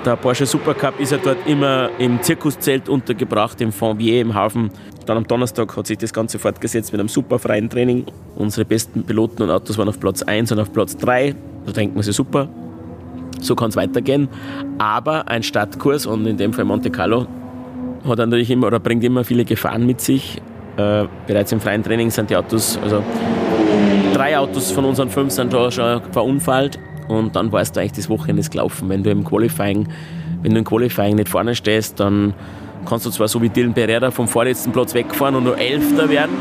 Der 0.05 0.17
Porsche 0.17 0.47
Supercup 0.47 0.99
ist 0.99 1.13
ja 1.13 1.19
dort 1.23 1.47
immer 1.47 1.91
im 1.99 2.23
Zirkuszelt 2.23 2.89
untergebracht, 2.89 3.61
im 3.61 3.71
Fonvier, 3.71 4.23
im 4.23 4.35
Hafen. 4.35 4.71
Dann 5.05 5.19
am 5.19 5.27
Donnerstag 5.27 5.77
hat 5.77 5.87
sich 5.87 5.99
das 5.99 6.13
Ganze 6.13 6.39
fortgesetzt 6.39 6.93
mit 6.93 7.01
einem 7.01 7.09
super 7.11 7.39
freien 7.39 7.69
Training. 7.69 8.07
Unsere 8.37 8.65
besten 8.65 9.03
Piloten 9.03 9.43
und 9.43 9.51
Autos 9.51 9.77
waren 9.77 9.89
auf 9.89 10.01
Platz 10.01 10.23
1 10.23 10.53
und 10.53 10.59
auf 10.59 10.73
Platz 10.73 10.97
3. 10.97 11.35
Da 11.67 11.73
denkt 11.73 11.95
man 11.95 12.03
sich, 12.03 12.17
super, 12.17 12.49
so 13.41 13.55
kann 13.55 13.69
es 13.69 13.77
weitergehen. 13.77 14.29
Aber 14.79 15.29
ein 15.29 15.43
Startkurs 15.43 16.07
und 16.07 16.27
in 16.27 16.39
dem 16.39 16.55
Fall 16.55 16.65
Monte 16.65 16.91
Carlo 16.91 17.27
hat 18.05 18.19
natürlich 18.19 18.51
immer 18.51 18.69
oder 18.69 18.81
bringt 18.81 19.05
immer 19.05 19.25
viele 19.25 19.45
Gefahren 19.45 19.85
mit 19.85 20.01
sich. 20.01 20.41
Äh, 20.79 21.05
bereits 21.27 21.53
im 21.53 21.61
freien 21.61 21.83
Training 21.83 22.11
sind 22.11 22.31
die 22.31 22.37
Autos, 22.37 22.79
also 22.83 23.03
drei 24.21 24.37
Autos 24.37 24.71
von 24.71 24.85
unseren 24.85 25.09
fünf 25.09 25.33
sind 25.33 25.51
da 25.51 25.71
schon 25.71 26.03
verunfallt 26.13 26.79
und 27.09 27.37
dann 27.37 27.51
weißt 27.51 27.75
du 27.75 27.81
eigentlich 27.81 27.93
das 27.93 28.11
Wochenende 28.11 28.41
ist 28.41 28.51
gelaufen. 28.51 28.91
Wenn 28.91 29.03
du 29.03 29.11
im 29.11 29.25
Qualifying, 29.25 29.89
wenn 30.43 30.53
du 30.53 30.59
im 30.59 30.65
Qualifying 30.65 31.17
nicht 31.17 31.31
vorne 31.31 31.55
stehst, 31.55 31.99
dann 31.99 32.35
kannst 32.85 33.07
du 33.07 33.11
zwar 33.11 33.29
so 33.29 33.41
wie 33.41 33.49
Dylan 33.49 33.73
Pereira 33.73 34.11
vom 34.11 34.29
vorletzten 34.29 34.73
Platz 34.73 34.93
wegfahren 34.93 35.37
und 35.37 35.45
nur 35.45 35.57
Elfter 35.57 36.11
werden, 36.11 36.33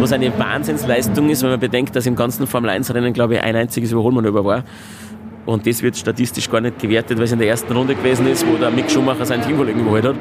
was 0.00 0.12
eine 0.12 0.38
Wahnsinnsleistung 0.38 1.30
ist, 1.30 1.42
wenn 1.42 1.48
man 1.48 1.60
bedenkt, 1.60 1.96
dass 1.96 2.04
im 2.04 2.14
ganzen 2.14 2.46
Formel 2.46 2.68
1 2.68 2.92
Rennen, 2.92 3.14
glaube 3.14 3.36
ich, 3.36 3.40
ein 3.40 3.56
einziges 3.56 3.92
Überholmanöver 3.92 4.44
war. 4.44 4.64
Und 5.46 5.66
das 5.66 5.82
wird 5.82 5.96
statistisch 5.96 6.50
gar 6.50 6.60
nicht 6.60 6.78
gewertet, 6.78 7.16
weil 7.16 7.24
es 7.24 7.32
in 7.32 7.38
der 7.38 7.48
ersten 7.48 7.72
Runde 7.72 7.94
gewesen 7.94 8.26
ist, 8.26 8.46
wo 8.46 8.58
der 8.58 8.70
Mick 8.70 8.90
Schumacher 8.90 9.24
seinen 9.24 9.42
Teamkollegen 9.42 9.80
überholt 9.80 10.04
hat. 10.04 10.16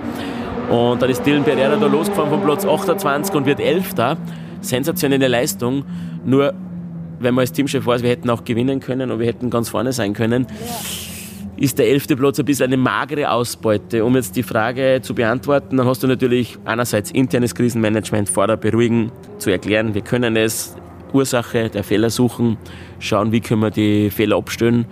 Und 0.69 1.01
dann 1.01 1.09
ist 1.09 1.25
Dylan 1.25 1.43
Pereira 1.43 1.75
da 1.75 1.85
losgefahren 1.85 2.29
von 2.29 2.41
Platz 2.41 2.65
28 2.65 3.35
und 3.35 3.45
wird 3.45 3.59
Elfter. 3.59 4.15
Sensationelle 4.61 5.27
Leistung. 5.27 5.83
Nur 6.23 6.53
wenn 7.23 7.33
man 7.33 7.43
als 7.43 7.51
Teamchef 7.51 7.85
weiß, 7.85 8.03
wir 8.03 8.09
hätten 8.09 8.29
auch 8.29 8.43
gewinnen 8.43 8.79
können 8.79 9.11
und 9.11 9.19
wir 9.19 9.27
hätten 9.27 9.49
ganz 9.49 9.69
vorne 9.69 9.93
sein 9.93 10.13
können, 10.13 10.47
ist 11.55 11.79
der 11.79 11.87
elfte 11.87 12.15
Platz 12.15 12.39
ein 12.39 12.45
bisschen 12.45 12.65
eine 12.65 12.77
magere 12.77 13.29
Ausbeute. 13.29 14.03
Um 14.03 14.15
jetzt 14.15 14.35
die 14.35 14.43
Frage 14.43 14.99
zu 15.01 15.15
beantworten, 15.15 15.77
dann 15.77 15.87
hast 15.87 16.03
du 16.03 16.07
natürlich 16.07 16.57
einerseits 16.65 17.11
internes 17.11 17.55
Krisenmanagement, 17.55 18.29
Vorder 18.29 18.57
beruhigen, 18.57 19.11
zu 19.37 19.49
erklären, 19.49 19.93
wir 19.93 20.01
können 20.01 20.35
es, 20.35 20.75
Ursache 21.13 21.69
der 21.69 21.83
Fehler 21.83 22.09
suchen, 22.09 22.57
schauen, 22.99 23.31
wie 23.31 23.39
können 23.39 23.61
wir 23.61 23.69
die 23.69 24.09
Fehler 24.09 24.37
abstellen. 24.37 24.85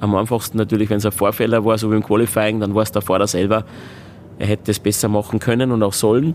Am 0.00 0.14
einfachsten 0.14 0.58
natürlich, 0.58 0.90
wenn 0.90 0.98
es 0.98 1.06
ein 1.06 1.12
Vorfehler 1.12 1.64
war, 1.64 1.78
so 1.78 1.90
wie 1.90 1.96
im 1.96 2.02
Qualifying, 2.02 2.60
dann 2.60 2.74
war 2.74 2.82
es 2.82 2.92
der 2.92 3.00
Fahrer 3.00 3.26
selber. 3.26 3.64
Er 4.38 4.46
hätte 4.46 4.72
es 4.72 4.78
besser 4.78 5.08
machen 5.08 5.38
können 5.38 5.70
und 5.70 5.82
auch 5.82 5.94
sollen. 5.94 6.34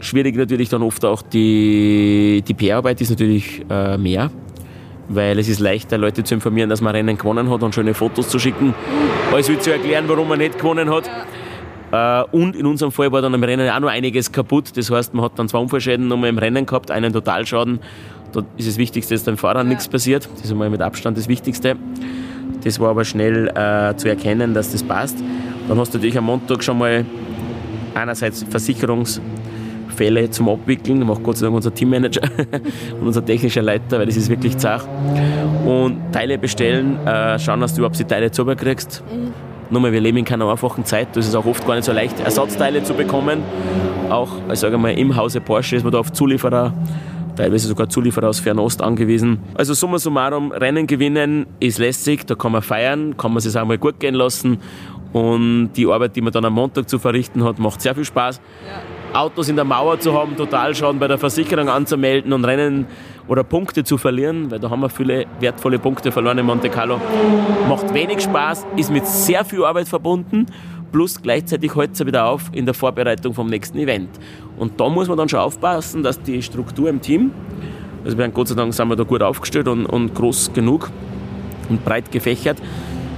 Schwierig 0.00 0.34
natürlich 0.36 0.70
dann 0.70 0.82
oft 0.82 1.04
auch 1.04 1.20
die, 1.20 2.42
die 2.46 2.54
PR-Arbeit 2.54 3.02
ist 3.02 3.10
natürlich 3.10 3.62
äh, 3.68 3.98
mehr, 3.98 4.30
weil 5.08 5.38
es 5.38 5.46
ist 5.46 5.60
leichter, 5.60 5.98
Leute 5.98 6.24
zu 6.24 6.34
informieren, 6.34 6.70
dass 6.70 6.80
man 6.80 6.94
Rennen 6.94 7.18
gewonnen 7.18 7.50
hat 7.50 7.62
und 7.62 7.74
schöne 7.74 7.92
Fotos 7.92 8.28
zu 8.28 8.38
schicken, 8.38 8.74
als 9.30 9.50
wie 9.50 9.58
zu 9.58 9.70
erklären, 9.70 10.06
warum 10.08 10.28
man 10.28 10.38
nicht 10.38 10.58
gewonnen 10.58 10.90
hat. 10.90 11.06
Ja. 11.92 12.22
Äh, 12.22 12.24
und 12.30 12.56
in 12.56 12.64
unserem 12.64 12.92
Fall 12.92 13.12
war 13.12 13.20
dann 13.20 13.34
im 13.34 13.44
Rennen 13.44 13.68
auch 13.68 13.80
noch 13.80 13.88
einiges 13.88 14.32
kaputt. 14.32 14.74
Das 14.74 14.90
heißt, 14.90 15.12
man 15.12 15.24
hat 15.24 15.38
dann 15.38 15.48
zwei 15.48 15.58
Unfallschäden 15.58 16.08
nochmal 16.08 16.30
im 16.30 16.38
Rennen 16.38 16.64
gehabt, 16.64 16.90
einen 16.90 17.12
Totalschaden. 17.12 17.80
Da 18.32 18.42
ist 18.56 18.68
das 18.68 18.78
Wichtigste, 18.78 19.14
dass 19.14 19.24
dem 19.24 19.36
Fahrer 19.36 19.58
ja. 19.58 19.64
nichts 19.64 19.86
passiert. 19.86 20.30
Das 20.32 20.44
ist 20.46 20.50
einmal 20.50 20.70
mit 20.70 20.80
Abstand 20.80 21.18
das 21.18 21.28
Wichtigste. 21.28 21.76
Das 22.64 22.80
war 22.80 22.88
aber 22.88 23.04
schnell 23.04 23.48
äh, 23.48 23.94
zu 23.96 24.08
erkennen, 24.08 24.54
dass 24.54 24.72
das 24.72 24.82
passt. 24.82 25.18
Dann 25.68 25.78
hast 25.78 25.92
du 25.92 25.98
natürlich 25.98 26.16
am 26.16 26.24
Montag 26.24 26.64
schon 26.64 26.78
mal 26.78 27.04
einerseits 27.94 28.46
Versicherungs- 28.46 29.20
Fälle 30.00 30.30
zum 30.30 30.48
Abwickeln. 30.48 31.06
macht 31.06 31.22
Gott 31.22 31.36
sei 31.36 31.44
Dank 31.44 31.56
unser 31.56 31.74
Teammanager 31.74 32.22
und 33.00 33.06
unser 33.06 33.22
technischer 33.22 33.60
Leiter, 33.60 33.98
weil 33.98 34.06
das 34.06 34.16
ist 34.16 34.30
wirklich 34.30 34.56
zart. 34.56 34.88
Und 35.66 36.10
Teile 36.10 36.38
bestellen, 36.38 37.06
äh, 37.06 37.38
schauen, 37.38 37.60
dass 37.60 37.74
du 37.74 37.80
überhaupt 37.80 37.98
die 37.98 38.04
Teile 38.04 38.30
zu 38.30 38.46
kriegst. 38.46 39.04
Mhm. 39.12 39.34
Nur 39.68 39.82
mal, 39.82 39.92
wir 39.92 40.00
leben 40.00 40.16
in 40.16 40.24
keiner 40.24 40.50
einfachen 40.50 40.86
Zeit. 40.86 41.08
Das 41.16 41.28
ist 41.28 41.34
auch 41.34 41.44
oft 41.44 41.66
gar 41.66 41.74
nicht 41.74 41.84
so 41.84 41.92
leicht, 41.92 42.18
Ersatzteile 42.18 42.82
zu 42.82 42.94
bekommen. 42.94 43.42
Auch, 44.08 44.30
ich 44.50 44.58
sage 44.58 44.78
mal, 44.78 44.92
im 44.92 45.16
Hause 45.16 45.42
Porsche 45.42 45.76
ist 45.76 45.82
man 45.82 45.92
da 45.92 45.98
auf 45.98 46.10
Zulieferer 46.12 46.72
teilweise 47.36 47.68
sogar 47.68 47.88
Zulieferer 47.88 48.28
aus 48.28 48.40
Fernost 48.40 48.82
angewiesen. 48.82 49.38
Also 49.54 49.74
summa 49.74 49.98
summarum, 49.98 50.50
Rennen 50.50 50.86
gewinnen 50.86 51.46
ist 51.60 51.78
lästig, 51.78 52.26
da 52.26 52.34
kann 52.34 52.52
man 52.52 52.62
feiern, 52.62 53.16
kann 53.16 53.32
man 53.32 53.40
sich 53.40 53.56
auch 53.56 53.66
mal 53.66 53.78
gut 53.78 54.00
gehen 54.00 54.14
lassen 54.14 54.58
und 55.12 55.72
die 55.74 55.86
Arbeit, 55.86 56.16
die 56.16 56.20
man 56.20 56.32
dann 56.32 56.44
am 56.44 56.54
Montag 56.54 56.88
zu 56.88 56.98
verrichten 56.98 57.44
hat, 57.44 57.58
macht 57.58 57.80
sehr 57.80 57.94
viel 57.94 58.04
Spaß. 58.04 58.40
Ja. 58.66 58.99
Autos 59.12 59.48
in 59.48 59.56
der 59.56 59.64
Mauer 59.64 59.98
zu 59.98 60.12
haben, 60.12 60.36
Totalschaden 60.36 61.00
bei 61.00 61.08
der 61.08 61.18
Versicherung 61.18 61.68
anzumelden 61.68 62.32
und 62.32 62.44
Rennen 62.44 62.86
oder 63.26 63.42
Punkte 63.42 63.82
zu 63.82 63.98
verlieren, 63.98 64.50
weil 64.50 64.58
da 64.58 64.70
haben 64.70 64.80
wir 64.80 64.88
viele 64.88 65.26
wertvolle 65.40 65.78
Punkte 65.78 66.12
verloren 66.12 66.38
in 66.38 66.46
Monte 66.46 66.68
Carlo. 66.68 67.00
Macht 67.68 67.92
wenig 67.92 68.20
Spaß, 68.20 68.66
ist 68.76 68.90
mit 68.90 69.06
sehr 69.06 69.44
viel 69.44 69.64
Arbeit 69.64 69.88
verbunden, 69.88 70.46
plus 70.92 71.20
gleichzeitig 71.20 71.74
hält 71.74 71.92
es 71.94 72.06
wieder 72.06 72.26
auf 72.26 72.50
in 72.52 72.64
der 72.64 72.74
Vorbereitung 72.74 73.34
vom 73.34 73.48
nächsten 73.48 73.78
Event. 73.78 74.10
Und 74.56 74.80
da 74.80 74.88
muss 74.88 75.08
man 75.08 75.18
dann 75.18 75.28
schon 75.28 75.40
aufpassen, 75.40 76.02
dass 76.02 76.20
die 76.22 76.42
Struktur 76.42 76.88
im 76.88 77.00
Team, 77.00 77.32
also 78.04 78.16
wir 78.16 78.24
haben 78.24 78.34
Gott 78.34 78.48
sei 78.48 78.54
Dank 78.54 78.72
sind 78.72 78.88
wir 78.88 78.96
da 78.96 79.04
gut 79.04 79.22
aufgestellt 79.22 79.68
und, 79.68 79.86
und 79.86 80.14
groß 80.14 80.52
genug 80.52 80.90
und 81.68 81.84
breit 81.84 82.10
gefächert, 82.12 82.58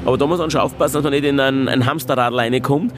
aber 0.05 0.19
da 0.19 0.27
muss 0.27 0.39
man 0.39 0.51
schon 0.51 0.61
aufpassen, 0.61 0.95
dass 0.95 1.05
man 1.05 1.13
nicht 1.13 1.25
in 1.25 1.39
ein, 1.39 1.69
ein 1.69 1.87
Hamsterrad 1.87 2.35
reinkommt 2.35 2.93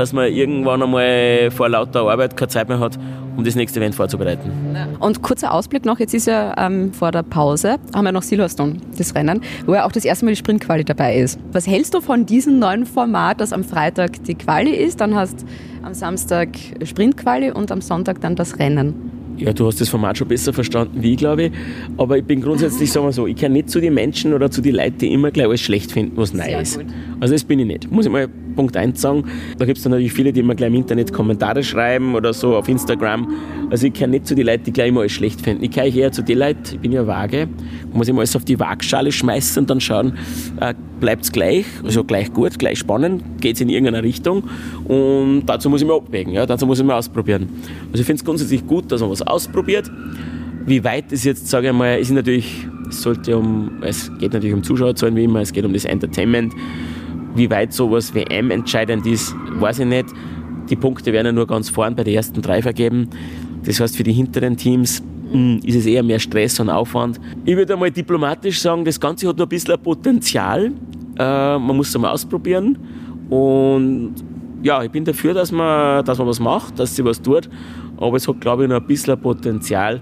dass 0.00 0.14
man 0.14 0.32
irgendwann 0.32 0.82
einmal 0.82 1.50
vor 1.50 1.68
lauter 1.68 2.08
Arbeit 2.08 2.34
keine 2.34 2.48
Zeit 2.48 2.68
mehr 2.68 2.80
hat 2.80 2.98
um 3.36 3.44
das 3.44 3.54
nächste 3.54 3.80
Event 3.80 3.94
vorzubereiten. 3.94 4.50
Und 4.98 5.22
kurzer 5.22 5.52
Ausblick 5.52 5.84
noch, 5.84 5.98
jetzt 5.98 6.14
ist 6.14 6.26
ja 6.26 6.54
ähm, 6.58 6.92
vor 6.92 7.12
der 7.12 7.22
Pause, 7.22 7.76
haben 7.94 8.04
wir 8.04 8.12
noch 8.12 8.22
Silverstone, 8.22 8.76
das 8.98 9.14
Rennen, 9.14 9.42
wo 9.66 9.74
ja 9.74 9.86
auch 9.86 9.92
das 9.92 10.04
erste 10.04 10.24
Mal 10.24 10.32
die 10.32 10.36
Sprintquali 10.36 10.84
dabei 10.84 11.16
ist. 11.16 11.38
Was 11.52 11.66
hältst 11.66 11.94
du 11.94 12.00
von 12.00 12.26
diesem 12.26 12.58
neuen 12.58 12.86
Format, 12.86 13.40
dass 13.40 13.52
am 13.52 13.62
Freitag 13.62 14.24
die 14.24 14.34
Quali 14.34 14.72
ist, 14.72 15.00
dann 15.00 15.14
hast 15.14 15.44
am 15.82 15.94
Samstag 15.94 16.48
Sprintquali 16.82 17.50
und 17.52 17.70
am 17.70 17.80
Sonntag 17.80 18.20
dann 18.20 18.36
das 18.36 18.58
Rennen? 18.58 19.19
Ja, 19.40 19.52
du 19.52 19.66
hast 19.66 19.80
das 19.80 19.88
Format 19.88 20.18
schon 20.18 20.28
besser 20.28 20.52
verstanden 20.52 21.02
wie 21.02 21.12
ich, 21.12 21.18
glaube 21.18 21.44
ich. 21.44 21.52
Aber 21.96 22.18
ich 22.18 22.24
bin 22.24 22.40
grundsätzlich, 22.40 22.92
sagen 22.92 23.06
wir 23.06 23.12
so, 23.12 23.26
ich 23.26 23.36
kann 23.36 23.52
nicht 23.52 23.70
zu 23.70 23.80
den 23.80 23.94
Menschen 23.94 24.34
oder 24.34 24.50
zu 24.50 24.60
den 24.60 24.74
Leuten, 24.74 24.98
die 24.98 25.12
immer 25.12 25.30
gleich 25.30 25.46
alles 25.46 25.60
schlecht 25.60 25.92
finden, 25.92 26.16
was 26.16 26.34
neu 26.34 26.60
ist. 26.60 26.78
Also 27.20 27.34
das 27.34 27.44
bin 27.44 27.58
ich 27.58 27.66
nicht. 27.66 27.90
Muss 27.90 28.06
ich 28.06 28.12
mal 28.12 28.28
Punkt 28.54 28.76
1 28.76 29.00
sagen. 29.00 29.24
Da 29.58 29.64
gibt 29.64 29.78
es 29.78 29.84
dann 29.84 29.92
natürlich 29.92 30.12
viele, 30.12 30.32
die 30.32 30.40
immer 30.40 30.54
gleich 30.54 30.68
im 30.68 30.74
Internet 30.74 31.12
Kommentare 31.12 31.62
schreiben 31.62 32.14
oder 32.14 32.32
so 32.32 32.56
auf 32.56 32.68
Instagram. 32.68 33.28
Also 33.70 33.86
ich 33.86 33.92
kann 33.92 34.10
nicht 34.10 34.26
zu 34.26 34.34
den 34.34 34.46
Leuten, 34.46 34.64
die 34.64 34.72
gleich 34.72 34.88
immer 34.88 35.00
alles 35.00 35.12
schlecht 35.12 35.40
finden. 35.40 35.64
Ich 35.64 35.70
kann 35.70 35.86
eher 35.86 36.12
zu 36.12 36.22
den 36.22 36.38
Leuten, 36.38 36.60
ich 36.72 36.80
bin 36.80 36.92
ja 36.92 37.06
vage, 37.06 37.48
muss 37.92 38.08
ich 38.08 38.14
mal 38.14 38.20
alles 38.20 38.36
auf 38.36 38.44
die 38.44 38.58
Waagschale 38.58 39.12
schmeißen 39.12 39.62
und 39.62 39.70
dann 39.70 39.80
schauen, 39.80 40.14
äh, 40.60 40.74
bleibt 41.00 41.24
es 41.24 41.32
gleich, 41.32 41.64
also 41.82 42.04
gleich 42.04 42.32
gut, 42.32 42.58
gleich 42.58 42.78
spannend, 42.78 43.22
geht 43.40 43.56
es 43.56 43.60
in 43.60 43.68
irgendeine 43.68 44.02
Richtung 44.02 44.44
und 44.84 45.44
dazu 45.46 45.70
muss 45.70 45.80
ich 45.80 45.88
mal 45.88 45.96
abwägen, 45.96 46.34
ja, 46.34 46.44
dazu 46.46 46.66
muss 46.66 46.78
ich 46.78 46.84
mal 46.84 46.98
ausprobieren. 46.98 47.48
Also 47.90 48.00
ich 48.00 48.06
finde 48.06 48.20
es 48.20 48.24
grundsätzlich 48.24 48.66
gut, 48.66 48.92
dass 48.92 49.00
man 49.00 49.10
was 49.10 49.22
ausprobiert. 49.30 49.90
Wie 50.66 50.84
weit 50.84 51.12
es 51.12 51.24
jetzt, 51.24 51.48
sage 51.48 51.68
ich 51.68 51.72
mal, 51.72 51.98
ist 51.98 52.10
natürlich, 52.10 52.66
es 52.88 53.02
sollte 53.02 53.36
um, 53.36 53.82
es 53.82 54.10
geht 54.18 54.32
natürlich 54.32 54.54
um 54.54 54.62
Zuschauerzahlen 54.62 55.16
wie 55.16 55.24
immer, 55.24 55.40
es 55.40 55.52
geht 55.52 55.64
um 55.64 55.72
das 55.72 55.84
Entertainment. 55.84 56.52
Wie 57.34 57.48
weit 57.50 57.72
sowas 57.72 58.14
WM 58.14 58.50
entscheidend 58.50 59.06
ist, 59.06 59.34
weiß 59.54 59.80
ich 59.80 59.86
nicht. 59.86 60.06
Die 60.68 60.76
Punkte 60.76 61.12
werden 61.12 61.26
ja 61.26 61.32
nur 61.32 61.46
ganz 61.46 61.70
vorn 61.70 61.94
bei 61.94 62.04
den 62.04 62.14
ersten 62.14 62.42
drei 62.42 62.62
vergeben. 62.62 63.08
Das 63.64 63.80
heißt, 63.80 63.96
für 63.96 64.02
die 64.02 64.12
hinteren 64.12 64.56
Teams 64.56 65.02
mh, 65.32 65.60
ist 65.64 65.76
es 65.76 65.86
eher 65.86 66.02
mehr 66.02 66.18
Stress 66.18 66.60
und 66.60 66.70
Aufwand. 66.70 67.20
Ich 67.44 67.56
würde 67.56 67.72
einmal 67.74 67.90
diplomatisch 67.90 68.60
sagen, 68.60 68.84
das 68.84 68.98
Ganze 68.98 69.28
hat 69.28 69.36
noch 69.38 69.46
ein 69.46 69.48
bisschen 69.48 69.80
Potenzial. 69.80 70.72
Äh, 71.18 71.58
man 71.58 71.76
muss 71.76 71.88
es 71.88 71.94
einmal 71.94 72.12
ausprobieren. 72.12 72.78
Und 73.28 74.14
ja, 74.62 74.82
ich 74.82 74.90
bin 74.90 75.04
dafür, 75.04 75.34
dass 75.34 75.52
man, 75.52 76.04
dass 76.04 76.18
man 76.18 76.26
was 76.26 76.40
macht, 76.40 76.78
dass 76.78 76.94
sie 76.96 77.04
was 77.04 77.20
tut. 77.20 77.48
Aber 77.96 78.16
es 78.16 78.26
hat, 78.26 78.40
glaube 78.40 78.64
ich, 78.64 78.68
noch 78.70 78.80
ein 78.80 78.86
bisschen 78.86 79.20
Potenzial, 79.20 80.00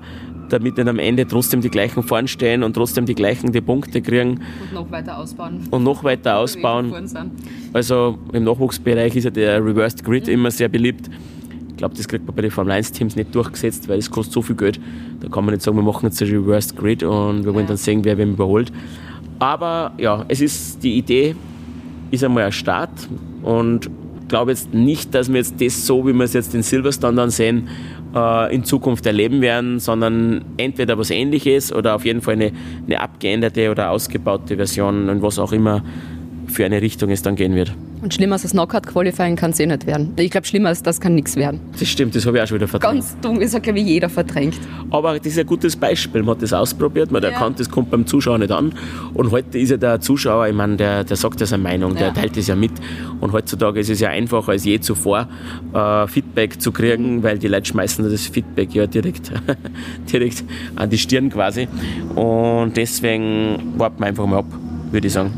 damit 0.49 0.77
nicht 0.77 0.89
am 0.89 0.99
Ende 0.99 1.27
trotzdem 1.27 1.61
die 1.61 1.69
gleichen 1.69 2.03
vorn 2.03 2.27
stehen 2.29 2.63
und 2.63 2.75
trotzdem 2.75 3.05
die 3.07 3.15
gleichen 3.15 3.53
die 3.53 3.61
Punkte 3.61 4.01
kriegen 4.01 4.41
Und 4.63 4.73
noch 4.73 4.91
weiter 4.91 5.19
ausbauen. 5.19 5.61
und 5.71 5.83
noch 5.83 6.03
weiter 6.05 6.39
ausbauen. 6.39 6.93
Also 7.73 8.19
im 8.33 8.45
Nachwuchsbereich 8.45 9.15
ist 9.17 9.25
ja 9.25 9.31
der 9.31 9.65
Reversed 9.65 10.05
Grid 10.05 10.29
immer 10.29 10.51
sehr 10.51 10.69
beliebt. 10.69 11.11
Ich 11.71 11.77
glaube, 11.77 11.95
das 11.97 12.09
kriegt 12.09 12.27
man 12.27 12.35
bei 12.35 12.43
den 12.43 12.51
Formel 12.51 12.73
1 12.73 12.93
Teams 12.93 13.15
nicht 13.15 13.35
durchgesetzt, 13.35 13.89
weil 13.89 13.99
es 13.99 14.11
kostet 14.11 14.33
so 14.35 14.43
viel 14.43 14.57
Geld. 14.57 14.81
Da 15.21 15.29
kann 15.29 15.45
man 15.45 15.55
nicht 15.55 15.63
sagen, 15.63 15.77
wir 15.77 15.83
machen 15.85 16.07
jetzt 16.07 16.21
ein 16.23 16.29
Reversed 16.29 16.77
Grid 16.77 17.03
und 17.03 17.45
wir 17.45 17.55
wollen 17.55 17.67
dann 17.67 17.77
sehen, 17.77 18.05
wer 18.05 18.17
wem 18.19 18.31
überholt. 18.33 18.73
Aber 19.39 19.93
ja, 19.99 20.25
es 20.29 20.41
ist 20.41 20.83
die 20.83 20.97
Idee, 20.99 21.37
ist 22.11 22.25
einmal 22.25 22.45
ein 22.45 22.53
Start 22.53 22.91
und 23.43 23.89
glaube 24.29 24.53
jetzt 24.53 24.73
nicht, 24.73 25.15
dass 25.15 25.29
wir 25.29 25.37
jetzt 25.37 25.61
das 25.61 25.87
so, 25.87 26.07
wie 26.07 26.13
wir 26.13 26.25
es 26.25 26.33
jetzt 26.33 26.55
in 26.55 26.63
Silverstone 26.63 27.17
dann 27.17 27.31
sehen, 27.31 27.69
äh, 28.15 28.55
in 28.55 28.65
Zukunft 28.65 29.07
erleben 29.07 29.41
werden, 29.41 29.79
sondern 29.81 30.45
entweder 30.57 30.99
was 30.99 31.11
ähnliches 31.11 31.73
oder 31.73 31.95
auf 31.95 32.05
jeden 32.05 32.21
Fall 32.21 32.35
eine, 32.35 32.53
eine 32.87 33.01
abgeänderte 33.01 33.71
oder 33.71 33.91
ausgebaute 33.91 34.57
Version 34.57 35.09
und 35.09 35.23
was 35.23 35.39
auch 35.39 35.53
immer 35.53 35.83
für 36.47 36.65
eine 36.65 36.81
Richtung 36.81 37.11
es 37.11 37.23
dann 37.23 37.37
gehen 37.37 37.55
wird. 37.55 37.75
Und 38.01 38.15
schlimmer 38.15 38.35
als 38.35 38.43
das 38.43 38.53
Knockout-Qualifying 38.53 39.37
kann 39.37 39.51
es 39.51 39.61
eh 39.61 39.67
nicht 39.67 39.87
werden. 39.87 40.13
Ich 40.17 40.31
glaube, 40.31 40.47
schlimmer 40.47 40.69
als 40.69 40.83
das 40.83 41.01
kann 41.01 41.15
nichts 41.15 41.37
werden. 41.37 41.61
Das 41.79 41.89
stimmt, 41.89 42.15
das 42.15 42.25
habe 42.27 42.37
ich 42.37 42.43
auch 42.43 42.47
schon 42.47 42.57
wieder 42.57 42.69
verdrängt. 42.69 42.95
Ganz 42.95 43.17
dumm 43.21 43.41
ist 43.41 43.55
ja, 43.55 43.59
glaube 43.61 43.81
ich, 43.81 43.87
jeder 43.87 44.09
verdrängt. 44.09 44.59
Aber 44.91 45.17
das 45.19 45.27
ist 45.27 45.39
ein 45.39 45.47
gutes 45.47 45.75
Beispiel. 45.77 46.23
Man 46.23 46.37
hat 46.37 46.43
das 46.43 46.53
ausprobiert, 46.53 47.11
man 47.11 47.23
hat 47.23 47.33
erkannt, 47.33 47.59
das 47.61 47.69
kommt 47.69 47.91
beim 47.91 48.07
Zuschauer 48.07 48.39
nicht 48.39 48.53
an. 48.53 48.73
Und 49.15 49.31
heute 49.31 49.59
ist 49.59 49.71
ja 49.71 49.77
der 49.77 50.01
Zuschauer, 50.01 50.47
ich 50.49 50.55
meine, 50.55 50.77
der, 50.77 51.05
der 51.05 51.17
sagt 51.17 51.41
ja 51.41 51.47
seine 51.47 51.63
Meinung, 51.63 51.95
der 51.95 52.09
Ja. 52.09 52.13
teilt 52.13 52.37
das 52.37 52.47
ja 52.47 52.55
mit. 52.57 52.73
Und 53.21 53.33
heutzutage 53.33 53.81
ist 53.81 53.91
es 53.91 54.01
ja 54.01 54.11
einfacher 54.11 54.53
als 54.53 54.65
je 54.65 54.79
zuvor, 54.81 55.29
äh, 55.75 56.07
Feedback 56.07 56.61
zu 56.61 56.71
kriegen, 56.73 57.23
weil 57.23 57.39
die 57.39 57.49
Leute 57.49 57.67
schmeißen 57.67 58.09
das 58.11 58.27
Feedback 58.27 58.75
ja 58.75 58.87
direkt, 58.87 59.33
direkt 60.13 60.45
an 60.77 60.89
die 60.91 60.99
Stirn 60.99 61.31
quasi. 61.31 61.67
Und 62.15 62.77
deswegen 62.77 63.75
warten 63.77 64.01
wir 64.01 64.07
einfach 64.07 64.27
mal 64.27 64.39
ab, 64.39 64.47
würde 64.93 65.07
ich 65.07 65.13
sagen. 65.13 65.33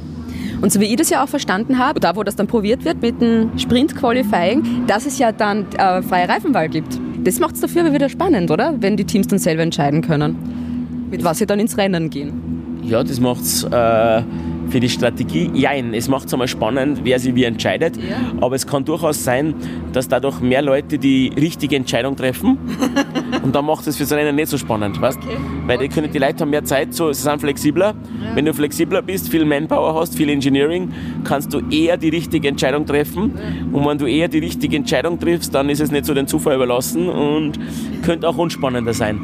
Und 0.61 0.73
so 0.73 0.81
wie 0.81 0.87
ich 0.87 0.97
das 0.97 1.11
ja 1.11 1.25
auch 1.25 1.29
verstanden 1.29 1.79
habe, 1.79 2.01
da 2.01 2.17
wo 2.17 2.23
das 2.23 2.37
dann 2.37 2.47
probiert 2.47 2.85
wird 2.85 3.01
mit 3.01 3.21
dem 3.21 3.59
Sprint-Qualifying, 3.59 4.87
dass 4.87 5.07
es 5.07 5.19
ja 5.19 5.33
dann 5.33 5.67
äh, 5.73 6.03
freie 6.03 6.29
Reifenwahl 6.29 6.69
gibt. 6.69 7.01
Das 7.25 7.39
macht 7.39 7.55
es 7.55 7.61
dafür 7.61 7.83
aber 7.83 7.95
wieder 7.95 8.09
spannend, 8.09 8.51
oder? 8.51 8.75
Wenn 8.79 8.97
die 8.97 9.05
Teams 9.05 9.29
dann 9.29 9.39
selber 9.39 9.63
entscheiden 9.63 10.03
können, 10.03 11.07
mit 11.11 11.25
was 11.25 11.39
sie 11.39 11.47
dann 11.47 11.61
ins 11.61 11.77
Rennen 11.77 12.11
gehen. 12.11 12.81
Ja, 12.83 13.03
das 13.03 13.21
macht 13.21 13.43
es 13.43 13.65
äh, 13.65 14.23
für 14.71 14.81
die 14.81 14.89
Strategie, 14.89 15.51
jein, 15.53 15.95
es 15.95 16.09
macht 16.09 16.27
es 16.27 16.33
einmal 16.33 16.49
spannend, 16.49 17.01
wer 17.05 17.19
sich 17.19 17.35
wie 17.35 17.45
entscheidet, 17.45 17.99
aber 18.41 18.55
es 18.55 18.67
kann 18.67 18.85
durchaus 18.85 19.23
sein, 19.25 19.55
dass 19.93 20.09
dadurch 20.09 20.41
mehr 20.41 20.63
Leute 20.63 20.99
die 20.99 21.33
richtige 21.37 21.77
Entscheidung 21.77 22.17
treffen. 22.17 22.59
Und 23.43 23.55
dann 23.55 23.65
macht 23.65 23.87
es 23.87 23.97
fürs 23.97 24.13
Rennen 24.13 24.37
nicht 24.37 24.49
so 24.49 24.59
spannend, 24.59 25.01
weißt? 25.01 25.19
Weil 25.67 25.79
die, 25.79 25.89
können, 25.89 26.11
die 26.13 26.19
Leute 26.19 26.41
haben 26.41 26.51
mehr 26.51 26.65
Zeit, 26.65 26.95
so, 26.95 27.13
sie 27.13 27.23
sind 27.23 27.41
flexibler. 27.41 27.95
Wenn 28.35 28.45
du 28.45 28.53
flexibler 28.53 29.03
bist, 29.03 29.29
viel 29.29 29.45
Manpower 29.45 29.95
hast, 29.95 30.17
viel 30.17 30.29
Engineering, 30.29 30.93
kannst 31.25 31.53
du 31.53 31.61
eher 31.71 31.97
die 31.97 32.11
richtige 32.11 32.49
Entscheidung 32.49 32.87
treffen. 32.87 33.33
Und 33.73 33.87
wenn 33.87 33.99
du 33.99 34.07
eher 34.07 34.29
die 34.29 34.39
richtige 34.39 34.77
Entscheidung 34.77 35.19
triffst, 35.19 35.55
dann 35.55 35.71
ist 35.71 35.81
es 35.81 35.91
nicht 35.91 36.05
so 36.05 36.15
den 36.15 36.27
Zufall 36.27 36.57
überlassen 36.57 37.09
und 37.09 37.59
könnte 38.03 38.29
auch 38.29 38.37
unspannender 38.37 38.95
sein. 38.95 39.21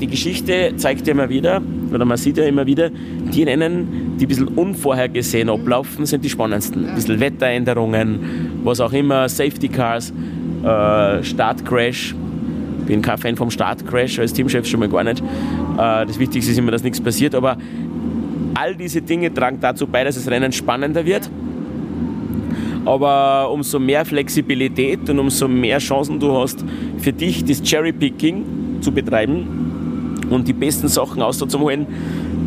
Die 0.00 0.06
Geschichte 0.06 0.74
zeigt 0.76 1.06
ja 1.06 1.12
immer 1.12 1.28
wieder, 1.28 1.60
oder 1.92 2.04
man 2.04 2.16
sieht 2.16 2.36
ja 2.36 2.44
immer 2.44 2.66
wieder, 2.66 2.90
die 2.90 3.42
Rennen, 3.42 4.16
die 4.18 4.24
ein 4.24 4.28
bisschen 4.28 4.48
unvorhergesehen 4.48 5.48
ablaufen, 5.48 6.06
sind 6.06 6.24
die 6.24 6.28
spannendsten. 6.28 6.86
Ein 6.88 6.94
bisschen 6.94 7.20
Wetteränderungen, 7.20 8.60
was 8.64 8.80
auch 8.80 8.92
immer, 8.92 9.28
Safety 9.28 9.68
Cars, 9.68 10.12
äh, 10.62 11.22
Startcrash. 11.22 12.14
Bin 12.86 13.02
kein 13.02 13.18
Fan 13.18 13.36
vom 13.36 13.50
Startcrash, 13.50 14.18
als 14.18 14.32
Teamchef 14.32 14.66
schon 14.66 14.80
mal 14.80 14.88
gar 14.88 15.04
nicht. 15.04 15.20
Äh, 15.20 16.06
das 16.06 16.18
Wichtigste 16.18 16.52
ist 16.52 16.58
immer, 16.58 16.70
dass 16.70 16.82
nichts 16.82 17.00
passiert, 17.00 17.34
aber 17.34 17.56
all 18.54 18.74
diese 18.74 19.02
Dinge 19.02 19.32
tragen 19.32 19.58
dazu 19.60 19.86
bei, 19.86 20.04
dass 20.04 20.14
das 20.14 20.28
Rennen 20.28 20.52
spannender 20.52 21.04
wird. 21.04 21.30
Aber 22.84 23.50
umso 23.52 23.78
mehr 23.78 24.04
Flexibilität 24.04 25.08
und 25.10 25.18
umso 25.18 25.46
mehr 25.46 25.78
Chancen 25.78 26.18
du 26.18 26.32
hast, 26.32 26.64
für 26.98 27.12
dich 27.12 27.44
das 27.44 27.62
Cherry-Picking 27.62 28.80
zu 28.80 28.90
betreiben 28.92 29.67
und 30.30 30.48
die 30.48 30.52
besten 30.52 30.88
Sachen 30.88 31.22
auszuholen, 31.22 31.86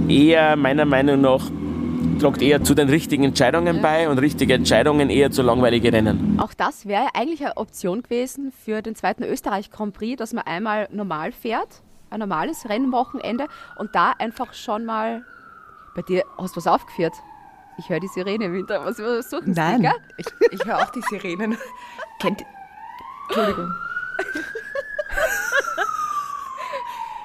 eher 0.08 0.56
meiner 0.56 0.86
Meinung 0.86 1.22
nach 1.22 1.50
tragt 2.20 2.42
eher 2.42 2.64
zu 2.64 2.76
den 2.76 2.90
richtigen 2.90 3.24
Entscheidungen 3.24 3.82
bei 3.82 4.08
und 4.08 4.20
richtige 4.20 4.54
Entscheidungen 4.54 5.10
eher 5.10 5.32
zu 5.32 5.42
langweiligen 5.42 5.94
Rennen. 5.94 6.40
Auch 6.40 6.54
das 6.54 6.86
wäre 6.86 7.08
eigentlich 7.16 7.42
eine 7.42 7.58
Option 7.58 8.04
gewesen 8.04 8.52
für 8.64 8.84
den 8.84 8.96
zweiten 8.96 9.24
Österreich 9.24 9.72
Grand 9.72 9.94
Prix, 9.96 10.18
dass 10.18 10.34
man 10.34 10.46
einmal 10.46 10.88
normal 10.92 11.32
fährt, 11.32 11.82
ein 12.12 12.20
normales 12.20 12.70
Rennwochenende 12.70 13.48
und 13.78 13.96
da 13.96 14.14
einfach 14.20 14.54
schon 14.54 14.86
mal. 14.86 15.24
Bei 15.96 16.04
dir 16.04 16.24
hast 16.38 16.56
du 16.56 16.58
was 16.58 16.68
aufgeführt. 16.68 17.14
Ich 17.78 17.90
höre 17.90 18.00
die 18.00 18.08
Sirene 18.08 18.46
im 18.46 18.54
Winter. 18.54 18.86
Was 18.86 19.00
was 19.00 19.30
suchen 19.30 19.54
Sie, 19.54 19.60
Nein, 19.60 19.82
gell? 19.82 19.92
ich, 20.18 20.26
ich 20.52 20.66
höre 20.66 20.78
auch 20.78 20.92
die 20.92 21.02
Sirenen. 21.02 21.58
Kennt 22.20 22.44
Entschuldigung. 23.30 23.72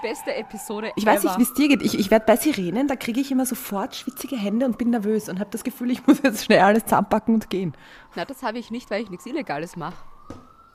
Beste 0.07 0.33
Episode 0.37 0.93
Ich 0.95 1.05
weiß 1.05 1.25
ever. 1.25 1.31
nicht, 1.31 1.39
wie 1.41 1.43
es 1.43 1.55
dir 1.55 1.67
geht. 1.67 1.83
Ich, 1.83 1.99
ich 1.99 2.13
werde 2.13 2.27
bei 2.27 2.37
Sirenen, 2.37 2.87
da 2.87 2.95
kriege 2.95 3.21
ich 3.21 3.33
immer 3.33 3.45
sofort 3.45 3.97
schwitzige 3.97 4.37
Hände 4.37 4.65
und 4.65 4.79
bin 4.79 4.91
nervös 4.91 5.29
und 5.29 5.41
habe 5.41 5.51
das 5.51 5.65
Gefühl, 5.65 5.91
ich 5.91 6.07
muss 6.07 6.23
jetzt 6.23 6.45
schnell 6.45 6.61
alles 6.61 6.85
zusammenpacken 6.85 7.35
und 7.35 7.51
gehen. 7.51 7.73
Na, 8.15 8.25
das 8.25 8.45
habe 8.45 8.57
ich 8.61 8.71
nicht, 8.71 8.89
weil 8.89 9.03
ich 9.03 9.11
nichts 9.11 9.27
Illegales 9.27 9.75
mache. 9.75 9.97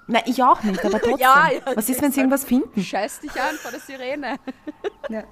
Nein, 0.07 0.23
ich 0.25 0.43
auch 0.43 0.61
nicht, 0.63 0.84
aber 0.84 0.99
trotzdem. 0.99 1.19
Ja, 1.19 1.49
ja, 1.49 1.61
Was 1.77 1.88
ist, 1.88 2.01
wenn 2.01 2.11
sie 2.11 2.19
irgendwas 2.19 2.43
finden? 2.43 2.84
Scheiß 2.84 3.21
dich 3.21 3.32
an 3.32 3.55
vor 3.55 3.71
der 3.71 3.79
Sirene. 3.79 4.36
Ja. 5.09 5.23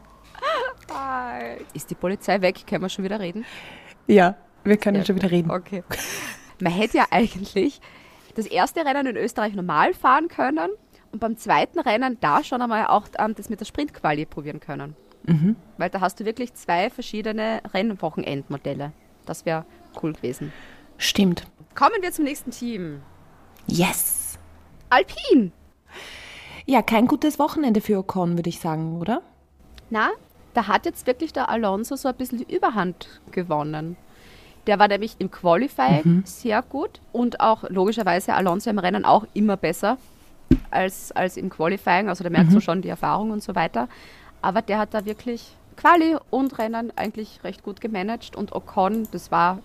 Ist 1.73 1.89
die 1.89 1.95
Polizei 1.95 2.39
weg? 2.39 2.65
Können 2.65 2.81
wir 2.83 2.89
schon 2.89 3.03
wieder 3.03 3.19
reden? 3.19 3.43
Ja, 4.07 4.35
wir 4.63 4.77
können 4.77 5.05
schon 5.05 5.17
wieder 5.17 5.29
reden. 5.29 5.51
Okay. 5.51 5.83
Man 6.61 6.71
hätte 6.71 6.99
ja 6.99 7.07
eigentlich 7.11 7.81
das 8.35 8.45
erste 8.45 8.85
Rennen 8.85 9.07
in 9.07 9.17
Österreich 9.17 9.55
normal 9.55 9.93
fahren 9.93 10.29
können 10.29 10.69
und 11.11 11.19
beim 11.19 11.37
zweiten 11.37 11.79
Rennen 11.79 12.17
da 12.21 12.43
schon 12.43 12.61
einmal 12.61 12.87
auch 12.87 13.07
ähm, 13.17 13.35
das 13.35 13.49
mit 13.49 13.59
der 13.59 13.65
Sprintquali 13.65 14.25
probieren 14.25 14.59
können. 14.59 14.95
Weil 15.77 15.89
da 15.89 16.01
hast 16.01 16.19
du 16.19 16.25
wirklich 16.25 16.53
zwei 16.53 16.89
verschiedene 16.89 17.61
Rennwochenendmodelle. 17.73 18.93
Das 19.25 19.45
wäre 19.45 19.65
cool 20.01 20.13
gewesen. 20.13 20.51
Stimmt. 20.97 21.43
Kommen 21.75 22.01
wir 22.01 22.11
zum 22.11 22.25
nächsten 22.25 22.51
Team. 22.51 23.01
Yes. 23.67 24.39
Alpine. 24.89 25.51
Ja, 26.65 26.81
kein 26.81 27.07
gutes 27.07 27.39
Wochenende 27.39 27.81
für 27.81 27.99
Ocon, 27.99 28.37
würde 28.37 28.49
ich 28.49 28.59
sagen, 28.59 28.99
oder? 28.99 29.21
Na, 29.89 30.09
da 30.53 30.67
hat 30.67 30.85
jetzt 30.85 31.07
wirklich 31.07 31.33
der 31.33 31.49
Alonso 31.49 31.95
so 31.95 32.09
ein 32.09 32.15
bisschen 32.15 32.39
die 32.39 32.55
Überhand 32.55 33.21
gewonnen. 33.31 33.97
Der 34.67 34.77
war 34.77 34.87
nämlich 34.87 35.15
im 35.19 35.31
Qualifying 35.31 36.23
sehr 36.25 36.61
gut 36.61 37.01
und 37.11 37.39
auch 37.39 37.63
logischerweise 37.69 38.33
Alonso 38.33 38.69
im 38.69 38.79
Rennen 38.79 39.05
auch 39.05 39.25
immer 39.33 39.57
besser. 39.57 39.97
Als, 40.71 41.11
als 41.11 41.37
im 41.37 41.49
Qualifying. 41.49 42.09
Also 42.09 42.23
da 42.23 42.29
merkst 42.29 42.55
du 42.55 42.61
schon 42.61 42.81
die 42.81 42.89
Erfahrung 42.89 43.31
und 43.31 43.43
so 43.43 43.55
weiter. 43.55 43.87
Aber 44.41 44.61
der 44.61 44.77
hat 44.77 44.93
da 44.93 45.05
wirklich 45.05 45.55
Quali 45.75 46.17
und 46.29 46.57
Rennen 46.57 46.91
eigentlich 46.95 47.43
recht 47.43 47.63
gut 47.63 47.81
gemanagt. 47.81 48.35
Und 48.35 48.53
Ocon, 48.53 49.07
das 49.11 49.31
war 49.31 49.59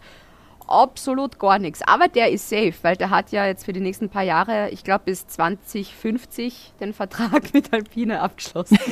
absolut 0.66 1.38
gar 1.38 1.58
nichts. 1.58 1.82
Aber 1.82 2.08
der 2.08 2.30
ist 2.30 2.48
safe, 2.48 2.74
weil 2.82 2.96
der 2.96 3.10
hat 3.10 3.32
ja 3.32 3.46
jetzt 3.46 3.64
für 3.64 3.72
die 3.72 3.80
nächsten 3.80 4.08
paar 4.08 4.22
Jahre, 4.22 4.70
ich 4.70 4.84
glaube 4.84 5.04
bis 5.06 5.26
2050, 5.26 6.74
den 6.80 6.92
Vertrag 6.92 7.52
mit 7.54 7.72
Alpine 7.72 8.20
abgeschlossen. 8.20 8.78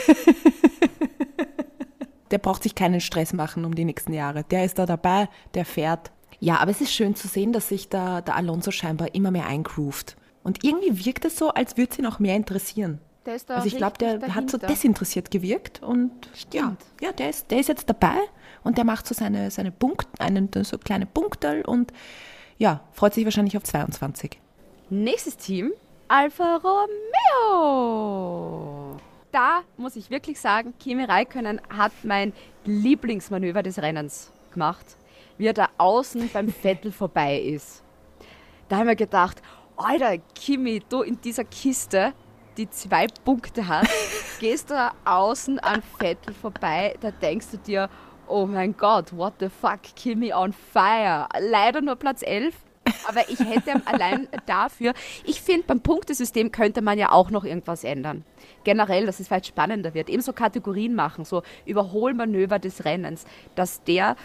Der 2.33 2.39
braucht 2.39 2.63
sich 2.63 2.75
keinen 2.75 3.03
Stress 3.03 3.35
machen 3.35 3.67
um 3.67 3.75
die 3.75 3.85
nächsten 3.85 4.15
Jahre. 4.15 4.43
Der 4.45 4.65
ist 4.65 4.79
da 4.79 4.87
dabei, 4.87 5.29
der 5.53 5.67
fährt. 5.67 6.11
Ja, 6.41 6.57
aber 6.61 6.71
es 6.71 6.81
ist 6.81 6.93
schön 6.93 7.15
zu 7.15 7.29
sehen, 7.29 7.53
dass 7.53 7.69
sich 7.69 7.91
da 7.91 8.23
der 8.23 8.37
Alonso 8.37 8.71
scheinbar 8.71 9.15
immer 9.15 9.31
mehr 9.31 9.47
eingroovt. 9.47 10.17
Und 10.43 10.65
irgendwie 10.65 11.05
wirkt 11.05 11.25
es 11.25 11.37
so, 11.37 11.51
als 11.51 11.77
würde 11.77 11.93
es 11.93 11.99
ihn 11.99 12.07
auch 12.07 12.19
mehr 12.19 12.37
interessieren. 12.37 12.99
Der 13.27 13.37
ist 13.37 13.49
da 13.49 13.55
Also 13.55 13.69
ich 13.69 13.77
glaube, 13.77 13.99
der 13.99 14.15
richtig 14.15 14.35
hat 14.35 14.51
so 14.51 14.59
dahinter. 14.59 14.75
desinteressiert 14.75 15.31
gewirkt 15.31 15.81
und 15.83 16.11
ja, 16.53 16.75
ja 17.01 17.13
der, 17.13 17.31
ist, 17.31 17.51
der 17.53 17.61
ist 17.61 17.69
jetzt 17.69 17.89
dabei 17.89 18.17
und 18.65 18.79
der 18.79 18.85
macht 18.85 19.07
so 19.07 19.15
seine, 19.15 19.51
seine 19.53 19.71
Punkt, 19.71 20.09
einen, 20.19 20.51
so 20.65 20.77
kleine 20.79 21.07
Punkte 21.07 21.63
und 21.65 21.93
ja, 22.59 22.81
freut 22.93 23.15
sich 23.15 23.25
wahrscheinlich 23.25 23.57
auf 23.57 23.63
22. 23.63 24.41
Nächstes 24.91 25.37
Team, 25.37 25.71
Alfa 26.09 26.57
Romeo. 27.63 28.97
Da 29.31 29.63
muss 29.77 29.97
ich 29.97 30.11
wirklich 30.11 30.41
sagen, 30.41 30.75
Kimi 30.79 31.05
Räikkönen 31.05 31.61
hat 31.71 31.93
mein 32.03 32.33
Lieblingsmanöver 32.65 33.63
des 33.63 33.81
Rennens 33.81 34.33
gemacht, 34.53 34.85
wie 35.39 35.47
er 35.47 35.55
da 35.55 35.69
außen 35.79 36.29
beim 36.33 36.49
Vettel 36.63 36.93
vorbei 36.93 37.41
ist. 37.41 37.83
Da 38.69 38.77
haben 38.79 38.89
wir 38.89 38.97
gedacht, 38.97 39.41
Alter, 39.77 40.19
Kimi, 40.35 40.83
du 40.89 41.03
in 41.03 41.21
dieser 41.21 41.45
Kiste, 41.45 42.13
die 42.57 42.69
zwei 42.69 43.07
Punkte 43.25 43.67
hat, 43.67 43.89
gehst 44.41 44.71
du 44.71 44.75
da 44.75 44.93
außen 45.05 45.59
an 45.59 45.83
Vettel 45.99 46.35
vorbei, 46.35 46.95
da 47.01 47.11
denkst 47.11 47.47
du 47.53 47.57
dir, 47.59 47.89
oh 48.29 48.47
mein 48.47 48.77
Gott, 48.77 49.17
what 49.17 49.35
the 49.41 49.49
fuck, 49.49 49.83
Kimi 49.97 50.33
on 50.33 50.53
fire. 50.53 51.27
Leider 51.39 51.81
nur 51.81 51.97
Platz 51.97 52.23
11, 52.23 52.55
aber 53.09 53.29
ich 53.29 53.41
hätte 53.41 53.81
allein 53.87 54.29
dafür, 54.47 54.95
ich 55.25 55.41
finde, 55.41 55.67
beim 55.67 55.81
Punktesystem 55.81 56.53
könnte 56.53 56.83
man 56.83 56.99
ja 56.99 57.11
auch 57.13 57.31
noch 57.31 57.45
irgendwas 57.45 57.85
ändern. 57.85 58.25
Generell, 58.65 59.07
dass 59.07 59.21
es 59.21 59.29
vielleicht 59.29 59.47
spannender 59.47 59.95
wird. 59.95 60.09
Ebenso 60.09 60.33
Kategorien 60.33 60.95
machen, 60.95 61.25
so 61.25 61.43
Überholmanöver 61.67 62.59
des 62.59 62.85
Rennens, 62.85 63.25
dass 63.55 63.83
der, 63.85 64.17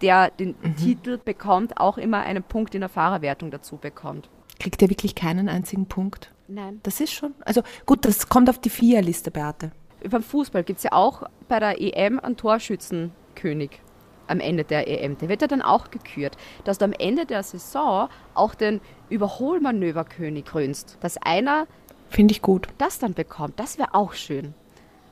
der 0.00 0.30
den 0.30 0.56
Titel 0.76 1.18
bekommt, 1.18 1.78
auch 1.78 1.98
immer 1.98 2.20
einen 2.20 2.42
Punkt 2.42 2.74
in 2.74 2.80
der 2.80 2.90
Fahrerwertung 2.90 3.50
dazu 3.50 3.76
bekommt. 3.76 4.28
Kriegt 4.58 4.82
er 4.82 4.90
wirklich 4.90 5.14
keinen 5.14 5.48
einzigen 5.48 5.86
Punkt? 5.86 6.30
Nein. 6.48 6.80
Das 6.82 7.00
ist 7.00 7.12
schon, 7.12 7.34
also 7.44 7.62
gut, 7.86 8.04
das 8.04 8.28
kommt 8.28 8.50
auf 8.50 8.58
die 8.58 8.70
Viererliste, 8.70 9.30
Beate. 9.30 9.72
Beim 10.08 10.22
Fußball 10.22 10.62
gibt 10.64 10.78
es 10.78 10.84
ja 10.84 10.92
auch 10.92 11.22
bei 11.48 11.58
der 11.58 11.80
EM 11.80 12.20
einen 12.20 12.36
Torschützenkönig 12.36 13.80
am 14.26 14.40
Ende 14.40 14.64
der 14.64 14.88
EM. 14.88 15.18
Der 15.18 15.28
wird 15.28 15.42
ja 15.42 15.48
dann 15.48 15.62
auch 15.62 15.90
gekürt, 15.90 16.36
dass 16.64 16.78
du 16.78 16.84
am 16.84 16.92
Ende 16.92 17.26
der 17.26 17.42
Saison 17.42 18.08
auch 18.34 18.54
den 18.54 18.80
Überholmanöverkönig 19.08 20.44
krönst. 20.44 20.98
Dass 21.00 21.16
einer 21.18 21.66
Finde 22.10 22.32
ich 22.32 22.42
gut. 22.42 22.68
das 22.78 22.98
dann 22.98 23.14
bekommt, 23.14 23.58
das 23.58 23.78
wäre 23.78 23.94
auch 23.94 24.12
schön. 24.12 24.54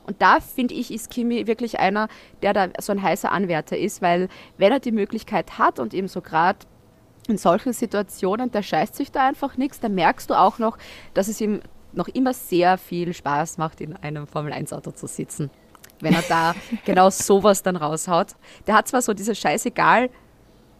Und 0.04 0.20
da 0.20 0.40
finde 0.40 0.74
ich, 0.74 0.92
ist 0.92 1.10
Kimi 1.10 1.46
wirklich 1.46 1.78
einer, 1.78 2.08
der 2.42 2.52
da 2.52 2.68
so 2.80 2.92
ein 2.92 3.02
heißer 3.02 3.30
Anwärter 3.30 3.78
ist, 3.78 4.02
weil 4.02 4.28
wenn 4.58 4.72
er 4.72 4.80
die 4.80 4.92
Möglichkeit 4.92 5.58
hat 5.58 5.78
und 5.78 5.94
eben 5.94 6.08
so 6.08 6.20
gerade 6.20 6.58
in 7.32 7.38
solchen 7.38 7.72
Situationen, 7.72 8.50
der 8.50 8.62
scheißt 8.62 8.94
sich 8.94 9.10
da 9.10 9.26
einfach 9.26 9.56
nichts, 9.56 9.80
da 9.80 9.88
merkst 9.88 10.30
du 10.30 10.34
auch 10.34 10.58
noch, 10.58 10.78
dass 11.14 11.28
es 11.28 11.40
ihm 11.40 11.60
noch 11.92 12.08
immer 12.08 12.34
sehr 12.34 12.78
viel 12.78 13.12
Spaß 13.12 13.58
macht, 13.58 13.80
in 13.80 13.96
einem 13.96 14.26
Formel-1-Auto 14.26 14.92
zu 14.92 15.06
sitzen. 15.06 15.50
Wenn 16.00 16.14
er 16.14 16.22
da 16.28 16.54
genau 16.84 17.10
sowas 17.10 17.62
dann 17.62 17.76
raushaut. 17.76 18.28
Der 18.66 18.74
hat 18.74 18.88
zwar 18.88 19.02
so 19.02 19.14
diese 19.14 19.34
Scheißegal, 19.34 20.10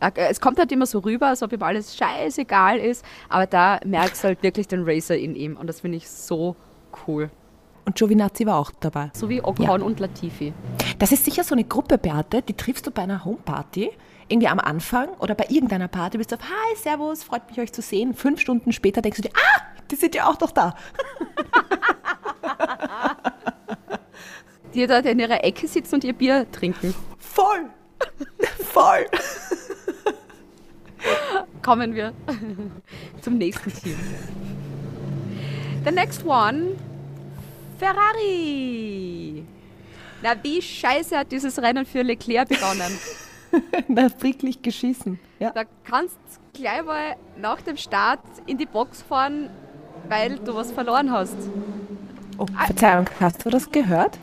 äh, 0.00 0.11
es 0.14 0.40
kommt 0.40 0.59
halt 0.59 0.70
immer 0.72 0.86
so 0.86 0.98
rüber, 0.98 1.28
als 1.28 1.42
ob 1.42 1.53
ihm 1.53 1.62
alles 1.62 1.96
scheißegal 1.96 2.78
ist, 2.78 3.05
aber 3.28 3.46
da 3.46 3.80
merkst 3.84 4.22
du 4.22 4.28
halt 4.28 4.42
wirklich 4.42 4.68
den 4.68 4.84
Racer 4.84 5.16
in 5.16 5.34
ihm 5.34 5.57
und 5.57 5.66
das 5.66 5.80
finde 5.80 5.96
ich 5.96 6.09
so 6.09 6.57
cool. 7.07 7.30
Und 7.84 7.96
Giovinazzi 7.96 8.46
war 8.46 8.59
auch 8.59 8.70
dabei. 8.78 9.11
So 9.12 9.28
wie 9.28 9.42
Ocon 9.42 9.82
und 9.82 9.98
Latifi. 9.98 10.53
Das 10.98 11.11
ist 11.11 11.24
sicher 11.24 11.42
so 11.42 11.55
eine 11.55 11.64
Gruppe, 11.64 11.98
Beate, 11.98 12.42
die 12.42 12.55
triffst 12.55 12.86
du 12.86 12.90
bei 12.92 13.03
einer 13.03 13.24
Homeparty, 13.24 13.90
irgendwie 14.33 14.49
am 14.49 14.59
Anfang 14.59 15.11
oder 15.18 15.35
bei 15.35 15.45
irgendeiner 15.49 15.89
Party, 15.89 16.18
bist 16.18 16.33
du 16.33 16.37
auf, 16.37 16.43
hi, 16.43 16.76
servus, 16.76 17.22
freut 17.22 17.49
mich 17.49 17.61
euch 17.61 17.72
zu 17.72 17.83
sehen. 17.83 18.14
Fünf 18.14 18.41
Stunden 18.41 18.72
später 18.72 19.03
denkst 19.03 19.18
du 19.18 19.28
dir, 19.28 19.35
ah, 19.35 19.61
die 19.91 19.97
sind 19.97 20.14
ja 20.14 20.26
auch 20.26 20.41
noch 20.41 20.51
da. 20.51 20.74
Die 24.74 24.87
dort 24.87 25.05
in 25.05 25.18
ihrer 25.18 25.45
Ecke 25.45 25.68
sitzen 25.68 25.97
und 25.97 26.05
ihr 26.05 26.14
Bier 26.14 26.51
trinken. 26.51 26.95
Voll, 27.18 27.68
voll. 28.72 29.05
Kommen 31.61 31.95
wir 31.95 32.14
zum 33.20 33.37
nächsten 33.37 33.70
Team. 33.70 33.99
The 35.85 35.91
next 35.91 36.24
one, 36.24 36.78
Ferrari. 37.78 39.45
Na, 40.22 40.43
wie 40.43 40.62
scheiße 40.62 41.18
hat 41.18 41.30
dieses 41.33 41.59
Rennen 41.61 41.85
für 41.85 42.01
Leclerc 42.01 42.49
begonnen? 42.49 42.99
Na, 43.88 44.09
fricklich 44.09 44.62
geschissen. 44.62 45.18
Ja. 45.38 45.50
Da 45.50 45.64
kannst 45.84 46.16
du 46.55 46.61
gleich 46.61 46.82
mal 46.84 47.16
nach 47.38 47.61
dem 47.62 47.76
Start 47.76 48.20
in 48.46 48.59
die 48.59 48.66
Box 48.66 49.03
fahren, 49.03 49.50
weil 50.09 50.38
du 50.38 50.55
was 50.55 50.72
verloren 50.72 51.11
hast. 51.12 51.36
Oh, 52.38 52.46
Verzeihung, 52.66 53.07
hast 53.20 53.44
du 53.44 53.50
das 53.50 53.70
gehört? 53.70 54.18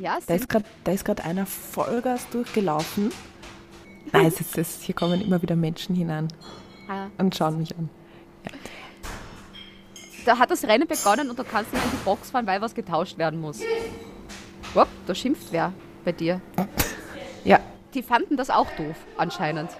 Ja, 0.00 0.18
Da 0.26 0.34
ist 0.34 0.48
grad- 0.48 0.64
da 0.82 0.92
ist 0.92 1.04
gerade 1.04 1.22
einer 1.24 1.46
Vollgas 1.46 2.28
durchgelaufen. 2.30 3.12
Nein, 4.12 4.26
es 4.26 4.40
ist, 4.40 4.58
es, 4.58 4.82
hier 4.82 4.94
kommen 4.94 5.20
immer 5.20 5.40
wieder 5.40 5.56
Menschen 5.56 5.94
hinein 5.94 6.28
Ah. 6.88 7.06
und 7.18 7.34
schauen 7.34 7.58
mich 7.58 7.76
an. 7.78 7.88
da 10.26 10.38
hat 10.38 10.50
das 10.50 10.64
Rennen 10.64 10.86
begonnen 10.88 11.30
und 11.30 11.38
du 11.38 11.44
kannst 11.44 11.72
nicht 11.72 11.84
in 11.84 11.90
die 11.90 12.04
Box 12.04 12.30
fahren, 12.30 12.46
weil 12.46 12.60
was 12.60 12.74
getauscht 12.74 13.18
werden 13.18 13.40
muss. 13.40 13.60
Wupp, 14.74 14.88
da 15.06 15.14
schimpft 15.14 15.48
wer 15.52 15.72
bei 16.04 16.12
dir. 16.12 16.40
Ja, 17.44 17.60
Die 17.94 18.02
fanden 18.02 18.36
das 18.36 18.50
auch 18.50 18.66
doof, 18.76 18.96
anscheinend. 19.16 19.70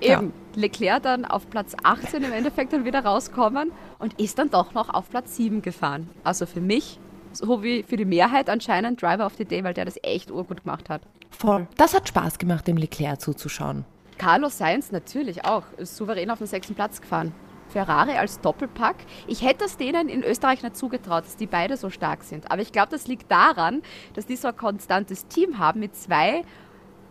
Eben, 0.00 0.32
Leclerc 0.54 1.02
dann 1.02 1.24
auf 1.24 1.50
Platz 1.50 1.74
18 1.82 2.22
im 2.22 2.32
Endeffekt 2.32 2.72
dann 2.72 2.84
wieder 2.84 3.04
rauskommen 3.04 3.72
und 3.98 4.18
ist 4.18 4.38
dann 4.38 4.48
doch 4.48 4.72
noch 4.72 4.88
auf 4.94 5.10
Platz 5.10 5.36
7 5.36 5.60
gefahren. 5.60 6.08
Also 6.24 6.46
für 6.46 6.60
mich, 6.60 6.98
so 7.32 7.62
wie 7.62 7.82
für 7.82 7.96
die 7.96 8.04
Mehrheit 8.04 8.48
anscheinend 8.48 9.02
Driver 9.02 9.26
of 9.26 9.34
the 9.36 9.44
Day, 9.44 9.62
weil 9.64 9.74
der 9.74 9.84
das 9.84 9.96
echt 10.02 10.30
urgut 10.30 10.62
gemacht 10.64 10.88
hat. 10.88 11.02
voll. 11.30 11.66
Das 11.76 11.94
hat 11.94 12.08
Spaß 12.08 12.38
gemacht, 12.38 12.66
dem 12.66 12.76
Leclerc 12.76 13.20
zuzuschauen. 13.20 13.84
Carlos 14.18 14.58
Sainz 14.58 14.90
natürlich 14.90 15.44
auch, 15.44 15.64
ist 15.76 15.96
souverän 15.96 16.30
auf 16.30 16.38
den 16.38 16.46
sechsten 16.46 16.74
Platz 16.74 17.00
gefahren. 17.00 17.32
Ferrari 17.68 18.12
als 18.12 18.40
Doppelpack. 18.40 18.96
Ich 19.26 19.42
hätte 19.42 19.64
es 19.64 19.76
denen 19.76 20.08
in 20.08 20.24
Österreich 20.24 20.62
nicht 20.62 20.76
zugetraut, 20.76 21.24
dass 21.24 21.36
die 21.36 21.46
beide 21.46 21.76
so 21.76 21.90
stark 21.90 22.24
sind. 22.24 22.50
Aber 22.50 22.62
ich 22.62 22.72
glaube, 22.72 22.88
das 22.90 23.06
liegt 23.06 23.30
daran, 23.30 23.82
dass 24.14 24.26
die 24.26 24.36
so 24.36 24.48
ein 24.48 24.56
konstantes 24.56 25.26
Team 25.26 25.58
haben 25.58 25.80
mit 25.80 25.94
zwei 25.94 26.42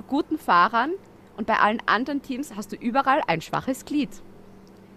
guten 0.08 0.38
Fahrern. 0.38 0.92
Und 1.36 1.46
bei 1.46 1.60
allen 1.60 1.82
anderen 1.86 2.22
Teams 2.22 2.56
hast 2.56 2.72
du 2.72 2.76
überall 2.76 3.22
ein 3.28 3.42
schwaches 3.42 3.86
Glied. 3.86 4.10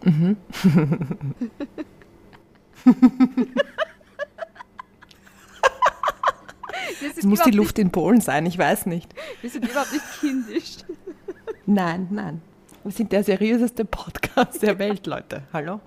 Wir 0.02 0.36
Es 7.16 7.24
muss 7.24 7.42
die 7.42 7.50
Luft 7.50 7.78
in 7.78 7.90
Polen 7.90 8.20
sein, 8.20 8.46
ich 8.46 8.56
weiß 8.58 8.86
nicht. 8.86 9.14
wir 9.42 9.50
sind 9.50 9.68
überhaupt 9.68 9.92
nicht 9.92 10.04
kindisch. 10.20 10.78
Nein, 11.66 12.08
nein. 12.10 12.40
Wir 12.82 12.92
sind 12.92 13.12
der 13.12 13.22
seriöseste 13.22 13.84
Podcast 13.84 14.62
der 14.62 14.78
Welt, 14.78 15.06
Leute. 15.06 15.42
Hallo? 15.52 15.80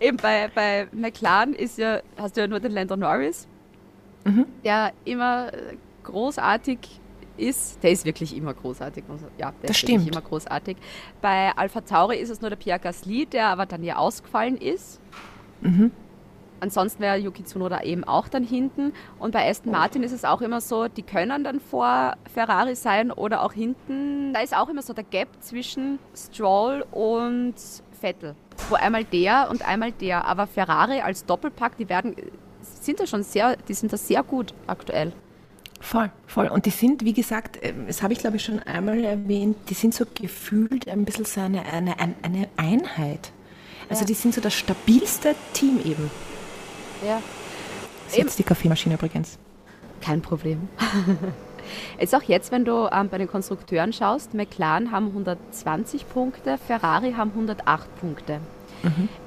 Eben 0.00 0.16
bei, 0.18 0.48
bei 0.54 0.86
McLaren 0.92 1.54
ist 1.54 1.78
ja, 1.78 2.00
hast 2.18 2.36
du 2.36 2.42
ja 2.42 2.46
nur 2.46 2.60
den 2.60 2.72
Lando 2.72 2.96
Norris, 2.96 3.46
der 4.64 4.92
immer 5.04 5.50
großartig 6.04 6.78
ist. 7.38 7.82
Der 7.82 7.90
ist 7.92 8.04
wirklich 8.04 8.36
immer 8.36 8.52
großartig. 8.54 9.04
Ja, 9.38 9.50
der 9.52 9.68
Das 9.68 9.70
ist 9.70 9.78
stimmt. 9.78 10.08
immer 10.08 10.20
großartig. 10.20 10.76
Bei 11.20 11.52
Alpha 11.56 11.80
Tauri 11.80 12.16
ist 12.18 12.30
es 12.30 12.40
nur 12.40 12.50
der 12.50 12.56
Pierre 12.56 12.78
Gasly, 12.80 13.26
der 13.26 13.46
aber 13.48 13.66
dann 13.66 13.82
ja 13.84 13.96
ausgefallen 13.96 14.56
ist. 14.56 15.00
Ansonsten 16.60 17.00
wäre 17.02 17.16
Yuki 17.18 17.44
Tsunoda 17.44 17.82
eben 17.82 18.02
auch 18.04 18.26
dann 18.28 18.42
hinten. 18.42 18.92
Und 19.18 19.30
bei 19.30 19.48
Aston 19.48 19.70
Martin 19.72 20.02
ist 20.02 20.12
es 20.12 20.24
auch 20.24 20.40
immer 20.40 20.60
so, 20.60 20.88
die 20.88 21.02
können 21.02 21.44
dann 21.44 21.60
vor 21.60 22.16
Ferrari 22.32 22.74
sein 22.74 23.12
oder 23.12 23.42
auch 23.44 23.52
hinten. 23.52 24.32
Da 24.32 24.40
ist 24.40 24.56
auch 24.56 24.68
immer 24.68 24.82
so 24.82 24.92
der 24.92 25.04
Gap 25.04 25.28
zwischen 25.40 26.00
Stroll 26.16 26.84
und 26.90 27.54
Vettel. 28.00 28.34
Wo 28.68 28.74
einmal 28.74 29.04
der 29.04 29.48
und 29.50 29.66
einmal 29.66 29.92
der. 29.92 30.24
Aber 30.24 30.46
Ferrari 30.48 31.00
als 31.00 31.24
Doppelpack, 31.24 31.76
die 31.76 31.88
werden, 31.88 32.16
sind 32.60 32.98
da 32.98 33.06
schon 33.06 33.22
sehr, 33.22 33.56
die 33.56 33.74
sind 33.74 33.92
da 33.92 33.96
sehr 33.96 34.24
gut 34.24 34.52
aktuell. 34.66 35.12
Voll, 35.80 36.10
voll. 36.26 36.48
Und 36.48 36.66
die 36.66 36.70
sind, 36.70 37.04
wie 37.04 37.12
gesagt, 37.12 37.58
ähm, 37.62 37.86
das 37.86 38.02
habe 38.02 38.12
ich 38.12 38.18
glaube 38.18 38.36
ich 38.36 38.44
schon 38.44 38.58
einmal 38.60 39.02
erwähnt, 39.04 39.56
die 39.70 39.74
sind 39.74 39.94
so 39.94 40.04
gefühlt 40.12 40.88
ein 40.88 41.04
bisschen 41.04 41.24
so 41.24 41.40
eine, 41.40 41.64
eine, 41.64 41.98
ein- 42.00 42.16
eine 42.22 42.48
Einheit. 42.56 43.30
Also 43.88 44.04
die 44.04 44.14
sind 44.14 44.34
so 44.34 44.40
das 44.40 44.54
stabilste 44.54 45.34
Team 45.54 45.78
eben. 45.84 46.10
Ja. 47.06 47.22
Das 48.04 48.12
ist 48.12 48.18
jetzt 48.18 48.38
die 48.38 48.42
Kaffeemaschine 48.42 48.96
übrigens. 48.96 49.38
Kein 50.00 50.20
Problem. 50.20 50.68
Jetzt 52.00 52.14
auch 52.14 52.22
jetzt, 52.22 52.50
wenn 52.50 52.64
du 52.64 52.88
ähm, 52.90 53.10
bei 53.10 53.18
den 53.18 53.28
Konstrukteuren 53.28 53.92
schaust, 53.92 54.32
McLaren 54.32 54.90
haben 54.90 55.08
120 55.08 56.08
Punkte, 56.08 56.56
Ferrari 56.66 57.12
haben 57.12 57.30
108 57.32 58.00
Punkte. 58.00 58.40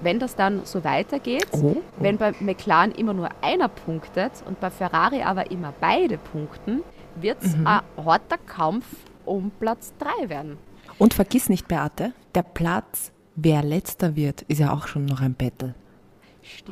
Wenn 0.01 0.19
das 0.19 0.35
dann 0.35 0.61
so 0.65 0.83
weitergeht, 0.83 1.47
Oh. 1.51 1.77
wenn 1.99 2.17
bei 2.17 2.33
McLaren 2.39 2.91
immer 2.91 3.13
nur 3.13 3.29
einer 3.41 3.67
punktet 3.67 4.31
und 4.45 4.59
bei 4.59 4.69
Ferrari 4.69 5.21
aber 5.23 5.51
immer 5.51 5.73
beide 5.79 6.17
punkten, 6.17 6.81
wird 7.15 7.41
es 7.43 7.53
ein 7.53 7.65
harter 7.65 8.37
Kampf 8.37 8.85
um 9.25 9.51
Platz 9.59 9.93
3 9.99 10.29
werden. 10.29 10.57
Und 10.97 11.13
vergiss 11.13 11.49
nicht, 11.49 11.67
Beate, 11.67 12.13
der 12.35 12.43
Platz, 12.43 13.11
wer 13.35 13.63
letzter 13.63 14.15
wird, 14.15 14.43
ist 14.43 14.59
ja 14.59 14.73
auch 14.73 14.87
schon 14.87 15.05
noch 15.05 15.21
ein 15.21 15.33
Battle. 15.33 15.75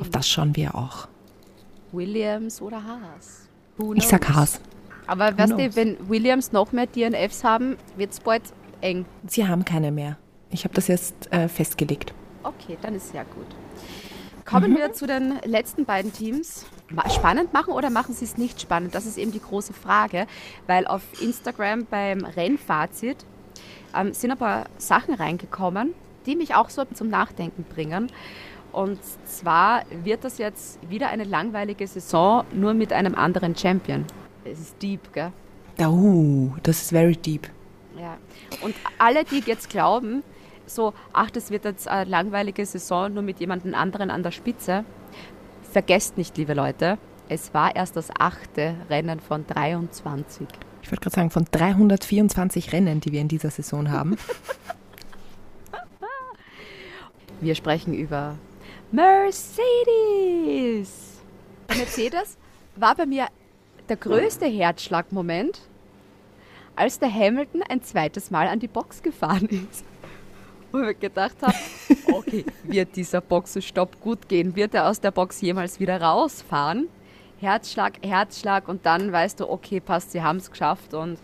Auf 0.00 0.08
das 0.10 0.28
schauen 0.28 0.56
wir 0.56 0.74
auch. 0.74 1.08
Williams 1.92 2.60
oder 2.62 2.82
Haas? 2.82 3.48
Ich 3.94 4.06
sag? 4.06 4.28
Haas. 4.28 4.60
Aber 5.06 5.36
weißt 5.36 5.52
du, 5.52 5.76
wenn 5.76 5.96
Williams 6.08 6.52
noch 6.52 6.72
mehr 6.72 6.86
DNFs 6.86 7.42
haben, 7.44 7.76
wird 7.96 8.12
es 8.12 8.20
bald 8.20 8.42
eng. 8.80 9.04
Sie 9.26 9.46
haben 9.46 9.64
keine 9.64 9.90
mehr. 9.90 10.16
Ich 10.50 10.64
habe 10.64 10.74
das 10.74 10.88
jetzt 10.88 11.32
äh, 11.32 11.48
festgelegt. 11.48 12.14
Okay, 12.42 12.78
dann 12.80 12.94
ist 12.94 13.14
ja 13.14 13.22
gut. 13.22 13.46
Kommen 14.44 14.76
wir 14.76 14.92
zu 14.92 15.06
den 15.06 15.38
letzten 15.44 15.84
beiden 15.84 16.12
Teams. 16.12 16.66
Spannend 17.14 17.52
machen 17.52 17.72
oder 17.72 17.90
machen 17.90 18.14
sie 18.14 18.24
es 18.24 18.36
nicht 18.36 18.60
spannend? 18.60 18.94
Das 18.94 19.06
ist 19.06 19.16
eben 19.16 19.30
die 19.30 19.40
große 19.40 19.72
Frage, 19.72 20.26
weil 20.66 20.86
auf 20.86 21.02
Instagram 21.22 21.86
beim 21.86 22.24
Rennfazit 22.24 23.18
ähm, 23.94 24.12
sind 24.12 24.32
ein 24.32 24.38
paar 24.38 24.64
Sachen 24.78 25.14
reingekommen, 25.14 25.94
die 26.26 26.34
mich 26.34 26.54
auch 26.54 26.70
so 26.70 26.84
zum 26.84 27.08
Nachdenken 27.08 27.64
bringen. 27.64 28.10
Und 28.72 28.98
zwar 29.24 29.82
wird 30.02 30.24
das 30.24 30.38
jetzt 30.38 30.78
wieder 30.88 31.08
eine 31.08 31.24
langweilige 31.24 31.86
Saison, 31.86 32.44
nur 32.52 32.74
mit 32.74 32.92
einem 32.92 33.14
anderen 33.14 33.56
Champion. 33.56 34.04
Es 34.44 34.60
ist 34.60 34.82
deep, 34.82 35.12
gell? 35.12 35.32
Oh, 35.78 36.50
das 36.62 36.82
ist 36.82 36.90
very 36.90 37.16
deep. 37.16 37.48
Ja. 37.98 38.16
Und 38.62 38.74
alle, 38.98 39.24
die 39.24 39.40
jetzt 39.40 39.70
glauben, 39.70 40.22
so, 40.74 40.94
ach, 41.12 41.30
das 41.30 41.50
wird 41.50 41.64
jetzt 41.64 41.88
eine 41.88 42.08
langweilige 42.08 42.64
Saison 42.64 43.12
nur 43.12 43.22
mit 43.22 43.40
jemandem 43.40 43.74
anderen 43.74 44.10
an 44.10 44.22
der 44.22 44.30
Spitze, 44.30 44.84
vergesst 45.70 46.16
nicht, 46.16 46.36
liebe 46.36 46.54
Leute, 46.54 46.98
es 47.28 47.54
war 47.54 47.76
erst 47.76 47.96
das 47.96 48.08
achte 48.18 48.74
Rennen 48.88 49.20
von 49.20 49.46
23. 49.46 50.48
Ich 50.82 50.90
wollte 50.90 51.02
gerade 51.02 51.14
sagen, 51.14 51.30
von 51.30 51.46
324 51.50 52.72
Rennen, 52.72 53.00
die 53.00 53.12
wir 53.12 53.20
in 53.20 53.28
dieser 53.28 53.50
Saison 53.50 53.90
haben. 53.90 54.16
Wir 57.42 57.54
sprechen 57.54 57.94
über 57.94 58.36
Mercedes. 58.92 59.62
Mercedes 61.68 62.36
war 62.76 62.94
bei 62.94 63.06
mir 63.06 63.28
der 63.88 63.96
größte 63.96 64.44
Herzschlagmoment, 64.44 65.58
als 66.76 66.98
der 66.98 67.10
Hamilton 67.12 67.62
ein 67.62 67.82
zweites 67.82 68.30
Mal 68.30 68.46
an 68.48 68.60
die 68.60 68.68
Box 68.68 69.02
gefahren 69.02 69.48
ist. 69.70 69.86
Wo 70.72 70.80
ich 70.82 70.98
gedacht 71.00 71.36
habe, 71.42 71.54
okay, 72.12 72.44
wird 72.64 72.94
dieser 72.96 73.20
Boxenstopp 73.20 74.00
gut 74.00 74.28
gehen? 74.28 74.54
Wird 74.56 74.74
er 74.74 74.88
aus 74.88 75.00
der 75.00 75.10
Box 75.10 75.40
jemals 75.40 75.80
wieder 75.80 76.00
rausfahren? 76.00 76.88
Herzschlag, 77.40 77.94
Herzschlag 78.04 78.68
und 78.68 78.84
dann 78.86 79.10
weißt 79.12 79.40
du, 79.40 79.48
okay, 79.50 79.80
passt, 79.80 80.12
sie 80.12 80.22
haben 80.22 80.36
es 80.36 80.50
geschafft 80.50 80.92
und 80.94 81.18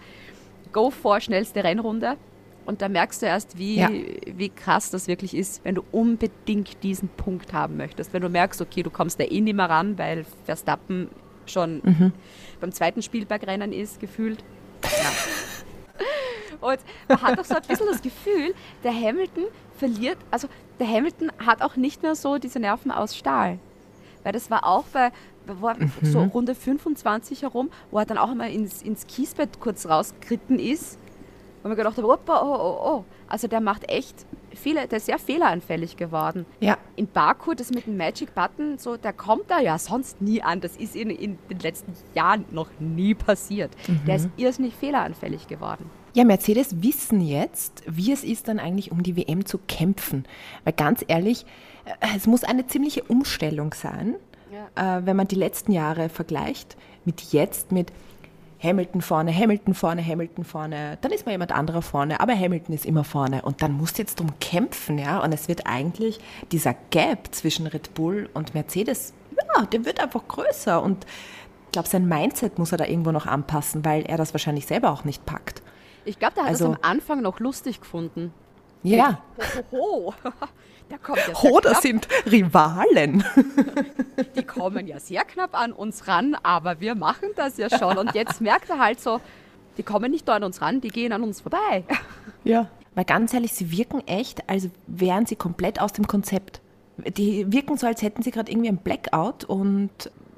go 0.73 0.91
for 0.91 1.21
schnellste 1.21 1.63
Rennrunde. 1.63 2.17
Und 2.65 2.83
da 2.83 2.89
merkst 2.89 3.23
du 3.23 3.27
erst, 3.27 3.57
wie, 3.59 3.77
Ja. 3.77 3.89
wie 3.91 4.49
krass 4.49 4.91
das 4.91 5.07
wirklich 5.07 5.35
ist, 5.37 5.65
wenn 5.65 5.77
du 5.77 5.85
unbedingt 5.93 6.83
diesen 6.83 7.09
Punkt 7.09 7.53
haben 7.53 7.77
möchtest. 7.77 8.13
Wenn 8.13 8.23
du 8.23 8.29
merkst, 8.29 8.61
okay, 8.61 8.83
du 8.83 8.91
kommst 8.91 9.21
da 9.21 9.25
eh 9.25 9.41
nicht 9.41 9.55
mehr 9.55 9.71
ran, 9.71 9.97
weil 9.99 10.25
Verstappen 10.45 11.09
schon 11.47 12.13
beim 12.61 12.73
zweiten 12.73 13.03
Spielbergrennen 13.03 13.73
ist, 13.73 14.01
gefühlt. 14.01 14.43
Ja. 14.83 14.89
Und 16.61 16.79
man 17.09 17.23
hat 17.23 17.39
auch 17.39 17.45
so 17.45 17.55
ein 17.55 17.63
bisschen 17.63 17.87
das 17.87 18.03
Gefühl, 18.03 18.55
der 18.85 18.93
Hamilton 18.93 19.45
verliert, 19.77 20.19
also 20.31 20.49
der 20.79 20.89
Hamilton 20.89 21.31
hat 21.45 21.63
auch 21.63 21.77
nicht 21.77 22.03
mehr 22.03 22.15
so 22.15 22.39
diese 22.39 22.59
Nerven 22.59 22.91
aus 22.91 23.17
Stahl. 23.17 23.59
Weil 24.23 24.33
das 24.33 24.51
war 24.51 24.67
auch 24.67 24.85
bei, 24.93 25.13
wo 25.47 25.69
er 25.69 25.77
so 26.03 26.23
Runde 26.25 26.55
25 26.55 27.43
herum, 27.43 27.71
wo 27.91 27.99
er 27.99 28.07
dann 28.07 28.19
auch 28.19 28.31
einmal 28.31 28.51
ins, 28.51 28.83
ins 28.83 29.07
Kiesbett 29.07 29.61
kurz 29.61 29.87
rausgeritten 29.87 30.59
ist. 30.59 30.99
Und 31.63 31.71
mir 31.71 31.77
gedacht 31.77 31.99
opa, 31.99 32.43
oh, 32.43 32.55
oh, 32.55 32.97
oh. 32.99 33.05
Also 33.29 33.49
der 33.49 33.61
macht 33.61 33.89
echt 33.89 34.27
viele, 34.55 34.87
der 34.87 34.99
ist 34.99 35.07
sehr 35.07 35.19
fehleranfällig 35.19 35.97
geworden. 35.97 36.47
Ja, 36.61 36.79
In 36.97 37.07
Baku, 37.07 37.55
das 37.55 37.71
mit 37.71 37.87
dem 37.87 37.97
Magic 37.97 38.35
Button, 38.35 38.79
so, 38.79 38.97
der 38.97 39.13
kommt 39.13 39.51
da 39.51 39.61
ja 39.61 39.79
sonst 39.79 40.21
nie 40.21 40.43
an. 40.43 40.61
Das 40.61 40.77
ist 40.77 40.97
in, 40.97 41.11
in 41.11 41.39
den 41.51 41.59
letzten 41.61 41.93
Jahren 42.15 42.45
noch 42.51 42.69
nie 42.79 43.15
passiert. 43.15 43.73
Der 44.07 44.17
ist 44.17 44.29
irrsinnig 44.37 44.75
fehleranfällig 44.75 45.47
geworden. 45.47 45.91
Ja, 46.17 46.25
Mercedes 46.25 46.83
wissen 46.83 47.21
jetzt, 47.21 47.83
wie 47.87 48.11
es 48.11 48.25
ist, 48.25 48.49
dann 48.49 48.59
eigentlich 48.59 48.91
um 48.91 49.03
die 49.03 49.19
WM 49.19 49.45
zu 49.45 49.59
kämpfen. 49.59 50.25
Weil 50.64 50.73
ganz 50.73 51.05
ehrlich, 51.07 51.45
äh, 51.85 52.17
es 52.17 52.27
muss 52.27 52.43
eine 52.43 52.67
ziemliche 52.67 53.03
Umstellung 53.03 53.75
sein, 53.75 54.14
äh, 54.77 55.03
wenn 55.05 55.14
man 55.14 55.29
die 55.29 55.35
letzten 55.35 55.73
Jahre 55.73 56.09
vergleicht 56.09 56.79
mit 57.05 57.21
jetzt, 57.35 57.71
mit 57.71 57.93
Hamilton 58.62 59.03
vorne, 59.03 59.31
Hamilton 59.31 59.75
vorne, 59.75 60.03
Hamilton 60.03 60.45
vorne. 60.45 60.97
Dann 61.03 61.12
ist 61.12 61.27
mal 61.27 61.33
jemand 61.33 61.53
anderer 61.53 61.83
vorne, 61.83 62.19
aber 62.19 62.35
Hamilton 62.35 62.75
ist 62.75 62.87
immer 62.87 63.05
vorne. 63.05 63.43
Und 63.43 63.61
dann 63.61 63.73
musst 63.73 63.99
du 63.99 64.03
jetzt 64.03 64.19
drum 64.19 64.33
kämpfen, 64.41 64.97
ja. 64.97 65.23
Und 65.23 65.35
es 65.35 65.49
wird 65.49 65.67
eigentlich 65.67 66.19
dieser 66.51 66.75
Gap 66.89 67.29
zwischen 67.35 67.67
Red 67.67 67.93
Bull 67.93 68.31
und 68.33 68.55
Mercedes, 68.55 69.12
ja, 69.37 69.67
der 69.67 69.85
wird 69.85 70.01
einfach 70.01 70.27
größer. 70.27 70.83
Und 70.83 71.05
ich 71.67 71.73
glaube, 71.73 71.89
sein 71.89 72.09
Mindset 72.09 72.59
muss 72.59 72.73
er 72.73 72.79
da 72.79 72.87
irgendwo 72.87 73.12
noch 73.12 73.27
anpassen, 73.27 73.85
weil 73.85 74.07
er 74.07 74.17
das 74.17 74.33
wahrscheinlich 74.33 74.64
selber 74.64 74.93
auch 74.93 75.05
nicht 75.05 75.27
packt. 75.27 75.61
Ich 76.07 76.19
glaube, 76.19 76.35
der 76.35 76.45
hat 76.45 76.51
Also- 76.51 76.69
das 76.69 76.77
am 76.77 76.91
Anfang 76.91 77.21
noch 77.23 77.39
lustig 77.41 77.81
gefunden. 77.81 78.33
Ja. 78.83 79.21
Hoho, 79.73 80.15
der 80.91 80.99
kommt 80.99 81.19
ja 81.19 81.35
Oh, 81.43 81.59
das 81.61 81.73
knapp. 81.73 81.83
sind 81.83 82.09
Rivalen. 82.31 83.25
Die 84.37 84.45
kommen 84.45 84.87
ja 84.87 85.01
sehr 85.01 85.25
knapp 85.25 85.59
an 85.61 85.73
uns 85.73 86.07
ran, 86.09 86.37
aber 86.43 86.81
wir 86.81 86.95
machen 86.95 87.29
das 87.37 87.57
ja 87.59 87.69
schon. 87.69 87.99
Und 87.99 88.15
jetzt 88.15 88.41
merkt 88.41 88.71
er 88.71 88.79
halt 88.79 89.01
so, 89.01 89.21
die 89.77 89.83
kommen 89.83 90.11
nicht 90.11 90.27
da 90.29 90.37
an 90.37 90.45
uns 90.45 90.63
ran, 90.63 90.81
die 90.81 90.89
gehen 90.89 91.13
an 91.13 91.23
uns 91.23 91.41
vorbei. 91.41 91.85
Ja. 92.45 92.71
Weil 92.95 93.05
ganz 93.05 93.35
ehrlich, 93.35 93.53
sie 93.53 93.73
wirken 93.73 94.07
echt, 94.07 94.49
als 94.49 94.69
wären 94.87 95.27
sie 95.27 95.35
komplett 95.35 95.81
aus 95.81 95.93
dem 95.93 96.07
Konzept. 96.07 96.61
Die 96.97 97.51
wirken 97.53 97.77
so, 97.77 97.89
als 97.89 98.01
hätten 98.03 98.23
sie 98.23 98.31
gerade 98.31 98.53
irgendwie 98.53 98.69
ein 98.69 98.77
Blackout 98.79 99.43
und 99.45 99.91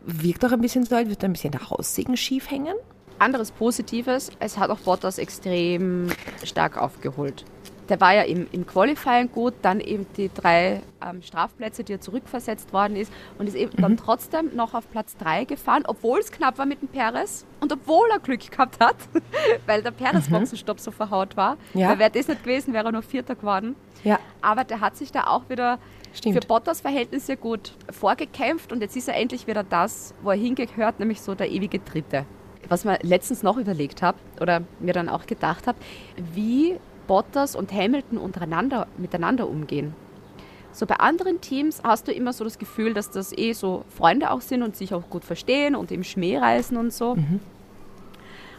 wirkt 0.06 0.42
auch 0.44 0.52
ein 0.52 0.60
bisschen 0.62 0.84
so, 0.86 0.96
als 0.96 1.08
würde 1.10 1.26
ein 1.26 1.34
bisschen 1.34 1.50
der 1.52 1.68
Haussegen 1.68 2.16
schief 2.16 2.50
hängen. 2.50 2.74
Anderes 3.18 3.50
Positives, 3.50 4.30
es 4.38 4.58
hat 4.58 4.70
auch 4.70 4.78
Bottas 4.78 5.18
extrem 5.18 6.08
stark 6.44 6.76
aufgeholt. 6.76 7.44
Der 7.88 8.00
war 8.00 8.14
ja 8.14 8.22
im, 8.22 8.46
im 8.52 8.66
Qualifying 8.66 9.32
gut, 9.32 9.54
dann 9.62 9.80
eben 9.80 10.06
die 10.16 10.30
drei 10.32 10.82
ähm, 11.04 11.22
Strafplätze, 11.22 11.84
die 11.84 11.94
er 11.94 12.00
zurückversetzt 12.00 12.72
worden 12.72 12.96
ist 12.96 13.10
und 13.38 13.46
ist 13.46 13.54
eben 13.54 13.80
dann 13.80 13.96
trotzdem 13.96 14.54
noch 14.54 14.74
auf 14.74 14.90
Platz 14.90 15.16
3 15.16 15.46
gefahren, 15.46 15.84
obwohl 15.86 16.20
es 16.20 16.30
knapp 16.30 16.58
war 16.58 16.66
mit 16.66 16.82
dem 16.82 16.88
Perez 16.88 17.46
und 17.60 17.72
obwohl 17.72 18.06
er 18.10 18.18
Glück 18.18 18.50
gehabt 18.50 18.78
hat, 18.78 18.96
weil 19.66 19.82
der 19.82 19.90
Perez-Boxenstopp 19.90 20.80
so 20.80 20.90
verhaut 20.90 21.36
war. 21.36 21.56
Ja. 21.72 21.88
Weil 21.88 21.98
wäre 21.98 22.10
das 22.10 22.28
nicht 22.28 22.42
gewesen, 22.42 22.74
wäre 22.74 22.84
er 22.84 22.92
nur 22.92 23.02
Vierter 23.02 23.34
geworden. 23.34 23.74
Ja, 24.04 24.18
Aber 24.42 24.64
der 24.64 24.80
hat 24.80 24.96
sich 24.96 25.10
da 25.10 25.26
auch 25.26 25.48
wieder 25.48 25.78
Stimmt. 26.12 26.34
für 26.34 26.46
Bottas 26.46 26.82
Verhältnisse 26.82 27.38
gut 27.38 27.72
vorgekämpft 27.90 28.70
und 28.70 28.82
jetzt 28.82 28.96
ist 28.96 29.08
er 29.08 29.16
endlich 29.16 29.46
wieder 29.46 29.64
das, 29.64 30.14
wo 30.22 30.30
er 30.30 30.36
hingehört, 30.36 31.00
nämlich 31.00 31.22
so 31.22 31.34
der 31.34 31.50
ewige 31.50 31.78
Dritte. 31.78 32.26
Was 32.68 32.84
mir 32.84 32.98
letztens 33.02 33.42
noch 33.42 33.56
überlegt 33.56 34.02
habe 34.02 34.18
oder 34.40 34.62
mir 34.80 34.92
dann 34.92 35.08
auch 35.08 35.26
gedacht 35.26 35.66
habe, 35.66 35.78
wie 36.34 36.76
Bottas 37.06 37.56
und 37.56 37.72
Hamilton 37.72 38.18
untereinander 38.18 38.86
miteinander 38.98 39.48
umgehen. 39.48 39.94
So 40.72 40.86
bei 40.86 40.96
anderen 40.96 41.40
Teams 41.40 41.82
hast 41.82 42.06
du 42.06 42.12
immer 42.12 42.32
so 42.32 42.44
das 42.44 42.58
Gefühl, 42.58 42.94
dass 42.94 43.10
das 43.10 43.36
eh 43.36 43.52
so 43.52 43.84
Freunde 43.88 44.30
auch 44.30 44.42
sind 44.42 44.62
und 44.62 44.76
sich 44.76 44.94
auch 44.94 45.08
gut 45.10 45.24
verstehen 45.24 45.74
und 45.74 45.90
im 45.90 46.04
Schmäh 46.04 46.38
reisen 46.38 46.76
und 46.76 46.92
so. 46.92 47.16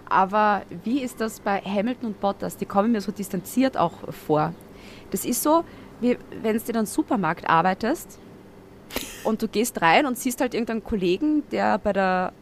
Aber 0.10 0.64
wie 0.84 1.02
ist 1.02 1.22
das 1.22 1.40
bei 1.40 1.62
Hamilton 1.62 2.08
und 2.08 2.20
Bottas? 2.20 2.58
Die 2.58 2.66
kommen 2.66 2.92
mir 2.92 3.02
so 3.02 3.12
distanziert 3.12 3.78
auch 3.78 3.94
vor. 4.12 4.54
Das 5.12 5.24
ist 5.24 5.44
so, 5.44 5.64
wie 6.02 6.18
wenn 6.42 6.58
du 6.58 6.64
in 6.68 6.76
einem 6.76 6.86
Supermarkt 6.88 7.48
arbeitest 7.48 8.20
und 9.24 9.42
du 9.42 9.48
gehst 9.48 9.82
rein 9.82 10.06
und 10.06 10.18
siehst 10.18 10.42
halt 10.42 10.56
irgendeinen 10.56 10.84
Kollegen, 10.84 11.44
der 11.52 11.78
bei 11.78 11.94
der 11.94 12.34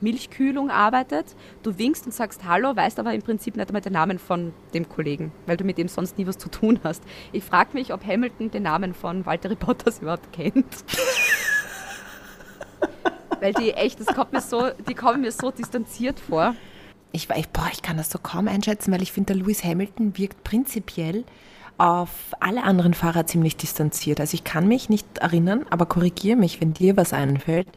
Milchkühlung 0.00 0.70
arbeitet. 0.70 1.34
Du 1.62 1.78
winkst 1.78 2.06
und 2.06 2.12
sagst 2.12 2.44
Hallo, 2.44 2.74
weißt 2.74 2.98
aber 2.98 3.14
im 3.14 3.22
Prinzip 3.22 3.56
nicht 3.56 3.68
einmal 3.68 3.82
den 3.82 3.92
Namen 3.92 4.18
von 4.18 4.52
dem 4.74 4.88
Kollegen, 4.88 5.32
weil 5.46 5.56
du 5.56 5.64
mit 5.64 5.78
dem 5.78 5.88
sonst 5.88 6.18
nie 6.18 6.26
was 6.26 6.38
zu 6.38 6.48
tun 6.48 6.80
hast. 6.84 7.02
Ich 7.32 7.44
frage 7.44 7.70
mich, 7.74 7.92
ob 7.92 8.04
Hamilton 8.06 8.50
den 8.50 8.62
Namen 8.62 8.94
von 8.94 9.26
Walter 9.26 9.54
Bottas 9.54 10.00
überhaupt 10.00 10.32
kennt. 10.32 10.84
weil 13.40 13.52
die 13.54 13.72
echt, 13.72 14.00
das 14.00 14.06
kommt 14.08 14.32
mir 14.32 14.40
so, 14.40 14.70
die 14.88 14.94
kommen 14.94 15.22
mir 15.22 15.32
so 15.32 15.50
distanziert 15.50 16.20
vor. 16.20 16.54
ich, 17.12 17.28
ich, 17.30 17.48
boah, 17.48 17.68
ich 17.72 17.82
kann 17.82 17.96
das 17.96 18.10
so 18.10 18.18
kaum 18.18 18.48
einschätzen, 18.48 18.92
weil 18.92 19.02
ich 19.02 19.12
finde, 19.12 19.34
der 19.34 19.42
Lewis 19.42 19.64
Hamilton 19.64 20.16
wirkt 20.16 20.44
prinzipiell 20.44 21.24
auf 21.78 22.10
alle 22.40 22.62
anderen 22.62 22.92
Fahrer 22.92 23.26
ziemlich 23.26 23.56
distanziert. 23.56 24.20
Also 24.20 24.34
ich 24.34 24.44
kann 24.44 24.68
mich 24.68 24.90
nicht 24.90 25.18
erinnern, 25.18 25.64
aber 25.70 25.86
korrigiere 25.86 26.36
mich, 26.36 26.60
wenn 26.60 26.74
dir 26.74 26.96
was 26.98 27.14
einfällt, 27.14 27.68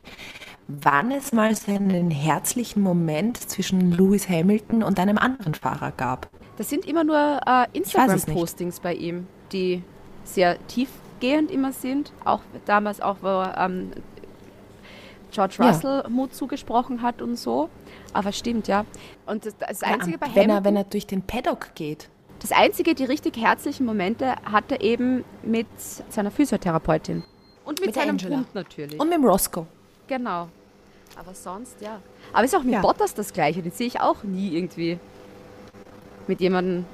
wann 0.67 1.11
es 1.11 1.33
mal 1.33 1.55
so 1.55 1.71
einen 1.71 2.11
herzlichen 2.11 2.81
Moment 2.81 3.37
zwischen 3.37 3.91
Lewis 3.91 4.29
Hamilton 4.29 4.83
und 4.83 4.99
einem 4.99 5.17
anderen 5.17 5.53
Fahrer 5.53 5.91
gab. 5.91 6.29
Das 6.57 6.69
sind 6.69 6.85
immer 6.85 7.03
nur 7.03 7.41
äh. 7.45 7.65
Instagram-Postings 7.73 8.79
bei 8.79 8.93
ihm, 8.93 9.27
die 9.51 9.83
sehr 10.23 10.57
tiefgehend 10.67 11.51
immer 11.51 11.73
sind. 11.73 12.11
Auch 12.23 12.41
damals 12.65 13.01
auch, 13.01 13.17
wo 13.21 13.43
ähm, 13.57 13.91
George 15.31 15.55
Ja. 15.59 15.69
Russell 15.69 16.03
Mut 16.09 16.33
zugesprochen 16.33 17.01
hat 17.01 17.21
und 17.21 17.35
so. 17.35 17.69
Aber 18.13 18.31
stimmt, 18.31 18.67
ja. 18.67 18.85
Und 19.25 19.45
das, 19.45 19.57
das 19.57 19.83
Einzige 19.83 20.17
bei 20.17 20.27
wenn, 20.27 20.49
er, 20.49 20.57
Hamilton, 20.57 20.65
wenn 20.65 20.75
er 20.75 20.83
durch 20.85 21.07
den 21.07 21.21
Paddock 21.23 21.73
geht. 21.75 22.09
das 22.39 22.51
Einzige, 22.51 22.93
die 22.93 23.05
richtig 23.05 23.37
herzlichen 23.37 23.85
Momente 23.85 24.35
hat 24.45 24.71
er 24.71 24.81
eben 24.81 25.23
mit 25.41 25.67
seiner 26.09 26.29
Physiotherapeutin. 26.31 27.23
Und 27.65 27.79
mit, 27.79 27.87
Mit 27.87 27.95
seinem 27.95 28.09
Angela. 28.11 28.37
Hund 28.37 28.53
natürlich. 28.55 28.99
Und 28.99 29.07
mit 29.09 29.17
dem 29.17 29.25
Roscoe. 29.25 29.65
Genau. 30.07 30.49
Aber 31.15 31.33
sonst, 31.33 31.79
ja. 31.81 31.99
Aber 32.31 32.43
ist 32.43 32.55
auch 32.55 32.63
mit 32.63 32.73
Ja. 32.73 32.81
Bottas 32.81 33.13
das 33.13 33.33
Gleiche. 33.33 33.61
Den 33.61 33.71
sehe 33.71 33.87
ich 33.87 33.99
auch 34.01 34.23
nie 34.23 34.55
irgendwie 34.55 34.99
mit 36.27 36.41
jemandem 36.41 36.85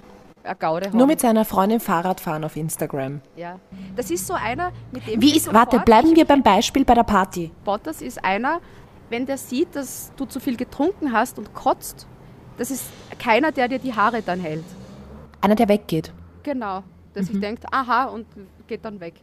haben. 0.43 0.97
Nur 0.97 1.07
mit 1.07 1.19
seiner 1.19 1.45
Freundin 1.45 1.79
Fahrrad 1.79 2.19
fahren 2.19 2.43
auf 2.43 2.55
Instagram. 2.55 3.21
Ja. 3.35 3.59
Das 3.95 4.09
ist 4.09 4.25
so 4.25 4.33
einer, 4.33 4.71
mit 4.91 5.05
dem 5.07 5.21
Wie 5.21 5.35
ist, 5.35 5.53
warte, 5.53 5.79
bleiben 5.79 6.15
wir 6.15 6.25
beim 6.25 6.41
Beispiel 6.41 6.85
bei 6.85 6.93
der 6.95 7.03
Party. 7.03 7.51
Bottas 7.63 8.01
ist 8.01 8.23
einer, 8.23 8.59
wenn 9.09 9.25
der 9.25 9.37
sieht, 9.37 9.75
dass 9.75 10.11
du 10.15 10.25
zu 10.25 10.39
viel 10.39 10.55
getrunken 10.57 11.11
hast 11.11 11.37
und 11.37 11.53
kotzt, 11.53 12.07
das 12.57 12.71
ist 12.71 12.85
keiner, 13.19 13.51
der 13.51 13.67
dir 13.67 13.79
die 13.79 13.93
Haare 13.93 14.21
dann 14.21 14.39
hält. 14.39 14.63
Einer, 15.41 15.55
der 15.55 15.69
weggeht. 15.69 16.11
Genau. 16.43 16.83
Der 17.15 17.21
Mhm. 17.23 17.27
sich 17.27 17.39
denkt, 17.39 17.65
aha, 17.71 18.05
und 18.05 18.25
geht 18.67 18.83
dann 18.85 18.99
weg. 18.99 19.15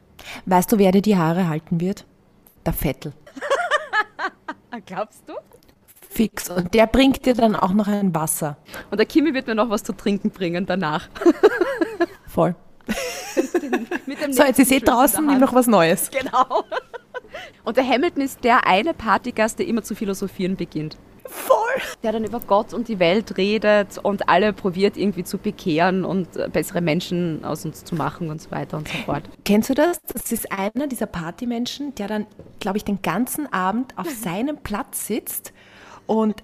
Weißt 0.44 0.70
du, 0.72 0.78
wer 0.78 0.92
dir 0.92 1.02
die 1.02 1.16
Haare 1.16 1.48
halten 1.48 1.80
wird? 1.80 2.04
Der 2.64 2.72
Vettel. 2.72 3.12
Ah, 4.76 4.80
glaubst 4.84 5.22
du? 5.26 5.32
Fix. 6.10 6.50
Und 6.50 6.74
der 6.74 6.86
bringt 6.86 7.24
dir 7.24 7.32
dann 7.32 7.56
auch 7.56 7.72
noch 7.72 7.88
ein 7.88 8.14
Wasser. 8.14 8.58
Und 8.90 8.98
der 8.98 9.06
Kimi 9.06 9.32
wird 9.32 9.46
mir 9.46 9.54
noch 9.54 9.70
was 9.70 9.82
zu 9.82 9.94
trinken 9.94 10.30
bringen 10.30 10.66
danach. 10.66 11.08
Voll. 12.26 12.54
Mit 14.04 14.20
dem 14.22 14.34
So, 14.34 14.42
jetzt 14.42 14.58
ist 14.58 14.70
eh 14.70 14.80
draußen, 14.80 15.24
nimm 15.24 15.40
noch 15.40 15.54
was 15.54 15.66
Neues. 15.66 16.10
Genau. 16.10 16.64
Und 17.64 17.78
der 17.78 17.88
Hamilton 17.88 18.22
ist 18.22 18.44
der 18.44 18.66
eine 18.66 18.92
Partygast, 18.92 19.58
der 19.58 19.66
immer 19.66 19.82
zu 19.82 19.94
philosophieren 19.94 20.56
beginnt. 20.56 20.98
Voll. 21.28 21.82
Der 22.02 22.12
dann 22.12 22.24
über 22.24 22.40
Gott 22.40 22.72
und 22.72 22.88
die 22.88 22.98
Welt 22.98 23.36
redet 23.36 23.98
und 23.98 24.28
alle 24.28 24.52
probiert 24.52 24.96
irgendwie 24.96 25.24
zu 25.24 25.38
bekehren 25.38 26.04
und 26.04 26.36
äh, 26.36 26.48
bessere 26.48 26.80
Menschen 26.80 27.44
aus 27.44 27.64
uns 27.64 27.84
zu 27.84 27.94
machen 27.94 28.30
und 28.30 28.40
so 28.40 28.50
weiter 28.50 28.76
und 28.76 28.88
so 28.88 28.98
fort. 28.98 29.24
Kennst 29.44 29.70
du 29.70 29.74
das? 29.74 29.98
Das 30.12 30.32
ist 30.32 30.52
einer 30.52 30.86
dieser 30.86 31.06
Partymenschen, 31.06 31.94
der 31.94 32.08
dann, 32.08 32.26
glaube 32.60 32.78
ich, 32.78 32.84
den 32.84 33.02
ganzen 33.02 33.52
Abend 33.52 33.96
auf 33.96 34.08
seinem 34.10 34.58
Platz 34.58 35.06
sitzt 35.06 35.52
und 36.06 36.42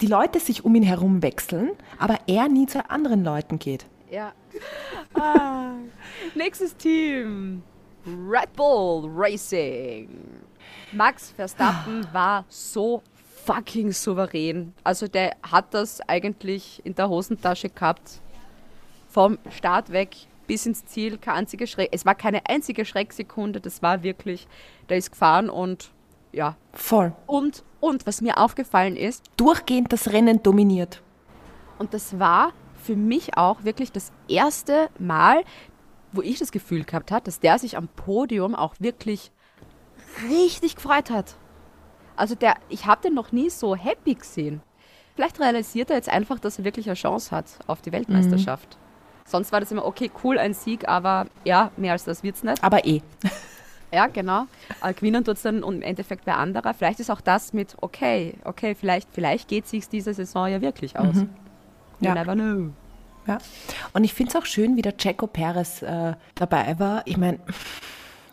die 0.00 0.06
Leute 0.06 0.40
sich 0.40 0.64
um 0.64 0.74
ihn 0.74 0.82
herum 0.82 1.22
wechseln, 1.22 1.70
aber 1.98 2.18
er 2.26 2.48
nie 2.48 2.66
zu 2.66 2.90
anderen 2.90 3.24
Leuten 3.24 3.58
geht. 3.58 3.86
Ja. 4.10 4.32
Ah. 5.16 5.74
Nächstes 6.34 6.76
Team. 6.76 7.62
Red 8.04 8.52
Bull 8.54 9.08
Racing. 9.14 10.08
Max 10.92 11.30
Verstappen 11.30 12.04
war 12.12 12.44
so 12.48 13.00
fucking 13.44 13.92
souverän. 13.92 14.72
Also 14.82 15.08
der 15.08 15.36
hat 15.42 15.72
das 15.74 16.00
eigentlich 16.08 16.80
in 16.84 16.94
der 16.94 17.08
Hosentasche 17.08 17.68
gehabt. 17.68 18.20
Vom 19.08 19.38
Start 19.50 19.90
weg 19.90 20.16
bis 20.46 20.66
ins 20.66 20.84
Ziel. 20.86 21.18
Keine 21.18 21.38
einzige 21.38 21.66
Schreck. 21.66 21.88
Es 21.92 22.04
war 22.04 22.14
keine 22.14 22.46
einzige 22.48 22.84
Schrecksekunde. 22.84 23.60
Das 23.60 23.82
war 23.82 24.02
wirklich, 24.02 24.46
der 24.88 24.96
ist 24.96 25.12
gefahren 25.12 25.50
und 25.50 25.90
ja. 26.32 26.56
Voll. 26.72 27.12
Und, 27.26 27.62
und 27.80 28.06
was 28.06 28.20
mir 28.20 28.38
aufgefallen 28.38 28.96
ist, 28.96 29.24
Durchgehend 29.36 29.92
das 29.92 30.12
Rennen 30.12 30.42
dominiert. 30.42 31.02
Und 31.78 31.94
das 31.94 32.18
war 32.18 32.52
für 32.82 32.96
mich 32.96 33.36
auch 33.36 33.64
wirklich 33.64 33.92
das 33.92 34.12
erste 34.28 34.88
Mal, 34.98 35.44
wo 36.12 36.22
ich 36.22 36.38
das 36.38 36.52
Gefühl 36.52 36.84
gehabt 36.84 37.10
habe, 37.10 37.24
dass 37.24 37.40
der 37.40 37.58
sich 37.58 37.76
am 37.76 37.88
Podium 37.88 38.54
auch 38.54 38.74
wirklich 38.78 39.30
richtig 40.28 40.76
gefreut 40.76 41.10
hat. 41.10 41.36
Also 42.16 42.34
der, 42.34 42.54
ich 42.68 42.86
habe 42.86 43.02
den 43.02 43.14
noch 43.14 43.32
nie 43.32 43.50
so 43.50 43.74
happy 43.76 44.14
gesehen. 44.14 44.60
Vielleicht 45.14 45.38
realisiert 45.40 45.90
er 45.90 45.96
jetzt 45.96 46.08
einfach, 46.08 46.38
dass 46.38 46.58
er 46.58 46.64
wirklich 46.64 46.86
eine 46.86 46.94
Chance 46.96 47.30
hat 47.34 47.46
auf 47.66 47.82
die 47.82 47.92
Weltmeisterschaft. 47.92 48.76
Sonst 49.26 49.52
war 49.52 49.60
das 49.60 49.70
immer, 49.72 49.84
okay, 49.86 50.10
cool, 50.22 50.38
ein 50.38 50.54
Sieg, 50.54 50.88
aber 50.88 51.26
ja, 51.44 51.70
mehr 51.76 51.92
als 51.92 52.04
das 52.04 52.22
wird's 52.22 52.42
nicht. 52.42 52.62
Aber 52.62 52.84
eh. 52.84 53.00
Ja, 53.92 54.08
genau. 54.08 54.46
Gewinnen 54.96 55.24
tut 55.24 55.36
es 55.36 55.42
dann 55.42 55.62
im 55.62 55.80
Endeffekt 55.82 56.26
wer 56.26 56.38
anderer. 56.38 56.74
Vielleicht 56.74 56.98
ist 56.98 57.10
auch 57.10 57.20
das 57.20 57.52
mit, 57.52 57.76
okay, 57.80 58.34
okay, 58.44 58.74
vielleicht, 58.74 59.08
vielleicht 59.12 59.48
geht 59.48 59.68
sich 59.68 59.88
diese 59.88 60.12
Saison 60.12 60.48
ja 60.48 60.60
wirklich 60.60 60.98
aus. 60.98 61.16
You 61.16 61.26
Ja. 62.00 62.14
never 62.14 62.34
know. 62.34 62.70
Ja. 63.26 63.38
Und 63.92 64.02
ich 64.04 64.12
finde 64.12 64.30
es 64.30 64.36
auch 64.36 64.44
schön, 64.46 64.76
wie 64.76 64.82
der 64.82 64.96
Checo 64.96 65.26
Perez 65.28 65.80
äh, 65.82 66.14
dabei 66.34 66.76
war. 66.78 67.02
Ich 67.06 67.16
meine, 67.16 67.38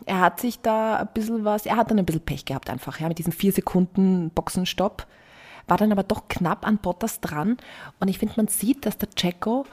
er 0.06 0.20
hat 0.20 0.40
sich 0.40 0.60
da 0.60 0.96
ein 0.96 1.08
bisschen 1.14 1.44
was, 1.44 1.66
er 1.66 1.76
hat 1.76 1.90
dann 1.90 1.98
ein 1.98 2.04
bisschen 2.06 2.24
Pech 2.24 2.44
gehabt 2.44 2.70
einfach, 2.70 3.00
ja, 3.00 3.08
mit 3.08 3.18
diesem 3.18 3.32
vier 3.32 3.52
Sekunden 3.52 4.30
Boxenstopp. 4.30 5.06
War 5.68 5.76
dann 5.76 5.92
aber 5.92 6.02
doch 6.02 6.28
knapp 6.28 6.66
an 6.66 6.78
Bottas 6.78 7.20
dran. 7.20 7.56
Und 8.00 8.08
ich 8.08 8.18
finde, 8.18 8.34
man 8.36 8.48
sieht, 8.48 8.84
dass 8.84 8.98
der 8.98 9.10
Checo 9.10 9.64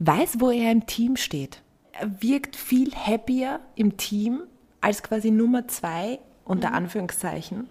weiß, 0.00 0.40
wo 0.40 0.50
er 0.50 0.72
im 0.72 0.86
Team 0.86 1.16
steht. 1.16 1.62
Er 1.92 2.22
wirkt 2.22 2.56
viel 2.56 2.92
happier 2.94 3.60
im 3.76 3.96
Team 3.96 4.40
als 4.80 5.02
quasi 5.02 5.30
Nummer 5.30 5.68
zwei, 5.68 6.18
unter 6.44 6.72
Anführungszeichen, 6.72 7.68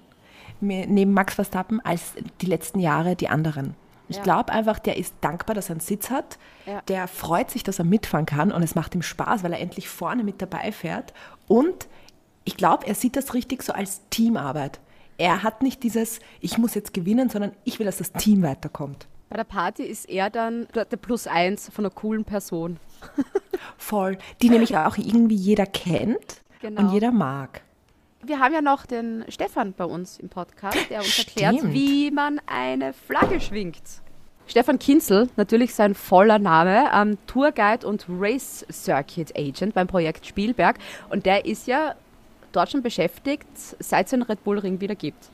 mir- 0.61 0.87
neben 0.87 1.11
Max 1.13 1.33
Verstappen, 1.35 1.81
als 1.83 2.13
die 2.39 2.45
letzten 2.45 2.79
Jahre 2.79 3.15
die 3.17 3.27
anderen. 3.27 3.75
Ich 4.07 4.17
Ja. 4.17 4.23
glaube 4.23 4.51
einfach, 4.53 4.79
der 4.79 4.97
ist 4.97 5.13
dankbar, 5.21 5.53
dass 5.55 5.69
er 5.69 5.73
einen 5.73 5.79
Sitz 5.81 6.09
hat. 6.09 6.37
Ja. 6.65 6.81
Der 6.87 7.07
freut 7.07 7.49
sich, 7.49 7.63
dass 7.63 7.79
er 7.79 7.85
mitfahren 7.85 8.25
kann 8.25 8.51
und 8.51 8.61
es 8.61 8.75
macht 8.75 8.93
ihm 8.95 9.01
Spaß, 9.01 9.43
weil 9.43 9.53
er 9.53 9.59
endlich 9.59 9.89
vorne 9.89 10.23
mit 10.23 10.41
dabei 10.41 10.71
fährt. 10.71 11.13
Und 11.51 11.89
ich 12.45 12.55
glaube, 12.55 12.87
er 12.87 12.95
sieht 12.95 13.17
das 13.17 13.33
richtig 13.33 13.61
so 13.61 13.73
als 13.73 14.01
Teamarbeit. 14.09 14.79
Er 15.17 15.43
hat 15.43 15.61
nicht 15.61 15.83
dieses, 15.83 16.19
ich 16.39 16.57
muss 16.57 16.75
jetzt 16.75 16.93
gewinnen, 16.93 17.27
sondern 17.29 17.51
ich 17.65 17.77
will, 17.77 17.85
dass 17.85 17.97
das 17.97 18.13
Team 18.13 18.41
weiterkommt. 18.41 19.07
Bei 19.29 19.35
der 19.35 19.43
Party 19.43 19.83
ist 19.83 20.09
er 20.09 20.29
dann 20.29 20.67
der 20.73 20.85
Plus 20.85 21.27
eins 21.27 21.69
von 21.69 21.85
einer 21.85 21.93
coolen 21.93 22.23
Person. 22.23 22.79
Voll. 23.77 24.17
Die 24.41 24.49
nämlich 24.49 24.77
auch 24.77 24.97
irgendwie 24.97 25.35
jeder 25.35 25.65
kennt 25.65 26.41
Genau. 26.61 26.81
und 26.81 26.93
jeder 26.93 27.11
mag. 27.11 27.61
Wir 28.23 28.39
haben 28.39 28.53
ja 28.53 28.61
noch 28.61 28.85
den 28.85 29.25
Stefan 29.27 29.73
bei 29.73 29.85
uns 29.85 30.19
im 30.19 30.29
Podcast, 30.29 30.77
der 30.89 30.99
uns 30.99 31.17
erklärt, 31.19 31.57
Stimmt. 31.57 31.73
wie 31.73 32.11
man 32.11 32.39
eine 32.45 32.93
Flagge 32.93 33.41
schwingt. 33.41 33.81
Stefan 34.47 34.79
Kinzel, 34.79 35.29
natürlich 35.37 35.73
sein 35.73 35.95
voller 35.95 36.39
Name, 36.39 36.89
ähm, 36.93 37.17
Tourguide 37.27 37.87
und 37.87 38.05
Race 38.09 38.65
Circuit 38.71 39.33
Agent 39.37 39.73
beim 39.73 39.87
Projekt 39.87 40.25
Spielberg. 40.25 40.77
Und 41.09 41.25
der 41.25 41.45
ist 41.45 41.67
ja 41.67 41.95
dort 42.51 42.71
schon 42.71 42.81
beschäftigt, 42.81 43.47
seit 43.79 44.07
es 44.07 44.11
den 44.11 44.23
Red 44.23 44.43
Bull 44.43 44.59
Ring 44.59 44.81
wieder 44.81 44.95
gibt. 44.95 45.29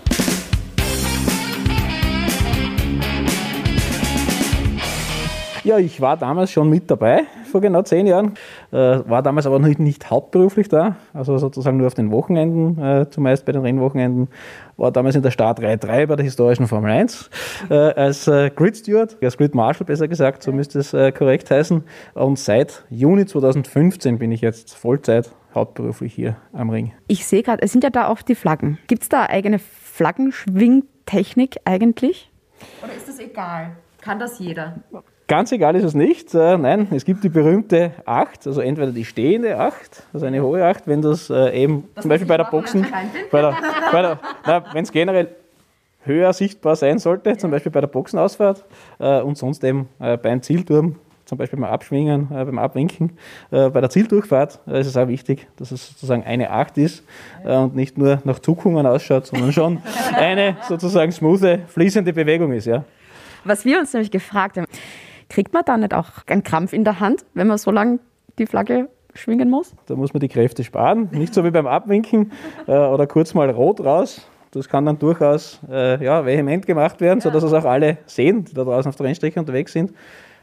Ja, 5.67 5.77
ich 5.77 5.99
war 5.99 6.15
damals 6.15 6.49
schon 6.49 6.69
mit 6.69 6.89
dabei, 6.89 7.23
vor 7.51 7.59
genau 7.59 7.81
zehn 7.81 8.07
Jahren. 8.07 8.35
Äh, 8.71 8.77
war 8.77 9.21
damals 9.21 9.45
aber 9.45 9.59
nicht, 9.59 9.79
nicht 9.79 10.09
hauptberuflich 10.09 10.69
da, 10.69 10.95
also 11.13 11.37
sozusagen 11.37 11.75
nur 11.75 11.87
auf 11.87 11.93
den 11.93 12.09
Wochenenden, 12.09 12.81
äh, 12.81 13.09
zumeist 13.09 13.43
bei 13.45 13.51
den 13.51 13.63
Rennwochenenden. 13.63 14.29
War 14.77 14.93
damals 14.93 15.17
in 15.17 15.23
der 15.23 15.31
Startreihe 15.31 15.77
3 15.77 16.05
bei 16.05 16.15
der 16.15 16.23
historischen 16.23 16.67
Formel 16.67 16.91
1 16.91 17.29
äh, 17.69 17.73
als 17.73 18.29
äh, 18.29 18.49
Grid 18.49 18.77
Steward, 18.77 19.17
als 19.21 19.35
Grid 19.35 19.55
Marshal 19.55 19.85
besser 19.85 20.07
gesagt, 20.07 20.41
so 20.41 20.53
müsste 20.53 20.79
es 20.79 20.93
äh, 20.93 21.11
korrekt 21.11 21.51
heißen. 21.51 21.83
Und 22.13 22.39
seit 22.39 22.85
Juni 22.89 23.25
2015 23.25 24.19
bin 24.19 24.31
ich 24.31 24.39
jetzt 24.39 24.73
Vollzeit 24.73 25.31
hauptberuflich 25.53 26.13
hier 26.13 26.37
am 26.53 26.69
Ring. 26.69 26.93
Ich 27.07 27.25
sehe 27.25 27.43
gerade, 27.43 27.61
es 27.61 27.73
sind 27.73 27.83
ja 27.83 27.89
da 27.89 28.07
auch 28.07 28.21
die 28.21 28.35
Flaggen. 28.35 28.77
Gibt 28.87 29.03
es 29.03 29.09
da 29.09 29.25
eigene 29.25 29.59
Flaggenschwingtechnik 29.59 31.57
eigentlich? 31.65 32.31
Oder 32.81 32.93
ist 32.93 33.09
das 33.09 33.19
egal? 33.19 33.71
Kann 33.99 34.17
das 34.17 34.39
jeder? 34.39 34.77
Ganz 35.27 35.51
egal 35.51 35.75
ist 35.75 35.83
es 35.83 35.93
nicht. 35.93 36.33
Äh, 36.33 36.57
nein, 36.57 36.87
es 36.91 37.03
gibt 37.03 37.21
die 37.21 37.29
berühmte 37.29 37.91
8, 38.05 38.47
also 38.47 38.61
entweder 38.61 38.93
die 38.93 39.03
stehende 39.03 39.59
8, 39.59 40.03
also 40.13 40.25
eine 40.25 40.41
hohe 40.41 40.65
8, 40.65 40.87
wenn 40.87 41.01
das 41.01 41.29
äh, 41.29 41.63
eben 41.63 41.83
zum 41.99 42.07
Beispiel 42.07 42.27
bei 42.27 42.37
der 42.37 42.45
Boxen, 42.45 42.87
bei 43.29 43.41
der, 43.41 43.57
bei 43.91 44.01
der, 44.01 44.63
wenn 44.71 44.83
es 44.83 44.91
generell 44.91 45.27
höher 46.03 46.31
sichtbar 46.31 46.77
sein 46.77 46.97
sollte, 46.97 47.35
zum 47.35 47.51
Beispiel 47.51 47.73
bei 47.73 47.81
der 47.81 47.87
Boxenausfahrt 47.87 48.63
äh, 48.99 49.19
und 49.19 49.37
sonst 49.37 49.65
eben 49.65 49.89
äh, 49.99 50.15
beim 50.15 50.41
Zielturm, 50.41 50.95
zum 51.25 51.37
Beispiel 51.37 51.59
beim 51.59 51.69
Abschwingen, 51.69 52.29
äh, 52.31 52.45
beim 52.45 52.57
Abwinken. 52.57 53.17
Äh, 53.51 53.69
bei 53.69 53.81
der 53.81 53.89
Zieldurchfahrt 53.89 54.59
äh, 54.65 54.79
ist 54.79 54.87
es 54.87 54.95
auch 54.95 55.09
wichtig, 55.09 55.45
dass 55.57 55.71
es 55.71 55.89
sozusagen 55.89 56.23
eine 56.23 56.51
8 56.51 56.77
ist 56.77 57.03
äh, 57.43 57.53
und 57.53 57.75
nicht 57.75 57.97
nur 57.97 58.21
nach 58.23 58.39
Zuckungen 58.39 58.85
ausschaut, 58.85 59.27
sondern 59.27 59.51
schon 59.51 59.81
eine 60.15 60.55
sozusagen 60.69 61.11
smoothe, 61.11 61.63
fließende 61.67 62.13
Bewegung 62.13 62.53
ist. 62.53 62.65
Ja. 62.65 62.85
Was 63.43 63.65
wir 63.65 63.77
uns 63.79 63.91
nämlich 63.91 64.11
gefragt 64.11 64.55
haben, 64.55 64.65
kriegt 65.29 65.53
man 65.53 65.63
da 65.65 65.77
nicht 65.77 65.93
auch 65.93 66.09
einen 66.27 66.43
Krampf 66.43 66.73
in 66.73 66.83
der 66.83 66.99
Hand, 66.99 67.25
wenn 67.33 67.47
man 67.47 67.57
so 67.57 67.71
lange 67.71 67.99
die 68.39 68.45
Flagge 68.45 68.89
schwingen 69.13 69.49
muss? 69.49 69.73
Da 69.87 69.95
muss 69.95 70.13
man 70.13 70.21
die 70.21 70.27
Kräfte 70.27 70.63
sparen. 70.63 71.09
Nicht 71.11 71.33
so 71.33 71.43
wie 71.43 71.51
beim 71.51 71.67
Abwinken 71.67 72.31
äh, 72.67 72.71
oder 72.71 73.07
kurz 73.07 73.33
mal 73.33 73.49
rot 73.49 73.83
raus. 73.83 74.27
Das 74.51 74.69
kann 74.69 74.85
dann 74.85 74.97
durchaus 74.97 75.59
äh, 75.69 76.03
ja, 76.03 76.25
vehement 76.25 76.65
gemacht 76.65 77.01
werden, 77.01 77.19
sodass 77.19 77.43
es 77.43 77.53
auch 77.53 77.65
alle 77.65 77.97
sehen, 78.05 78.45
die 78.45 78.53
da 78.53 78.63
draußen 78.63 78.89
auf 78.89 78.95
der 78.95 79.05
Rennstrecke 79.05 79.39
unterwegs 79.39 79.73
sind. 79.73 79.93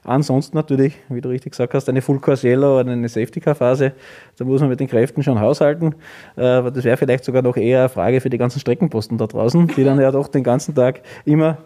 Ansonsten 0.05 0.55
natürlich, 0.57 0.97
wie 1.09 1.23
du 1.23 1.31
richtig 1.31 1.53
gesagt 1.53 1.73
hast, 1.73 1.89
eine 1.89 2.03
Full 2.03 2.21
Course 2.21 2.47
Yellow 2.47 2.81
oder 2.81 2.93
eine 2.93 3.09
Safety 3.09 3.41
Car 3.41 3.55
Phase. 3.55 3.93
Da 4.37 4.45
muss 4.45 4.61
man 4.61 4.69
mit 4.69 4.79
den 4.79 4.89
Kräften 4.89 5.23
schon 5.23 5.41
haushalten. 5.41 5.95
Äh, 6.37 6.45
Aber 6.45 6.71
das 6.71 6.85
wäre 6.85 6.99
vielleicht 6.99 7.25
sogar 7.25 7.41
noch 7.41 7.57
eher 7.57 7.81
eine 7.81 7.89
Frage 7.89 8.21
für 8.21 8.29
die 8.29 8.37
ganzen 8.37 8.61
Streckenposten 8.61 9.17
da 9.17 9.27
draußen, 9.27 9.69
die 9.69 9.83
dann 9.83 9.99
ja 9.99 10.11
doch 10.11 10.29
den 10.29 10.45
ganzen 10.45 10.75
Tag 10.75 11.01
immer 11.25 11.57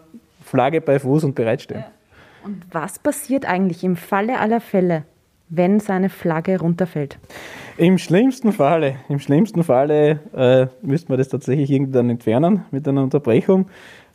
Flagge 0.41 0.79
bei 0.79 0.99
Fuß 0.99 1.25
und 1.25 1.35
bereitstehen. 1.35 1.83
Und 2.49 2.63
was 2.71 2.97
passiert 2.97 3.45
eigentlich 3.45 3.83
im 3.83 3.95
Falle 3.95 4.39
aller 4.39 4.59
Fälle, 4.59 5.03
wenn 5.49 5.79
seine 5.79 6.09
Flagge 6.09 6.59
runterfällt? 6.59 7.19
Im 7.77 7.99
schlimmsten 7.99 8.53
Falle, 8.53 8.95
im 9.07 9.19
schlimmsten 9.19 9.63
Falle 9.63 10.19
äh, 10.35 10.65
müsste 10.81 11.09
man 11.09 11.19
das 11.19 11.29
tatsächlich 11.29 11.69
irgendwie 11.69 11.91
dann 11.91 12.09
entfernen 12.09 12.65
mit 12.71 12.87
einer 12.87 13.03
Unterbrechung. 13.03 13.67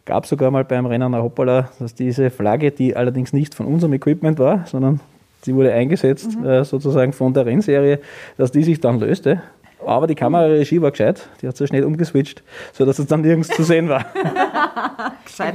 Gab 0.05 0.27
sogar 0.27 0.51
mal 0.51 0.65
beim 0.65 0.85
Rennen 0.85 1.13
nach 1.13 1.23
Hoppala, 1.23 1.71
dass 1.79 1.95
diese 1.95 2.29
Flagge, 2.29 2.73
die 2.73 2.97
allerdings 2.97 3.33
nicht 3.33 3.55
von 3.55 3.67
unserem 3.67 3.93
Equipment 3.93 4.41
war, 4.41 4.67
sondern 4.67 4.99
sie 5.43 5.55
wurde 5.55 5.73
eingesetzt 5.73 6.37
äh, 6.45 6.65
sozusagen 6.65 7.13
von 7.13 7.33
der 7.35 7.47
Rennserie, 7.47 8.01
dass 8.37 8.51
die 8.51 8.65
sich 8.65 8.81
dann 8.81 8.99
löste. 8.99 9.43
Aber 9.87 10.07
die 10.07 10.15
Kameraregie 10.15 10.81
war 10.81 10.91
gescheit, 10.91 11.29
die 11.41 11.49
hat 11.49 11.57
so 11.57 11.67
schnell 11.67 11.85
umgeswitcht, 11.85 12.43
sodass 12.73 12.99
es 12.99 13.07
dann 13.07 13.21
nirgends 13.23 13.49
zu 13.49 13.63
sehen 13.63 13.89
war. 13.89 14.05
Gescheit 15.25 15.55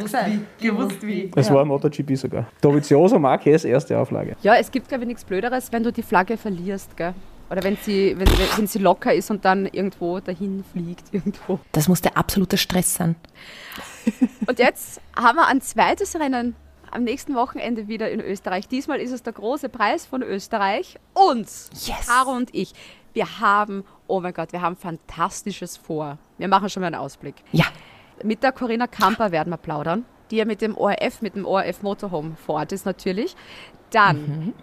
Gewusst 0.59 1.01
wie. 1.05 1.31
Es 1.35 1.51
war 1.51 1.65
MotoGP 1.65 2.15
sogar. 2.15 2.47
Dovizioso 2.61 3.19
Marquez, 3.19 3.63
erste 3.63 3.97
Auflage. 3.97 4.35
Ja, 4.41 4.55
es 4.55 4.71
gibt, 4.71 4.87
glaube 4.89 5.03
ich, 5.03 5.07
nichts 5.07 5.23
Blöderes, 5.23 5.71
wenn 5.71 5.83
du 5.83 5.91
die 5.91 6.03
Flagge 6.03 6.37
verlierst, 6.37 6.95
gell? 6.97 7.13
Oder 7.49 7.63
wenn 7.63 7.77
sie, 7.77 8.15
wenn, 8.17 8.27
wenn 8.57 8.67
sie 8.67 8.79
locker 8.79 9.13
ist 9.13 9.31
und 9.31 9.43
dann 9.43 9.65
irgendwo 9.65 10.19
dahin 10.19 10.63
fliegt, 10.71 11.05
irgendwo. 11.11 11.59
Das 11.71 11.87
muss 11.87 12.01
der 12.01 12.15
absolute 12.17 12.57
Stress 12.57 12.93
sein. 12.95 13.15
Und 14.45 14.59
jetzt 14.59 15.01
haben 15.15 15.37
wir 15.37 15.47
ein 15.47 15.61
zweites 15.61 16.15
Rennen 16.15 16.55
am 16.91 17.03
nächsten 17.03 17.35
Wochenende 17.35 17.87
wieder 17.87 18.09
in 18.09 18.19
Österreich. 18.19 18.67
Diesmal 18.67 18.99
ist 18.99 19.11
es 19.11 19.23
der 19.23 19.33
große 19.33 19.69
Preis 19.69 20.05
von 20.05 20.21
Österreich. 20.21 20.97
Und 21.13 21.47
Yes. 21.73 22.07
Caro 22.07 22.31
und 22.31 22.53
ich, 22.53 22.73
wir 23.13 23.39
haben, 23.39 23.83
oh 24.09 24.19
mein 24.19 24.33
Gott, 24.33 24.51
wir 24.51 24.61
haben 24.61 24.75
Fantastisches 24.75 25.77
vor. 25.77 26.17
Wir 26.37 26.47
machen 26.47 26.69
schon 26.69 26.81
mal 26.81 26.87
einen 26.87 26.95
Ausblick. 26.95 27.35
Ja, 27.51 27.65
Mit 28.23 28.43
der 28.43 28.51
Corinna 28.51 28.87
Kamper 28.87 29.31
werden 29.31 29.51
wir 29.51 29.57
plaudern, 29.57 30.05
die 30.31 30.37
ja 30.37 30.45
mit 30.45 30.61
dem 30.61 30.75
ORF, 30.77 31.21
mit 31.21 31.35
dem 31.35 31.45
ORF 31.45 31.81
Motorhome 31.81 32.35
vor 32.35 32.55
Ort 32.55 32.71
ist 32.71 32.85
natürlich. 32.85 33.35
Dann 33.91 34.53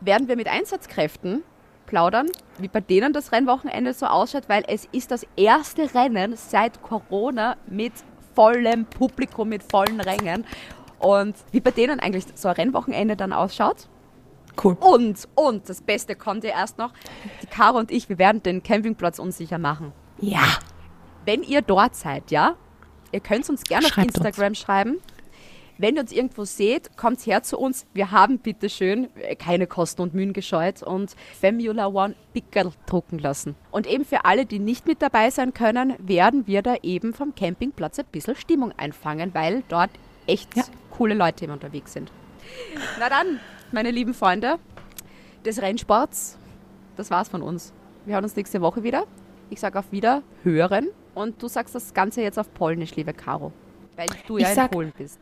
werden 0.00 0.28
wir 0.28 0.36
mit 0.36 0.48
Einsatzkräften 0.48 1.42
plaudern, 1.86 2.28
wie 2.58 2.68
bei 2.68 2.80
denen 2.80 3.12
das 3.12 3.32
Rennwochenende 3.32 3.92
so 3.92 4.06
ausschaut, 4.06 4.48
weil 4.48 4.64
es 4.68 4.86
ist 4.92 5.10
das 5.10 5.26
erste 5.36 5.94
Rennen 5.94 6.34
seit 6.36 6.82
Corona 6.82 7.56
mit 7.66 7.92
vollem 8.34 8.86
Publikum, 8.86 9.48
mit 9.50 9.62
vollen 9.62 10.00
Rängen. 10.00 10.44
Und 10.98 11.36
wie 11.52 11.60
bei 11.60 11.70
denen 11.70 12.00
eigentlich 12.00 12.24
so 12.34 12.48
ein 12.48 12.54
Rennwochenende 12.54 13.16
dann 13.16 13.32
ausschaut. 13.32 13.88
Cool. 14.62 14.76
Und, 14.80 15.28
und, 15.34 15.68
das 15.68 15.80
Beste 15.80 16.14
kommt 16.14 16.44
ja 16.44 16.50
erst 16.50 16.78
noch, 16.78 16.92
die 17.42 17.46
Caro 17.46 17.78
und 17.78 17.90
ich, 17.90 18.08
wir 18.08 18.18
werden 18.18 18.42
den 18.42 18.62
Campingplatz 18.62 19.18
unsicher 19.18 19.58
machen 19.58 19.92
Ja, 20.20 20.58
wenn 21.24 21.42
ihr 21.42 21.62
dort 21.62 21.94
seid, 21.96 22.30
ja, 22.30 22.56
ihr 23.12 23.20
könnt 23.20 23.48
uns 23.48 23.64
gerne 23.64 23.86
auf 23.86 23.92
Schreibt 23.92 24.08
Instagram 24.08 24.54
schreiben. 24.54 24.98
Wenn 25.76 25.96
ihr 25.96 26.02
uns 26.02 26.12
irgendwo 26.12 26.44
seht, 26.44 26.96
kommt 26.96 27.26
her 27.26 27.42
zu 27.42 27.58
uns. 27.58 27.84
Wir 27.94 28.12
haben 28.12 28.38
bitteschön 28.38 29.08
keine 29.40 29.66
Kosten 29.66 30.02
und 30.02 30.14
Mühen 30.14 30.32
gescheut 30.32 30.84
und 30.84 31.16
Formula 31.40 31.88
One 31.88 32.14
Pickel 32.32 32.70
drucken 32.86 33.18
lassen. 33.18 33.56
Und 33.72 33.88
eben 33.88 34.04
für 34.04 34.24
alle, 34.24 34.46
die 34.46 34.60
nicht 34.60 34.86
mit 34.86 35.02
dabei 35.02 35.30
sein 35.30 35.52
können, 35.52 35.94
werden 35.98 36.46
wir 36.46 36.62
da 36.62 36.76
eben 36.82 37.12
vom 37.12 37.34
Campingplatz 37.34 37.98
ein 37.98 38.04
bisschen 38.12 38.36
Stimmung 38.36 38.72
einfangen, 38.76 39.34
weil 39.34 39.64
dort 39.68 39.90
echt 40.28 40.56
Ja. 40.56 40.62
coole 40.96 41.14
Leute 41.14 41.46
immer 41.46 41.54
unterwegs 41.54 41.92
sind. 41.92 42.12
Na 43.00 43.08
dann, 43.08 43.40
meine 43.74 43.90
lieben 43.90 44.14
Freunde 44.14 44.58
des 45.44 45.60
Rennsports, 45.60 46.38
das 46.96 47.10
war's 47.10 47.28
von 47.28 47.42
uns. 47.42 47.72
Wir 48.06 48.14
hören 48.14 48.24
uns 48.24 48.36
nächste 48.36 48.60
Woche 48.60 48.82
wieder. 48.82 49.04
Ich 49.50 49.60
sage 49.60 49.78
auf 49.78 49.90
Wiederhören 49.92 50.88
und 51.14 51.42
du 51.42 51.48
sagst 51.48 51.74
das 51.74 51.92
Ganze 51.92 52.22
jetzt 52.22 52.38
auf 52.38 52.52
Polnisch, 52.54 52.94
liebe 52.96 53.12
Caro. 53.12 53.52
Weil 53.96 54.08
du 54.26 54.38
ja 54.38 54.44
Ich 54.44 54.50
in 54.50 54.54
sag- 54.56 54.70
Polen 54.70 54.92
bist. 54.96 55.18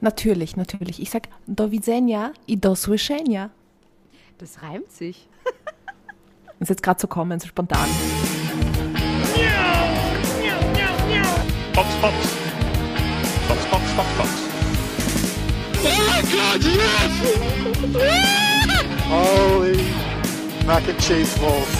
natürlich, 0.00 0.56
natürlich. 0.56 1.00
Ich 1.02 1.10
sag 1.10 1.28
do 1.46 1.70
widzenia 1.70 2.32
i 2.46 2.56
do 2.56 2.74
słyszenia. 2.74 3.50
Das 4.38 4.62
reimt 4.62 4.90
sich. 4.90 5.28
Das 6.58 6.60
ist 6.60 6.68
jetzt 6.70 6.82
gerade 6.82 7.00
so 7.00 7.06
kommen, 7.06 7.38
so 7.40 7.46
spontan. 7.48 7.88
Box, 11.74 11.88
Box. 12.00 12.14
Box, 13.48 13.64
Box, 13.70 13.92
Box, 13.96 14.08
Box. 14.16 14.23
God, 16.34 16.64
yes! 16.64 17.14
Holy 19.06 19.76
mac 20.66 20.88
and 20.88 21.00
cheese 21.00 21.38
balls. 21.38 21.70